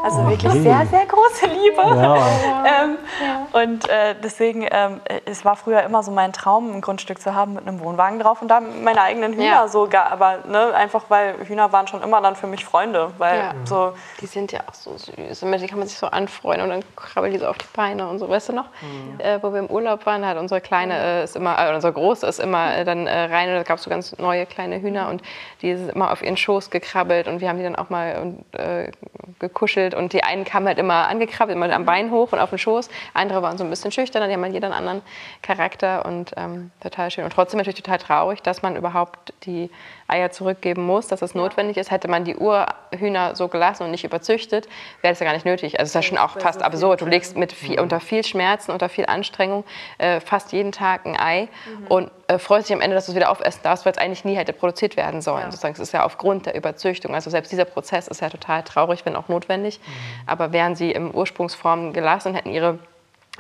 [0.04, 0.30] Also oh.
[0.30, 1.78] wirklich sehr, sehr große Liebe.
[1.78, 2.18] Wow.
[2.66, 3.62] ähm, ja.
[3.62, 7.54] Und äh, deswegen, ähm, es war früher immer so mein Traum, ein Grundstück zu haben
[7.54, 10.12] mit einem Wohnwagen drauf und da meine eigenen Hühner sogar.
[10.12, 13.54] Aber ne, einfach, weil Hühner waren schon immer dann für mich Freunde, weil ja.
[13.66, 15.44] so die sind ja auch so süß.
[15.44, 17.66] Und mit denen kann man sich so anfreuen und dann krabbeln die so auf die
[17.76, 18.30] Beine und so.
[18.30, 19.20] Weißt du noch, mhm.
[19.20, 22.26] äh, wo wir im Urlaub waren, hat unsere kleine äh, ist immer, äh, unser Große
[22.26, 25.10] ist immer äh, dann äh, rein und da gab es so ganz neue kleine Hühner
[25.10, 25.22] und
[25.62, 28.92] die sind immer auf ihren Schoß gekrabbelt und wir haben die dann auch mal äh,
[29.40, 32.60] gekuschelt und die einen kamen halt immer angekrabbelt, immer am Bein hoch und auf den
[32.60, 32.90] Schoß.
[33.14, 35.02] Andere waren so ein bisschen schüchterner, die haben halt jeder einen anderen
[35.42, 37.26] Charakter und ähm, total schön.
[37.26, 39.70] Und trotzdem natürlich total traurig, dass man überhaupt die
[40.12, 41.92] Eier zurückgeben muss, dass das notwendig ist.
[41.92, 44.68] Hätte man die Urhühner so gelassen und nicht überzüchtet,
[45.02, 45.80] wäre das ja gar nicht nötig.
[45.80, 47.02] Also es ist ja schon auch fast absurd.
[47.02, 49.64] Du legst mit viel, unter viel Schmerzen, unter viel Anstrengung
[49.98, 51.88] äh, fast jeden Tag ein Ei mhm.
[51.88, 54.26] und äh, freust dich am Ende, dass du es wieder aufessen darfst, weil es eigentlich
[54.26, 55.44] nie hätte produziert werden sollen.
[55.44, 55.52] Ja.
[55.52, 57.14] Sozusagen, es ist ja aufgrund der Überzüchtung.
[57.14, 59.80] Also selbst dieser Prozess ist ja total traurig, wenn auch notwendig.
[59.80, 59.92] Mhm.
[60.28, 62.80] Aber wären sie im Ursprungsform gelassen und hätten ihre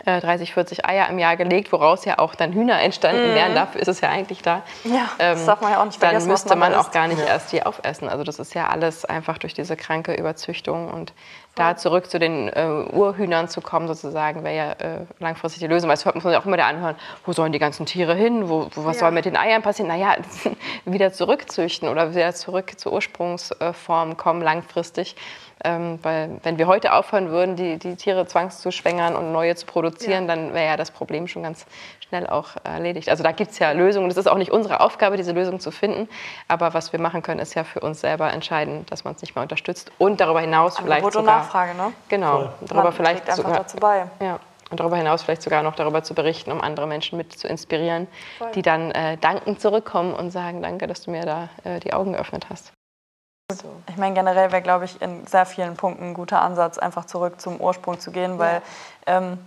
[0.05, 3.35] 30, äh, 40 Eier im Jahr gelegt, woraus ja auch dann Hühner entstanden mhm.
[3.35, 3.55] wären.
[3.55, 4.63] Dafür ist es ja eigentlich da.
[4.83, 7.25] Ja, das ähm, darf man ja auch nicht Dann müsste man auch gar nicht ja.
[7.25, 8.09] erst die aufessen.
[8.09, 10.89] Also das ist ja alles einfach durch diese kranke Überzüchtung.
[10.89, 11.13] Und
[11.55, 15.89] da zurück zu den äh, Urhühnern zu kommen, sozusagen, wäre ja äh, langfristig die Lösung.
[15.89, 16.95] Weil es hört man sich auch immer da anhören,
[17.25, 18.49] wo sollen die ganzen Tiere hin?
[18.49, 19.01] Wo, wo was ja.
[19.01, 19.89] soll mit den Eiern passieren?
[19.89, 20.15] Naja,
[20.85, 25.15] wieder zurückzüchten oder wieder zurück zur Ursprungsform kommen langfristig.
[25.63, 30.27] Ähm, weil wenn wir heute aufhören würden, die, die Tiere zwangszuschwängern und neue zu produzieren,
[30.27, 30.35] ja.
[30.35, 31.65] dann wäre ja das Problem schon ganz
[32.07, 33.09] schnell auch erledigt.
[33.09, 34.09] Also da gibt es ja Lösungen.
[34.09, 36.09] Das ist auch nicht unsere Aufgabe, diese Lösung zu finden.
[36.47, 39.35] Aber was wir machen können, ist ja für uns selber entscheiden, dass man es nicht
[39.35, 39.91] mehr unterstützt.
[39.97, 41.37] Und darüber hinaus Angebot vielleicht sogar...
[41.39, 41.93] Nachfrage, ne?
[42.09, 42.31] Genau.
[42.31, 42.53] Voll.
[42.61, 44.07] Darüber man vielleicht sogar, dazu bei.
[44.19, 44.39] Ja.
[44.69, 48.07] Und darüber hinaus vielleicht sogar noch darüber zu berichten, um andere Menschen mit zu inspirieren,
[48.37, 48.51] Voll.
[48.51, 52.13] die dann äh, dankend zurückkommen und sagen, danke, dass du mir da äh, die Augen
[52.13, 52.71] geöffnet hast.
[53.53, 53.69] So.
[53.89, 57.39] Ich meine, generell wäre, glaube ich, in sehr vielen Punkten ein guter Ansatz, einfach zurück
[57.41, 58.61] zum Ursprung zu gehen, weil
[59.07, 59.17] ja.
[59.17, 59.37] ähm,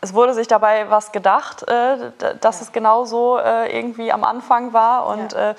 [0.00, 2.66] es wurde sich dabei was gedacht, äh, dass ja.
[2.66, 5.50] es genau so äh, irgendwie am Anfang war und ja.
[5.50, 5.54] äh,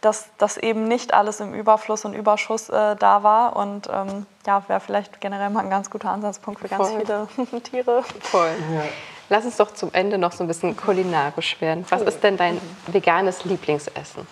[0.00, 3.56] dass das eben nicht alles im Überfluss und Überschuss äh, da war.
[3.56, 7.00] Und ähm, ja, wäre vielleicht generell mal ein ganz guter Ansatzpunkt für ganz Voll.
[7.00, 8.04] viele Tiere.
[8.20, 8.50] Voll.
[8.72, 8.82] Ja.
[9.30, 11.84] Lass uns doch zum Ende noch so ein bisschen kulinarisch werden.
[11.90, 14.26] Was ist denn dein veganes Lieblingsessen?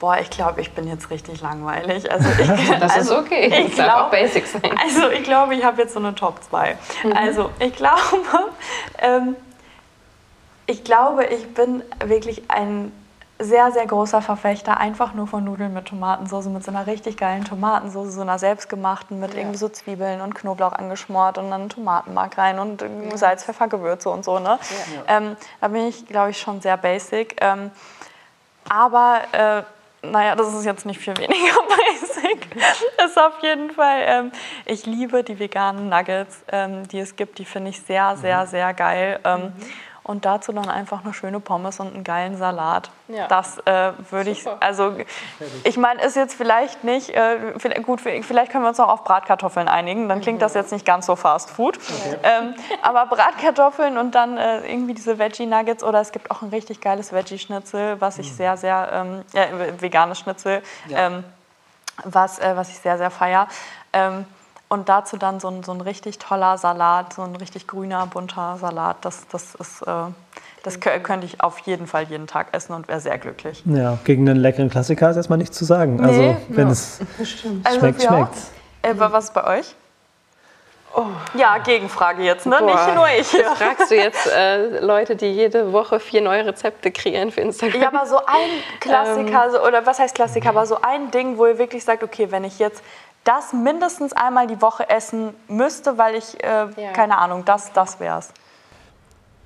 [0.00, 2.10] Boah, ich glaube, ich bin jetzt richtig langweilig.
[2.10, 2.48] Also ich,
[2.80, 3.66] das also, ist okay.
[3.66, 4.74] Ich das glaub, auch Basics sein.
[4.82, 6.76] Also ich glaube, ich habe jetzt so eine Top 2.
[7.04, 7.12] Mhm.
[7.12, 8.00] Also ich glaube,
[8.98, 9.36] ähm,
[10.66, 12.92] ich glaube, ich bin wirklich ein
[13.38, 17.44] sehr, sehr großer Verfechter einfach nur von Nudeln mit Tomatensauce, mit so einer richtig geilen
[17.44, 19.40] Tomatensauce, so einer selbstgemachten, mit ja.
[19.40, 23.16] irgendwie so Zwiebeln und Knoblauch angeschmort und dann Tomatenmark rein und ja.
[23.16, 24.38] Salz, Pfeffer, Gewürze und so.
[24.38, 24.58] Ne?
[25.08, 25.16] Ja.
[25.16, 27.36] Ähm, da bin ich, glaube ich, schon sehr basic.
[27.40, 27.70] Ähm,
[28.68, 29.62] aber äh,
[30.02, 32.48] naja, das ist jetzt nicht viel weniger basic.
[32.96, 34.32] Das ist auf jeden Fall, ähm,
[34.66, 37.38] ich liebe die veganen Nuggets, ähm, die es gibt.
[37.38, 38.46] Die finde ich sehr, sehr, mhm.
[38.48, 39.20] sehr geil.
[39.24, 39.52] Ähm, mhm
[40.10, 42.90] und dazu dann einfach eine schöne Pommes und einen geilen Salat.
[43.06, 43.28] Ja.
[43.28, 44.96] Das äh, würde ich, also
[45.62, 47.54] ich meine, ist jetzt vielleicht nicht, äh,
[47.84, 51.06] gut, vielleicht können wir uns auch auf Bratkartoffeln einigen, dann klingt das jetzt nicht ganz
[51.06, 51.78] so Fast Food.
[51.78, 52.16] Okay.
[52.24, 56.80] Ähm, aber Bratkartoffeln und dann äh, irgendwie diese Veggie-Nuggets oder es gibt auch ein richtig
[56.80, 58.34] geiles Veggie-Schnitzel, was ich mhm.
[58.34, 61.06] sehr, sehr, ähm, äh, veganes Schnitzel, ja.
[61.06, 61.24] ähm,
[62.02, 63.46] was, äh, was ich sehr, sehr feier.
[63.92, 64.24] Ähm,
[64.70, 68.56] und dazu dann so ein, so ein richtig toller Salat, so ein richtig grüner, bunter
[68.58, 68.98] Salat.
[69.02, 69.92] Das, das, ist, äh,
[70.62, 73.62] das könnte ich auf jeden Fall jeden Tag essen und wäre sehr glücklich.
[73.66, 75.96] Ja, gegen einen leckeren Klassiker ist erstmal nichts zu sagen.
[75.96, 76.72] Nee, also, wenn ja.
[76.72, 78.02] es schmeckt, also, schmeckt.
[78.84, 78.90] Ja.
[78.90, 79.74] Äh, was ist bei euch?
[80.94, 81.06] Oh.
[81.34, 82.60] Ja, Gegenfrage jetzt, ne?
[82.62, 83.28] Nicht nur ich.
[83.30, 83.44] Hier.
[83.44, 87.80] Fragst du jetzt äh, Leute, die jede Woche vier neue Rezepte kreieren für Instagram?
[87.80, 88.50] Ja, aber so ein
[88.80, 89.52] Klassiker, ähm.
[89.52, 92.42] so, oder was heißt Klassiker, aber so ein Ding, wo ihr wirklich sagt, okay, wenn
[92.42, 92.82] ich jetzt
[93.24, 96.92] das mindestens einmal die Woche essen müsste, weil ich, äh, ja.
[96.92, 98.32] keine Ahnung, das, das wäre es.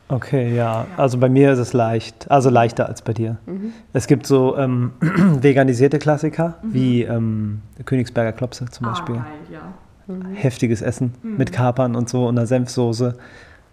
[0.08, 0.86] Okay, ja.
[0.96, 3.38] Also bei mir ist es leicht, also leichter als bei dir.
[3.46, 3.72] Mhm.
[3.92, 6.74] Es gibt so ähm, veganisierte Klassiker, mhm.
[6.74, 9.16] wie ähm, Königsberger Klopse zum ah, Beispiel.
[9.16, 10.14] Geil, ja.
[10.14, 10.34] Mhm.
[10.34, 11.38] Heftiges Essen mhm.
[11.38, 13.16] mit Kapern und so und einer Senfsoße.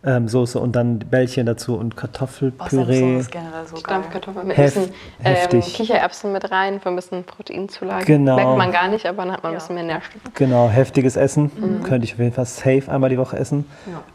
[0.04, 3.16] Ähm, Soße und dann Bällchen dazu und Kartoffelpüree.
[3.16, 4.94] Oh, ist generell so Stampfkartoffeln mit Hef bisschen
[5.24, 8.06] ähm, Kichererbsen mit rein für ein bisschen Proteinzulage.
[8.06, 8.36] Genau.
[8.36, 9.58] Merkt man gar nicht, aber dann hat man ja.
[9.58, 10.22] ein bisschen mehr Nährstoffe.
[10.34, 11.52] Genau, heftiges Essen.
[11.56, 11.84] Mhm.
[11.84, 13.66] Könnte ich auf jeden Fall safe einmal die Woche essen.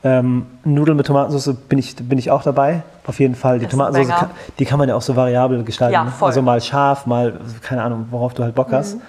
[0.03, 0.19] Ja.
[0.19, 2.83] Ähm, Nudeln mit Tomatensauce bin ich, bin ich auch dabei.
[3.07, 3.61] Auf jeden Fall.
[3.61, 5.95] Die Tomatensauce, kann, die kann man ja auch so variabel gestalten.
[5.95, 6.29] Ja, voll.
[6.29, 8.97] Also mal scharf, mal, keine Ahnung, worauf du halt Bock hast.
[8.97, 9.03] Mhm.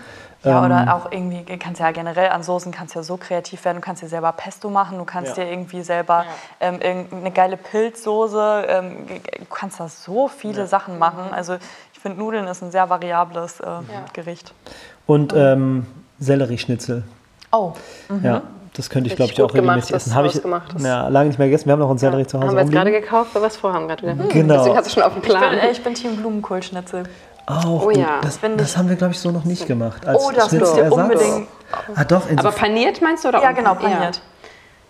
[0.50, 3.78] Ja, oder ähm, auch irgendwie, kannst ja generell an Soßen kannst ja so kreativ werden.
[3.78, 5.43] Du kannst dir selber Pesto machen, du kannst ja.
[5.43, 6.26] dir irgendwie selber
[6.60, 6.68] ja.
[6.68, 9.08] ähm, irgendeine geile Pilzsoße, ähm,
[9.39, 10.68] du kannst da so viele ja.
[10.68, 11.32] Sachen machen.
[11.32, 11.56] Also
[11.93, 13.66] ich finde Nudeln ist ein sehr variables äh,
[14.14, 14.54] Gericht.
[15.06, 15.86] Und ähm,
[16.20, 17.04] Sellerieschnitzel.
[17.52, 17.74] Oh.
[18.10, 18.26] Mhm.
[18.26, 18.41] Ja.
[18.78, 20.14] Das könnte ich, glaube ich, auch regelmäßig essen.
[20.14, 20.39] Habe ich
[20.84, 21.66] ja, lange nicht mehr gegessen.
[21.66, 22.50] Wir haben noch einen Sellerie zu Hause.
[22.50, 24.14] Haben wir jetzt gerade gekauft, weil wir es vorhaben gerade wieder.
[24.28, 24.54] Genau.
[24.54, 25.56] Deswegen hast du schon auf dem Plan.
[25.56, 27.04] Ich bin, ich bin Team Blumenkohlschnitzel.
[27.48, 27.86] Auch.
[27.86, 28.20] Oh, ja.
[28.22, 30.06] Das, das haben wir, glaube ich, so noch nicht gemacht.
[30.06, 31.48] Als oh, das müsst ihr unbedingt.
[31.95, 33.30] Ah, doch, Aber paniert meinst du?
[33.30, 34.18] Oder ja, genau, paniert.
[34.18, 34.22] Ja.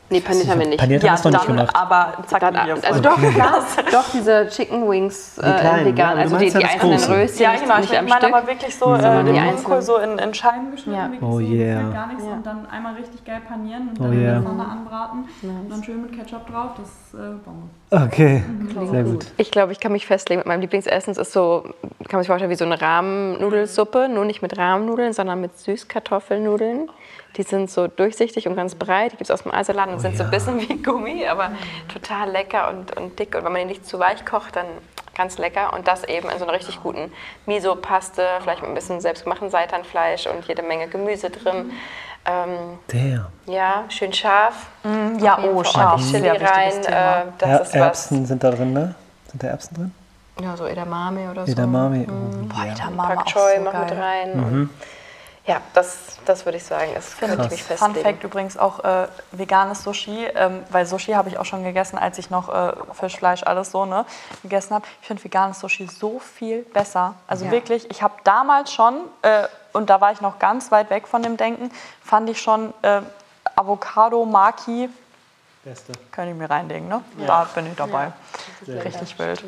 [0.10, 0.80] Nee, paniert haben wir nicht.
[0.80, 1.76] Paniert ja, haben wir noch nicht gemacht.
[1.76, 6.49] Aber zack, dann, also doch, klar, doch diese Chicken Wings äh, vegan, ja, also die,
[6.49, 7.41] die einzelnen Röschen.
[7.41, 10.97] Ja, genau, ich meine aber wirklich so äh, den Blumenkohl so in, in Scheiben geschnitten.
[10.97, 11.28] Ja.
[11.28, 11.89] Oh yeah.
[11.89, 14.38] gar nichts und dann einmal richtig geil panieren und oh dann yeah.
[14.38, 17.68] in der Pfanne anbraten und dann schön mit Ketchup drauf, das ist äh, Bombe.
[17.89, 18.89] Okay, mhm.
[18.89, 19.26] sehr gut.
[19.38, 21.12] Ich glaube, ich kann mich festlegen mit meinem Lieblingsessen.
[21.12, 25.12] Es ist so, kann man sich vorstellen, wie so eine Rahmennudelsuppe, nur nicht mit Rahmennudeln,
[25.14, 26.89] sondern mit Süßkartoffelnudeln.
[27.36, 29.11] Die sind so durchsichtig und ganz breit.
[29.11, 30.17] Die gibt es aus dem Eiserladen und oh, sind ja.
[30.17, 31.51] so ein bisschen wie Gummi, aber
[31.93, 33.36] total lecker und, und dick.
[33.36, 34.65] Und wenn man die nicht zu weich kocht, dann
[35.15, 35.73] ganz lecker.
[35.73, 37.11] Und das eben in so einer richtig guten
[37.45, 41.71] Miso-Paste, vielleicht mit ein bisschen selbstgemachten Seitanfleisch und jede Menge Gemüse drin.
[42.25, 43.32] Ähm, Der.
[43.45, 44.67] Ja, schön scharf.
[44.84, 46.01] Mm, ja, oh, scharf.
[46.01, 46.73] Chili rein.
[46.86, 48.28] Äh, das ja, ist Erbsen was.
[48.28, 48.95] sind da drin, ne?
[49.28, 49.91] Sind da Erbsen drin?
[50.41, 51.51] Ja, so Edamame oder so.
[51.51, 51.99] Edamame.
[51.99, 52.49] Mhm.
[52.49, 54.38] Boah, Edamame Pak Choi so noch mit rein.
[54.38, 54.69] Mhm.
[55.48, 57.93] Ja, das, das würde ich sagen, ist könnte ich mich festlegen.
[57.93, 61.98] Fun Fact übrigens auch äh, veganes Sushi, ähm, weil Sushi habe ich auch schon gegessen,
[61.98, 64.06] als ich noch äh, Fisch, Fleisch, alles so ne,
[64.43, 64.86] gegessen habe.
[65.02, 67.16] Ich finde veganes Sushi so viel besser.
[67.28, 67.52] Also ja.
[67.52, 71.24] wirklich, ich habe damals schon, äh, und da war ich noch ganz weit weg von
[71.24, 71.72] dem Denken,
[72.04, 73.02] fand ich schon äh,
[73.56, 74.89] Avocado, Maki,
[75.64, 75.91] Beste.
[76.12, 77.04] Kann ich mir reinlegen, ne?
[77.18, 77.26] Ja.
[77.26, 78.14] Da bin ich dabei.
[78.66, 78.82] Ja.
[78.82, 79.43] Richtig wild.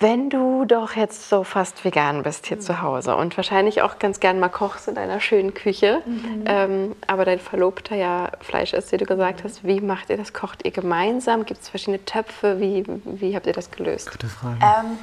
[0.00, 2.62] Wenn du doch jetzt so fast vegan bist hier mhm.
[2.62, 6.44] zu Hause und wahrscheinlich auch ganz gern mal kochst in deiner schönen Küche, mhm.
[6.46, 10.32] ähm, aber dein Verlobter ja Fleisch isst, wie du gesagt hast, wie macht ihr das?
[10.32, 11.44] Kocht ihr gemeinsam?
[11.44, 12.58] Gibt es verschiedene Töpfe?
[12.60, 14.10] Wie, wie habt ihr das gelöst?
[14.10, 14.56] Gute Frage.
[14.62, 14.98] Ähm,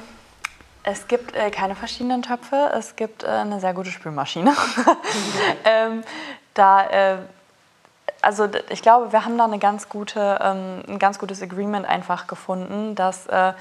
[0.82, 4.52] es gibt äh, keine verschiedenen Töpfe, es gibt äh, eine sehr gute Spülmaschine.
[5.64, 6.02] ähm,
[6.54, 7.16] da, äh,
[8.20, 12.26] also ich glaube, wir haben da eine ganz gute, ähm, ein ganz gutes Agreement einfach
[12.26, 13.52] gefunden, dass äh,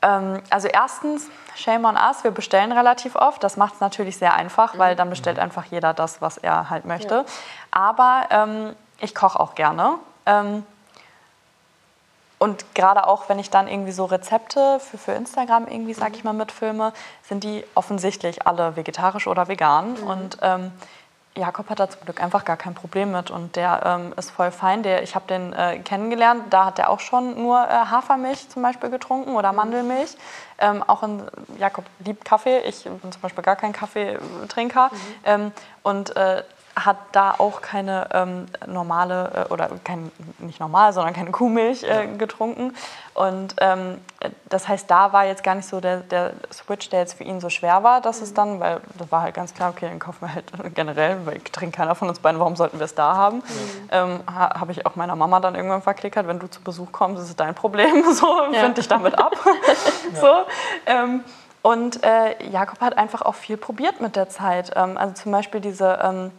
[0.00, 3.42] also erstens, shame on us, wir bestellen relativ oft.
[3.44, 5.44] Das macht es natürlich sehr einfach, weil dann bestellt mhm.
[5.44, 7.14] einfach jeder das, was er halt möchte.
[7.14, 7.24] Ja.
[7.70, 9.96] Aber ähm, ich koche auch gerne.
[10.26, 10.64] Ähm,
[12.38, 16.24] und gerade auch, wenn ich dann irgendwie so Rezepte für, für Instagram irgendwie, sag ich
[16.24, 16.30] mhm.
[16.30, 20.00] mal, mitfilme, sind die offensichtlich alle vegetarisch oder vegan.
[20.00, 20.06] Mhm.
[20.06, 20.72] Und ähm,
[21.36, 24.50] Jakob hat da zum Glück einfach gar kein Problem mit und der ähm, ist voll
[24.50, 24.82] fein.
[24.82, 28.62] Der, ich habe den äh, kennengelernt, da hat er auch schon nur äh, Hafermilch zum
[28.62, 30.16] Beispiel getrunken oder Mandelmilch.
[30.58, 31.22] Ähm, auch in,
[31.58, 34.90] Jakob liebt Kaffee, ich bin zum Beispiel gar kein Kaffeetrinker.
[34.92, 34.98] Mhm.
[35.24, 35.52] Ähm,
[35.84, 36.42] und äh,
[36.76, 42.06] hat da auch keine ähm, normale äh, oder kein, nicht normal, sondern keine Kuhmilch äh,
[42.16, 42.74] getrunken.
[43.14, 43.98] Und ähm,
[44.48, 47.40] das heißt, da war jetzt gar nicht so der, der Switch, der jetzt für ihn
[47.40, 48.22] so schwer war, dass mhm.
[48.24, 50.44] es dann, weil das war halt ganz klar, okay, dann kaufen wir halt
[50.74, 53.38] generell, weil ich trinke keiner von uns beiden, warum sollten wir es da haben?
[53.38, 53.42] Mhm.
[53.90, 57.22] Ähm, ha, Habe ich auch meiner Mama dann irgendwann verklickert, wenn du zu Besuch kommst,
[57.22, 58.60] ist es dein Problem, so ja.
[58.60, 59.34] find dich damit ab.
[60.14, 60.20] ja.
[60.20, 60.32] so,
[60.86, 61.24] ähm,
[61.62, 64.72] und äh, Jakob hat einfach auch viel probiert mit der Zeit.
[64.76, 66.30] Ähm, also zum Beispiel diese ähm,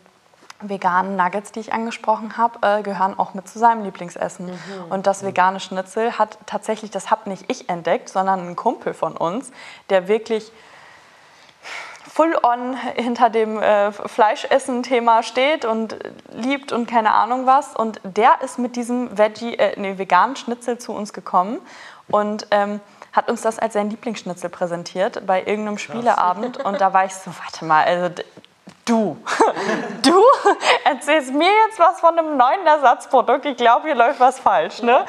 [0.62, 4.47] veganen Nuggets, die ich angesprochen habe, äh, gehören auch mit zu seinem Lieblingsessen.
[4.47, 4.53] Mhm.
[4.89, 9.16] Und das vegane Schnitzel hat tatsächlich, das habe nicht ich entdeckt, sondern ein Kumpel von
[9.16, 9.51] uns,
[9.89, 10.51] der wirklich
[12.07, 15.95] full on hinter dem äh, Fleischessen-Thema steht und
[16.32, 17.76] liebt und keine Ahnung was.
[17.76, 21.59] Und der ist mit diesem Veggie, äh, nee, veganen Schnitzel zu uns gekommen
[22.09, 22.82] und ähm,
[23.14, 26.57] hat uns das als sein Lieblingsschnitzel präsentiert bei irgendeinem Spieleabend.
[26.64, 28.09] Und da war ich so, warte mal, also
[28.86, 29.17] Du,
[30.01, 30.23] du
[30.86, 33.45] erzählst mir jetzt was von einem neuen Ersatzprodukt.
[33.45, 35.05] Ich glaube, hier läuft was falsch, ne?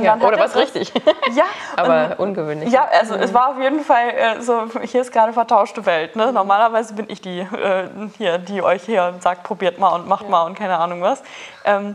[0.00, 0.92] Ja, oder was richtig.
[1.32, 1.44] Ja,
[1.76, 2.72] aber und, ungewöhnlich.
[2.72, 3.22] Ja, also mhm.
[3.22, 4.64] es war auf jeden Fall äh, so.
[4.82, 6.16] Hier ist gerade vertauschte Welt.
[6.16, 6.32] Ne?
[6.32, 10.30] Normalerweise bin ich die äh, hier, die euch hier sagt, probiert mal und macht ja.
[10.30, 11.22] mal und keine Ahnung was.
[11.64, 11.94] Ähm,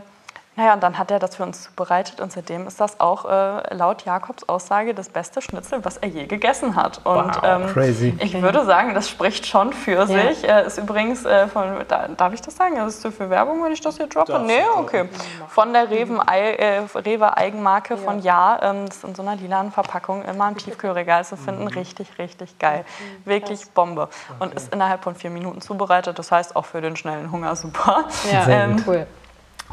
[0.56, 3.74] naja, und dann hat er das für uns zubereitet und seitdem ist das auch äh,
[3.74, 7.04] laut Jakobs Aussage das beste Schnitzel, was er je gegessen hat.
[7.04, 8.16] Und wow, ähm, crazy.
[8.18, 10.06] ich würde sagen, das spricht schon für ja.
[10.06, 10.48] sich.
[10.48, 12.78] Äh, ist übrigens äh, von, da, darf ich das sagen?
[12.78, 14.42] Ist es zu viel Werbung, wenn ich das hier droppe?
[14.46, 15.10] nee, okay.
[15.48, 18.00] Von der Reven, äh, Rewe Eigenmarke ja.
[18.00, 18.58] von Ja.
[18.62, 21.64] Ähm, das ist in so einer lilanen Verpackung immer im Tiefkühlregal zu finden.
[21.64, 21.68] Mhm.
[21.68, 22.86] Richtig, richtig geil.
[22.86, 23.30] Mhm.
[23.30, 24.04] Wirklich Bombe.
[24.04, 24.10] Okay.
[24.38, 26.18] Und ist innerhalb von vier Minuten zubereitet.
[26.18, 28.06] Das heißt auch für den schnellen Hunger super.
[28.32, 29.06] Ja, Sehr ähm, cool.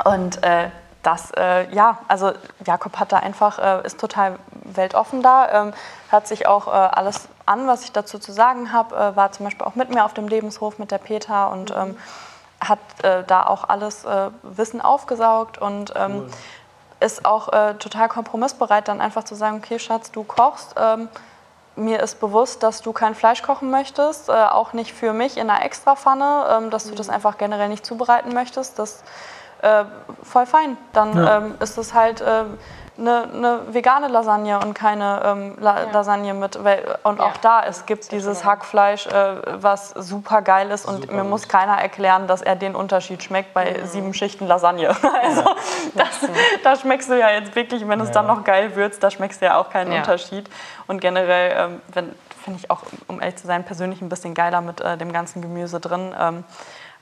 [0.03, 0.69] Und äh,
[1.03, 2.31] das, äh, ja, also
[2.65, 5.73] Jakob hat da einfach, äh, ist total weltoffen da, ähm,
[6.09, 9.45] hört sich auch äh, alles an, was ich dazu zu sagen habe, äh, war zum
[9.45, 11.81] Beispiel auch mit mir auf dem Lebenshof mit der Peter und mhm.
[11.81, 11.97] ähm,
[12.61, 16.29] hat äh, da auch alles äh, Wissen aufgesaugt und ähm, cool.
[17.01, 21.09] ist auch total kompromissbereit, dann einfach zu sagen, okay Schatz, du kochst, ähm,
[21.75, 25.65] mir ist bewusst, dass du kein Fleisch kochen möchtest, auch nicht für mich in einer
[25.65, 27.15] Extrapfanne, ähm, dass du das mhm.
[27.15, 29.03] einfach generell nicht zubereiten möchtest, das
[29.63, 29.85] äh,
[30.23, 30.77] voll fein.
[30.91, 31.37] Dann ja.
[31.37, 32.43] ähm, ist es halt äh,
[32.95, 35.91] eine, eine, vegane Lasagne und keine ähm, La ja.
[35.91, 36.63] Lasagne mit.
[36.63, 37.25] Weil, und ja.
[37.25, 41.47] auch da, es gibt dieses Hackfleisch, äh, was super geil ist und super mir muss
[41.47, 43.87] keiner erklären, dass er den Unterschied schmeckt bei mhm.
[43.87, 44.89] sieben Schichten Lasagne.
[45.23, 45.43] also
[45.95, 46.29] das,
[46.63, 49.45] da schmeckst du ja jetzt wirklich, wenn es dann noch geil würzt, da schmeckst du
[49.45, 50.49] ja auch keinen Unterschied.
[50.87, 52.11] Und generell, ähm,
[52.43, 55.41] finde ich auch, um ehrlich zu sein, persönlich ein bisschen geiler mit äh, dem ganzen
[55.41, 56.13] Gemüse drin.
[56.19, 56.43] Ähm,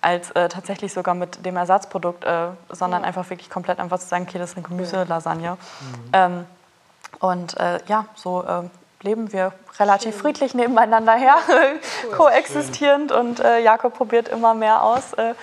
[0.02, 3.08] als äh, tatsächlich sogar mit dem Ersatzprodukt, äh, sondern ja.
[3.08, 5.52] einfach wirklich komplett einfach zu sagen, okay, das ist eine Gemüselasagne.
[5.52, 5.58] Mhm.
[6.14, 6.46] Ähm,
[7.20, 8.64] und äh, ja, so äh,
[9.06, 10.22] leben wir relativ Schön.
[10.22, 12.12] friedlich nebeneinander her, cool.
[12.18, 15.14] koexistierend und äh, Jakob probiert immer mehr aus.
[15.14, 15.36] Äh,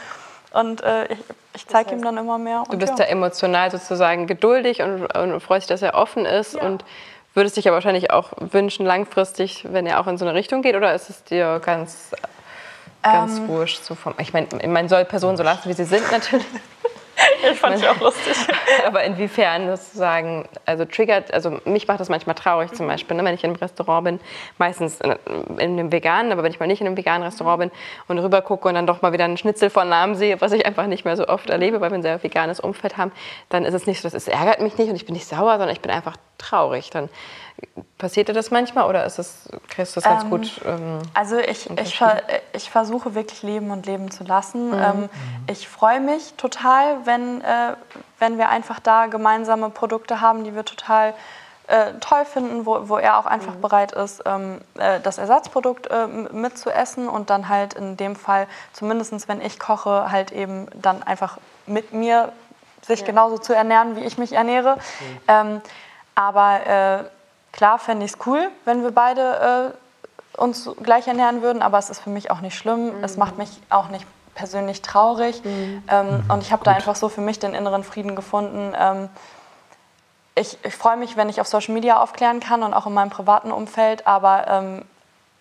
[0.51, 1.19] und ich,
[1.53, 2.65] ich zeige ihm dann immer mehr.
[2.71, 3.05] Du bist ja.
[3.05, 6.63] da emotional sozusagen geduldig und, und freust dich, dass er offen ist ja.
[6.63, 6.87] und
[7.35, 10.75] würdest dich aber wahrscheinlich auch wünschen, langfristig, wenn er auch in so eine Richtung geht,
[10.75, 12.13] oder ist es dir ganz
[13.13, 13.83] ganz ähm, wurscht.
[13.83, 16.47] So vom, ich meine, man soll Personen so lassen, wie sie sind natürlich.
[17.51, 18.37] ich fand ich auch lustig.
[18.87, 23.35] Aber inwiefern sozusagen, also triggert, also mich macht das manchmal traurig zum Beispiel, ne, wenn
[23.35, 24.21] ich in einem Restaurant bin,
[24.59, 25.15] meistens in,
[25.59, 27.71] in einem veganen, aber wenn ich mal nicht in einem veganen Restaurant bin
[28.09, 30.67] und rüber gucke und dann doch mal wieder einen Schnitzel von Namen sehe, was ich
[30.67, 33.13] einfach nicht mehr so oft erlebe, weil wir ein sehr veganes Umfeld haben,
[33.49, 35.71] dann ist es nicht so, das ärgert mich nicht und ich bin nicht sauer, sondern
[35.71, 36.91] ich bin einfach traurig.
[36.91, 37.09] Dann
[37.99, 40.61] Passiert dir das manchmal oder ist es, kriegst du das ganz ähm, gut?
[40.65, 42.01] Ähm, also ich, ich,
[42.53, 44.69] ich versuche wirklich leben und leben zu lassen.
[44.69, 44.83] Mhm.
[44.83, 45.09] Ähm,
[45.49, 47.75] ich freue mich total, wenn, äh,
[48.21, 51.13] wenn wir einfach da gemeinsame Produkte haben, die wir total
[51.67, 53.61] äh, toll finden, wo, wo er auch einfach mhm.
[53.63, 59.29] bereit ist, ähm, äh, das Ersatzprodukt äh, mitzuessen und dann halt in dem Fall, zumindest
[59.29, 62.33] wenn ich koche, halt eben dann einfach mit mir
[62.87, 63.07] sich ja.
[63.07, 64.79] genauso zu ernähren, wie ich mich ernähre.
[65.27, 65.61] Mhm.
[66.15, 67.18] Aber äh,
[67.53, 69.75] Klar fände ich es cool, wenn wir beide
[70.37, 72.99] äh, uns gleich ernähren würden, aber es ist für mich auch nicht schlimm.
[72.99, 73.05] Mhm.
[73.05, 75.45] Es macht mich auch nicht persönlich traurig.
[75.45, 75.83] Mhm.
[75.89, 76.31] Ähm, mhm.
[76.31, 78.73] Und ich habe da einfach so für mich den inneren Frieden gefunden.
[78.79, 79.09] Ähm,
[80.35, 83.11] ich, ich freue mich, wenn ich auf Social Media aufklären kann und auch in meinem
[83.11, 84.85] privaten Umfeld, aber ähm,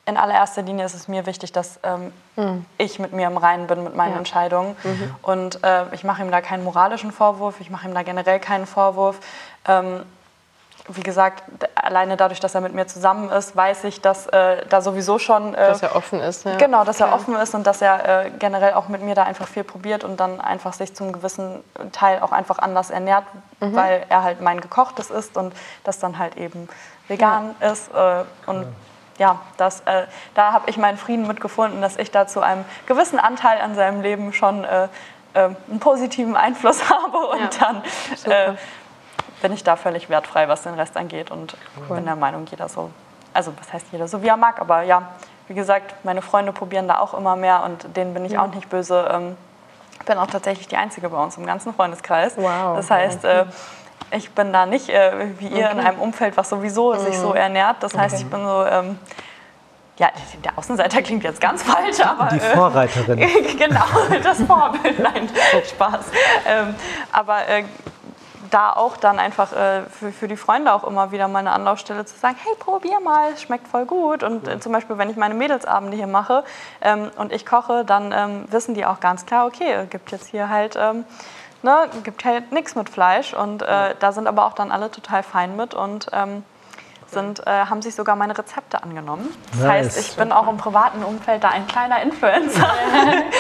[0.08, 2.66] in allererster Linie ist es mir wichtig, dass ähm, mhm.
[2.78, 4.18] ich mit mir im Reinen bin mit meinen ja.
[4.18, 4.76] Entscheidungen.
[4.84, 5.16] Mhm.
[5.22, 8.66] Und äh, ich mache ihm da keinen moralischen Vorwurf, ich mache ihm da generell keinen
[8.66, 9.20] Vorwurf.
[10.88, 11.44] Ähm, wie gesagt,
[11.76, 15.54] alleine dadurch, dass er mit mir zusammen ist, weiß ich, dass äh, da sowieso schon.
[15.54, 16.56] Äh, dass er offen ist, ja.
[16.58, 19.48] Genau, dass er offen ist und dass er äh, generell auch mit mir da einfach
[19.48, 23.26] viel probiert und dann einfach sich zum gewissen Teil auch einfach anders ernährt,
[23.60, 23.76] mhm.
[23.76, 26.68] weil er halt mein gekochtes ist und das dann halt eben
[27.08, 27.72] vegan ja.
[27.72, 27.90] ist.
[27.94, 28.68] Äh, und
[29.18, 33.20] ja, das, äh, da habe ich meinen Frieden mitgefunden, dass ich da zu einem gewissen
[33.20, 34.88] Anteil an seinem Leben schon äh,
[35.34, 37.50] einen positiven Einfluss habe und ja.
[37.60, 38.58] dann
[39.42, 41.56] bin ich da völlig wertfrei, was den Rest angeht und
[41.90, 41.98] cool.
[41.98, 42.90] bin der Meinung, jeder so,
[43.34, 45.10] also was heißt jeder so, wie er mag, aber ja,
[45.48, 48.44] wie gesagt, meine Freunde probieren da auch immer mehr und denen bin ich ja.
[48.44, 49.10] auch nicht böse.
[49.12, 49.38] Ähm,
[50.00, 52.38] ich bin auch tatsächlich die Einzige bei uns im ganzen Freundeskreis.
[52.38, 52.76] Wow.
[52.76, 53.46] Das heißt, äh,
[54.12, 55.72] ich bin da nicht äh, wie ihr okay.
[55.72, 57.00] in einem Umfeld, was sowieso mhm.
[57.00, 57.78] sich so ernährt.
[57.82, 58.24] Das heißt, okay.
[58.24, 58.66] ich bin so...
[58.66, 59.00] Ähm,
[60.00, 60.12] ja,
[60.46, 62.28] der Außenseiter klingt jetzt ganz falsch, aber.
[62.28, 63.18] Die äh, Vorreiterin.
[63.18, 63.28] Äh,
[63.58, 63.86] genau,
[64.22, 65.00] das Vorbild.
[65.00, 65.28] Nein,
[65.68, 66.06] Spaß.
[66.46, 66.76] Ähm,
[67.12, 67.64] aber äh,
[68.50, 72.06] da auch dann einfach äh, für, für die Freunde auch immer wieder mal eine Anlaufstelle
[72.06, 74.24] zu sagen, hey, probier mal, es schmeckt voll gut.
[74.24, 76.44] Und äh, zum Beispiel, wenn ich meine Mädelsabende hier mache
[76.82, 80.28] ähm, und ich koche, dann ähm, wissen die auch ganz klar, okay, es gibt jetzt
[80.28, 81.06] hier halt, ähm,
[81.64, 83.34] ne, gibt halt nichts mit Fleisch.
[83.34, 86.44] Und äh, da sind aber auch dann alle total fein mit und ähm,
[87.12, 89.28] sind, äh, haben sich sogar meine Rezepte angenommen.
[89.52, 89.86] Das nice.
[89.86, 92.70] heißt, ich bin auch im privaten Umfeld da ein kleiner Influencer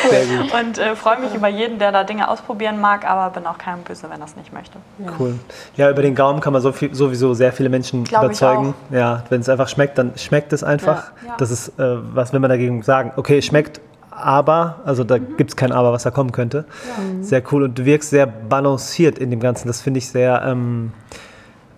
[0.05, 0.59] cool.
[0.59, 3.84] und äh, freue mich über jeden, der da Dinge ausprobieren mag, aber bin auch keinem
[3.84, 4.78] böse, wenn er es nicht möchte.
[5.20, 5.39] Cool.
[5.76, 8.74] Ja, über den Gaumen kann man so viel, sowieso sehr viele Menschen Glaub überzeugen.
[8.89, 11.11] Ja, wenn es einfach schmeckt, dann schmeckt es einfach.
[11.26, 11.36] Ja.
[11.38, 13.11] Das ist, äh, was will man dagegen sagen?
[13.15, 15.38] Okay, es schmeckt Aber, also da mhm.
[15.38, 16.65] gibt es kein Aber, was da kommen könnte.
[16.88, 17.24] Ja.
[17.24, 19.68] Sehr cool und du wirkst sehr balanciert in dem Ganzen.
[19.68, 20.91] Das finde ich sehr, ähm,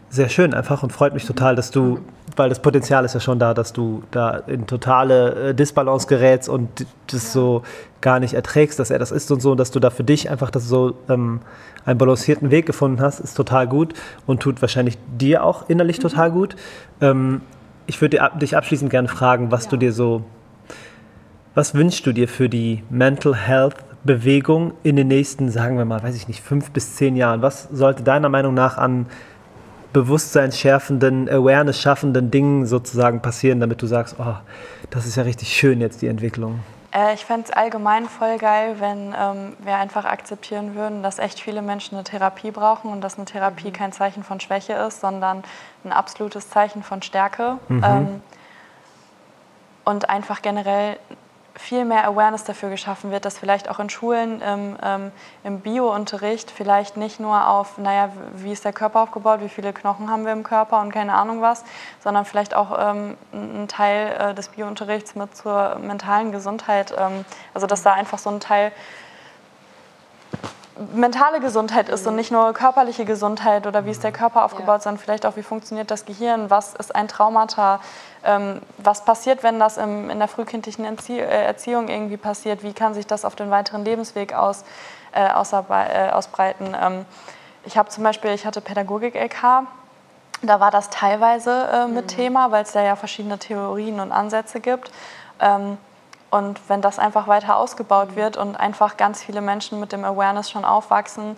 [0.09, 1.99] sehr schön einfach und freut mich total, dass du,
[2.35, 6.49] weil das Potenzial ist ja schon da, dass du da in totale äh, Disbalance gerätst
[6.49, 7.63] und das so
[8.01, 10.29] gar nicht erträgst, dass er das ist und so, und dass du da für dich
[10.29, 11.41] einfach das so ähm,
[11.85, 13.93] einen balancierten Weg gefunden hast, ist total gut
[14.25, 16.03] und tut wahrscheinlich dir auch innerlich mhm.
[16.03, 16.55] total gut.
[17.01, 17.41] Ähm,
[17.85, 19.71] ich würde dich abschließend gerne fragen, was ja.
[19.71, 20.23] du dir so,
[21.53, 26.01] was wünschst du dir für die Mental Health Bewegung in den nächsten, sagen wir mal,
[26.01, 27.41] weiß ich nicht, fünf bis zehn Jahren?
[27.41, 29.07] Was sollte deiner Meinung nach an
[29.93, 34.35] bewusstseinsschärfenden, awareness-schaffenden Dingen sozusagen passieren, damit du sagst, oh,
[34.89, 36.59] das ist ja richtig schön jetzt die Entwicklung?
[36.91, 41.39] Äh, ich fände es allgemein voll geil, wenn ähm, wir einfach akzeptieren würden, dass echt
[41.39, 43.73] viele Menschen eine Therapie brauchen und dass eine Therapie mhm.
[43.73, 45.43] kein Zeichen von Schwäche ist, sondern
[45.83, 47.57] ein absolutes Zeichen von Stärke.
[47.67, 47.83] Mhm.
[47.83, 48.21] Ähm,
[49.85, 50.97] und einfach generell
[51.59, 55.11] viel mehr Awareness dafür geschaffen wird, dass vielleicht auch in Schulen im, ähm,
[55.43, 60.09] im Bio-Unterricht vielleicht nicht nur auf, naja, wie ist der Körper aufgebaut, wie viele Knochen
[60.09, 61.65] haben wir im Körper und keine Ahnung was,
[62.01, 67.67] sondern vielleicht auch ähm, ein Teil äh, des Bio-Unterrichts mit zur mentalen Gesundheit, ähm, also
[67.67, 68.71] dass da einfach so ein Teil
[70.93, 74.79] mentale Gesundheit ist und nicht nur körperliche Gesundheit oder wie ist der Körper aufgebaut, ja.
[74.81, 77.79] sondern vielleicht auch, wie funktioniert das Gehirn, was ist ein Traumata,
[78.23, 82.73] ähm, was passiert, wenn das im, in der frühkindlichen Entzie äh, Erziehung irgendwie passiert, wie
[82.73, 84.63] kann sich das auf den weiteren Lebensweg aus,
[85.13, 86.75] äh, äh, ausbreiten.
[86.81, 87.05] Ähm,
[87.65, 89.67] ich habe zum Beispiel, ich hatte Pädagogik-LK,
[90.41, 92.07] da war das teilweise äh, mit mhm.
[92.07, 94.91] Thema, weil es da ja verschiedene Theorien und Ansätze gibt.
[95.41, 95.77] Ähm,
[96.31, 100.49] und wenn das einfach weiter ausgebaut wird und einfach ganz viele Menschen mit dem Awareness
[100.49, 101.37] schon aufwachsen,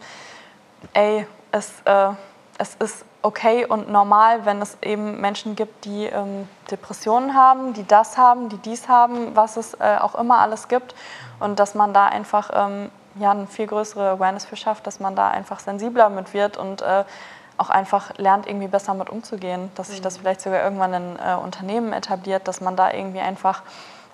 [0.93, 2.09] ey, es, äh,
[2.57, 7.85] es ist okay und normal, wenn es eben Menschen gibt, die ähm, Depressionen haben, die
[7.85, 10.95] das haben, die dies haben, was es äh, auch immer alles gibt.
[11.39, 15.15] Und dass man da einfach ähm, ja, eine viel größere Awareness für schafft, dass man
[15.15, 17.03] da einfach sensibler mit wird und äh,
[17.57, 19.72] auch einfach lernt, irgendwie besser mit umzugehen.
[19.76, 20.22] Dass sich das mhm.
[20.22, 23.61] vielleicht sogar irgendwann in äh, Unternehmen etabliert, dass man da irgendwie einfach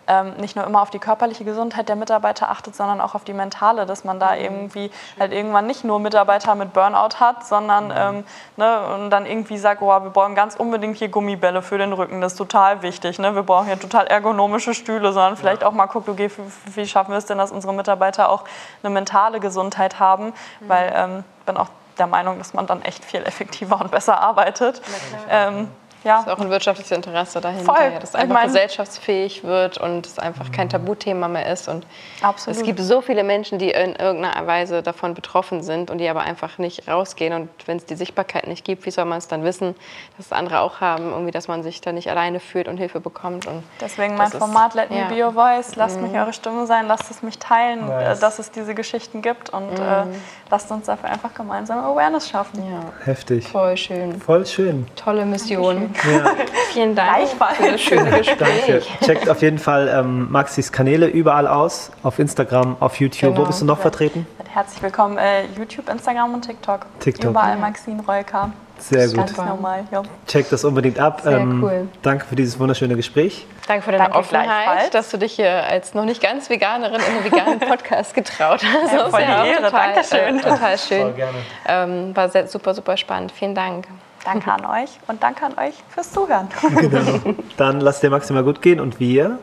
[0.08, 3.34] ähm, nicht nur immer auf die körperliche Gesundheit der Mitarbeiter achtet, sondern auch auf die
[3.34, 4.42] mentale, dass man da mhm.
[4.42, 7.94] irgendwie halt irgendwann nicht nur Mitarbeiter mit Burnout hat, sondern mhm.
[7.96, 8.24] ähm,
[8.58, 12.22] ne, und dann irgendwie sagt, oh, wir brauchen ganz unbedingt hier Gummibälle für den Rücken,
[12.22, 13.20] das ist total wichtig.
[13.20, 13.36] Ne?
[13.36, 16.30] Wir brauchen hier total ergonomische Stühle, sondern vielleicht auch mal guckt, okay,
[16.74, 18.44] wie schaffen wir es denn, dass unsere Mitarbeiter auch
[18.84, 20.34] eine mentale Gesundheit haben, mhm.
[20.70, 24.20] weil ähm, ich bin auch der Meinung, dass man dann echt viel effektiver und besser
[24.20, 24.82] arbeitet.
[25.30, 25.68] Ähm,
[26.08, 26.18] ja.
[26.18, 27.84] Das ist auch ein wirtschaftliches Interesse dahinter, Voll.
[27.84, 31.68] Ja, dass es einfach meine, gesellschaftsfähig wird und es einfach kein Tabuthema mehr ist.
[31.68, 31.86] Und
[32.22, 32.58] absolut.
[32.58, 36.22] es gibt so viele Menschen, die in irgendeiner Weise davon betroffen sind und die aber
[36.22, 37.34] einfach nicht rausgehen.
[37.34, 39.76] Und wenn es die Sichtbarkeit nicht gibt, wie soll man es dann wissen,
[40.16, 43.00] dass es andere auch haben, irgendwie, dass man sich da nicht alleine fühlt und Hilfe
[43.00, 43.46] bekommt.
[43.46, 45.08] Und Deswegen mein Format Let Me ja.
[45.08, 45.76] Be Your Voice.
[45.76, 46.08] Lasst mhm.
[46.08, 48.20] mich eure Stimme sein, lasst es mich teilen, nice.
[48.20, 49.86] dass es diese Geschichten gibt und mhm.
[49.86, 50.04] äh,
[50.50, 52.64] lasst uns dafür einfach gemeinsam Awareness schaffen.
[52.70, 52.80] Ja.
[53.06, 53.48] Heftig.
[53.48, 54.22] Voll schön.
[54.22, 54.88] Voll schön.
[54.96, 55.94] Tolle Mission.
[56.03, 56.36] Ja.
[56.74, 58.38] Vielen Dank für das schöne Gespräch.
[58.68, 58.84] Danke.
[59.06, 63.34] Checkt auf jeden Fall ähm, Maxis Kanäle überall aus, auf Instagram, auf YouTube.
[63.34, 63.41] Genau.
[63.41, 63.82] Wo bist du noch ja.
[63.82, 64.28] vertreten?
[64.49, 66.86] Herzlich willkommen, äh, YouTube, Instagram und TikTok.
[66.99, 67.32] TikTok.
[67.32, 68.52] Überall Maxine Reuker.
[68.80, 69.18] Sehr gut.
[69.18, 70.03] Ganz normal, ja.
[70.28, 71.22] Checkt das unbedingt ab.
[71.22, 71.88] Sehr ähm, cool.
[72.02, 73.45] Danke für dieses wunderschöne Gespräch.
[73.68, 77.02] Danke für deine danke Offenheit, dass du dich hier als noch nicht ganz Veganerin in
[77.02, 78.94] einen veganen Podcast getraut hast.
[78.94, 80.40] Ja, voll die Ehre, total, Dankeschön.
[80.40, 81.02] Äh, total schön.
[81.02, 81.38] Voll gerne.
[81.68, 83.32] Ähm, war sehr, super, super spannend.
[83.32, 83.88] Vielen Dank.
[84.28, 86.49] Danke an euch und danke an euch fürs Zuhören.
[86.82, 87.34] Genau.
[87.56, 89.40] Dann lasst dir maximal gut gehen und wir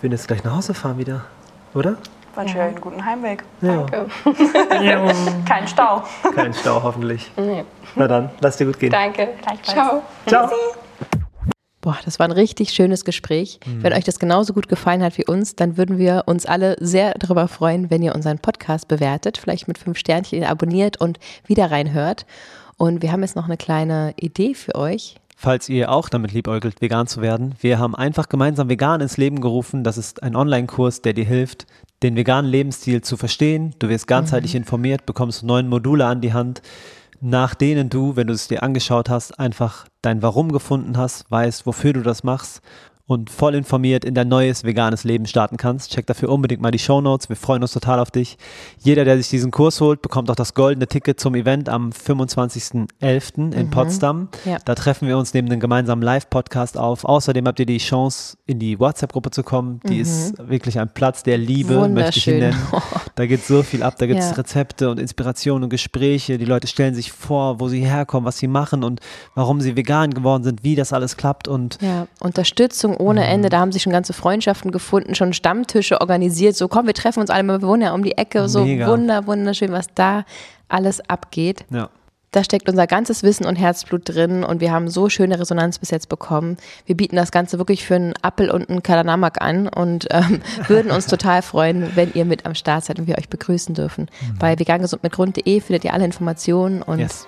[0.00, 1.26] werden jetzt gleich nach Hause fahren wieder,
[1.74, 1.98] oder?
[2.34, 2.64] Wünsche ja.
[2.64, 3.44] einen guten Heimweg.
[3.60, 3.84] Ja.
[3.84, 4.06] Danke.
[5.46, 6.02] Kein Stau.
[6.34, 7.30] Kein Stau, hoffentlich.
[7.36, 7.64] Nee.
[7.94, 8.90] Na dann, lasst dir gut gehen.
[8.90, 9.28] Danke.
[9.62, 10.02] Ciao.
[10.26, 10.48] Ciao.
[11.82, 13.60] Boah, das war ein richtig schönes Gespräch.
[13.66, 13.82] Mhm.
[13.82, 17.12] Wenn euch das genauso gut gefallen hat wie uns, dann würden wir uns alle sehr
[17.18, 22.24] darüber freuen, wenn ihr unseren Podcast bewertet, vielleicht mit fünf Sternchen abonniert und wieder reinhört.
[22.76, 25.16] Und wir haben jetzt noch eine kleine Idee für euch.
[25.38, 29.40] Falls ihr auch damit liebäugelt, vegan zu werden, wir haben einfach gemeinsam vegan ins Leben
[29.40, 29.84] gerufen.
[29.84, 31.66] Das ist ein Online-Kurs, der dir hilft,
[32.02, 33.74] den veganen Lebensstil zu verstehen.
[33.78, 34.60] Du wirst ganzheitlich mhm.
[34.60, 36.62] informiert, bekommst neun Module an die Hand,
[37.20, 41.66] nach denen du, wenn du es dir angeschaut hast, einfach dein Warum gefunden hast, weißt,
[41.66, 42.62] wofür du das machst
[43.06, 45.92] und voll informiert in dein neues veganes Leben starten kannst.
[45.92, 47.28] Check dafür unbedingt mal die Show Notes.
[47.28, 48.36] Wir freuen uns total auf dich.
[48.78, 53.52] Jeder, der sich diesen Kurs holt, bekommt auch das goldene Ticket zum Event am 25.11.
[53.52, 53.70] in mhm.
[53.70, 54.28] Potsdam.
[54.44, 54.58] Ja.
[54.64, 57.04] Da treffen wir uns neben einem gemeinsamen Live-Podcast auf.
[57.04, 59.80] Außerdem habt ihr die Chance, in die WhatsApp-Gruppe zu kommen.
[59.88, 60.00] Die mhm.
[60.00, 62.58] ist wirklich ein Platz der Liebe, möchte ich ihn nennen.
[63.14, 63.94] Da geht so viel ab.
[63.96, 64.36] Da gibt es ja.
[64.36, 66.36] Rezepte und Inspirationen und Gespräche.
[66.36, 69.00] Die Leute stellen sich vor, wo sie herkommen, was sie machen und
[69.34, 71.48] warum sie vegan geworden sind, wie das alles klappt.
[71.48, 73.26] Und ja, Unterstützung Netzwerken ohne mhm.
[73.26, 73.48] Ende.
[73.48, 76.56] Da haben sich schon ganze Freundschaften gefunden, schon Stammtische organisiert.
[76.56, 78.48] So, komm, wir treffen uns alle mal, wir wohnen ja um die Ecke.
[78.48, 78.86] So Mega.
[78.88, 80.24] wunder, wunderschön, was da
[80.68, 81.64] alles abgeht.
[81.70, 81.88] Ja.
[82.32, 85.90] Da steckt unser ganzes Wissen und Herzblut drin und wir haben so schöne Resonanz bis
[85.90, 86.58] jetzt bekommen.
[86.84, 90.90] Wir bieten das Ganze wirklich für einen Appel und einen Kalanamak an und ähm, würden
[90.90, 94.10] uns total freuen, wenn ihr mit am Start seid und wir euch begrüßen dürfen.
[94.20, 94.38] Mhm.
[94.38, 97.26] Bei vegangesundmitgrund.de findet ihr alle Informationen und yes.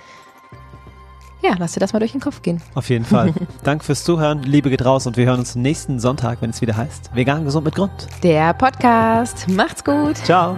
[1.43, 2.60] Ja, lass dir das mal durch den Kopf gehen.
[2.74, 3.32] Auf jeden Fall.
[3.62, 4.43] Danke fürs Zuhören.
[4.43, 7.65] Liebe geht raus und wir hören uns nächsten Sonntag, wenn es wieder heißt Vegan gesund
[7.65, 7.93] mit Grund.
[8.23, 9.48] Der Podcast.
[9.48, 10.16] Macht's gut.
[10.19, 10.56] Ciao.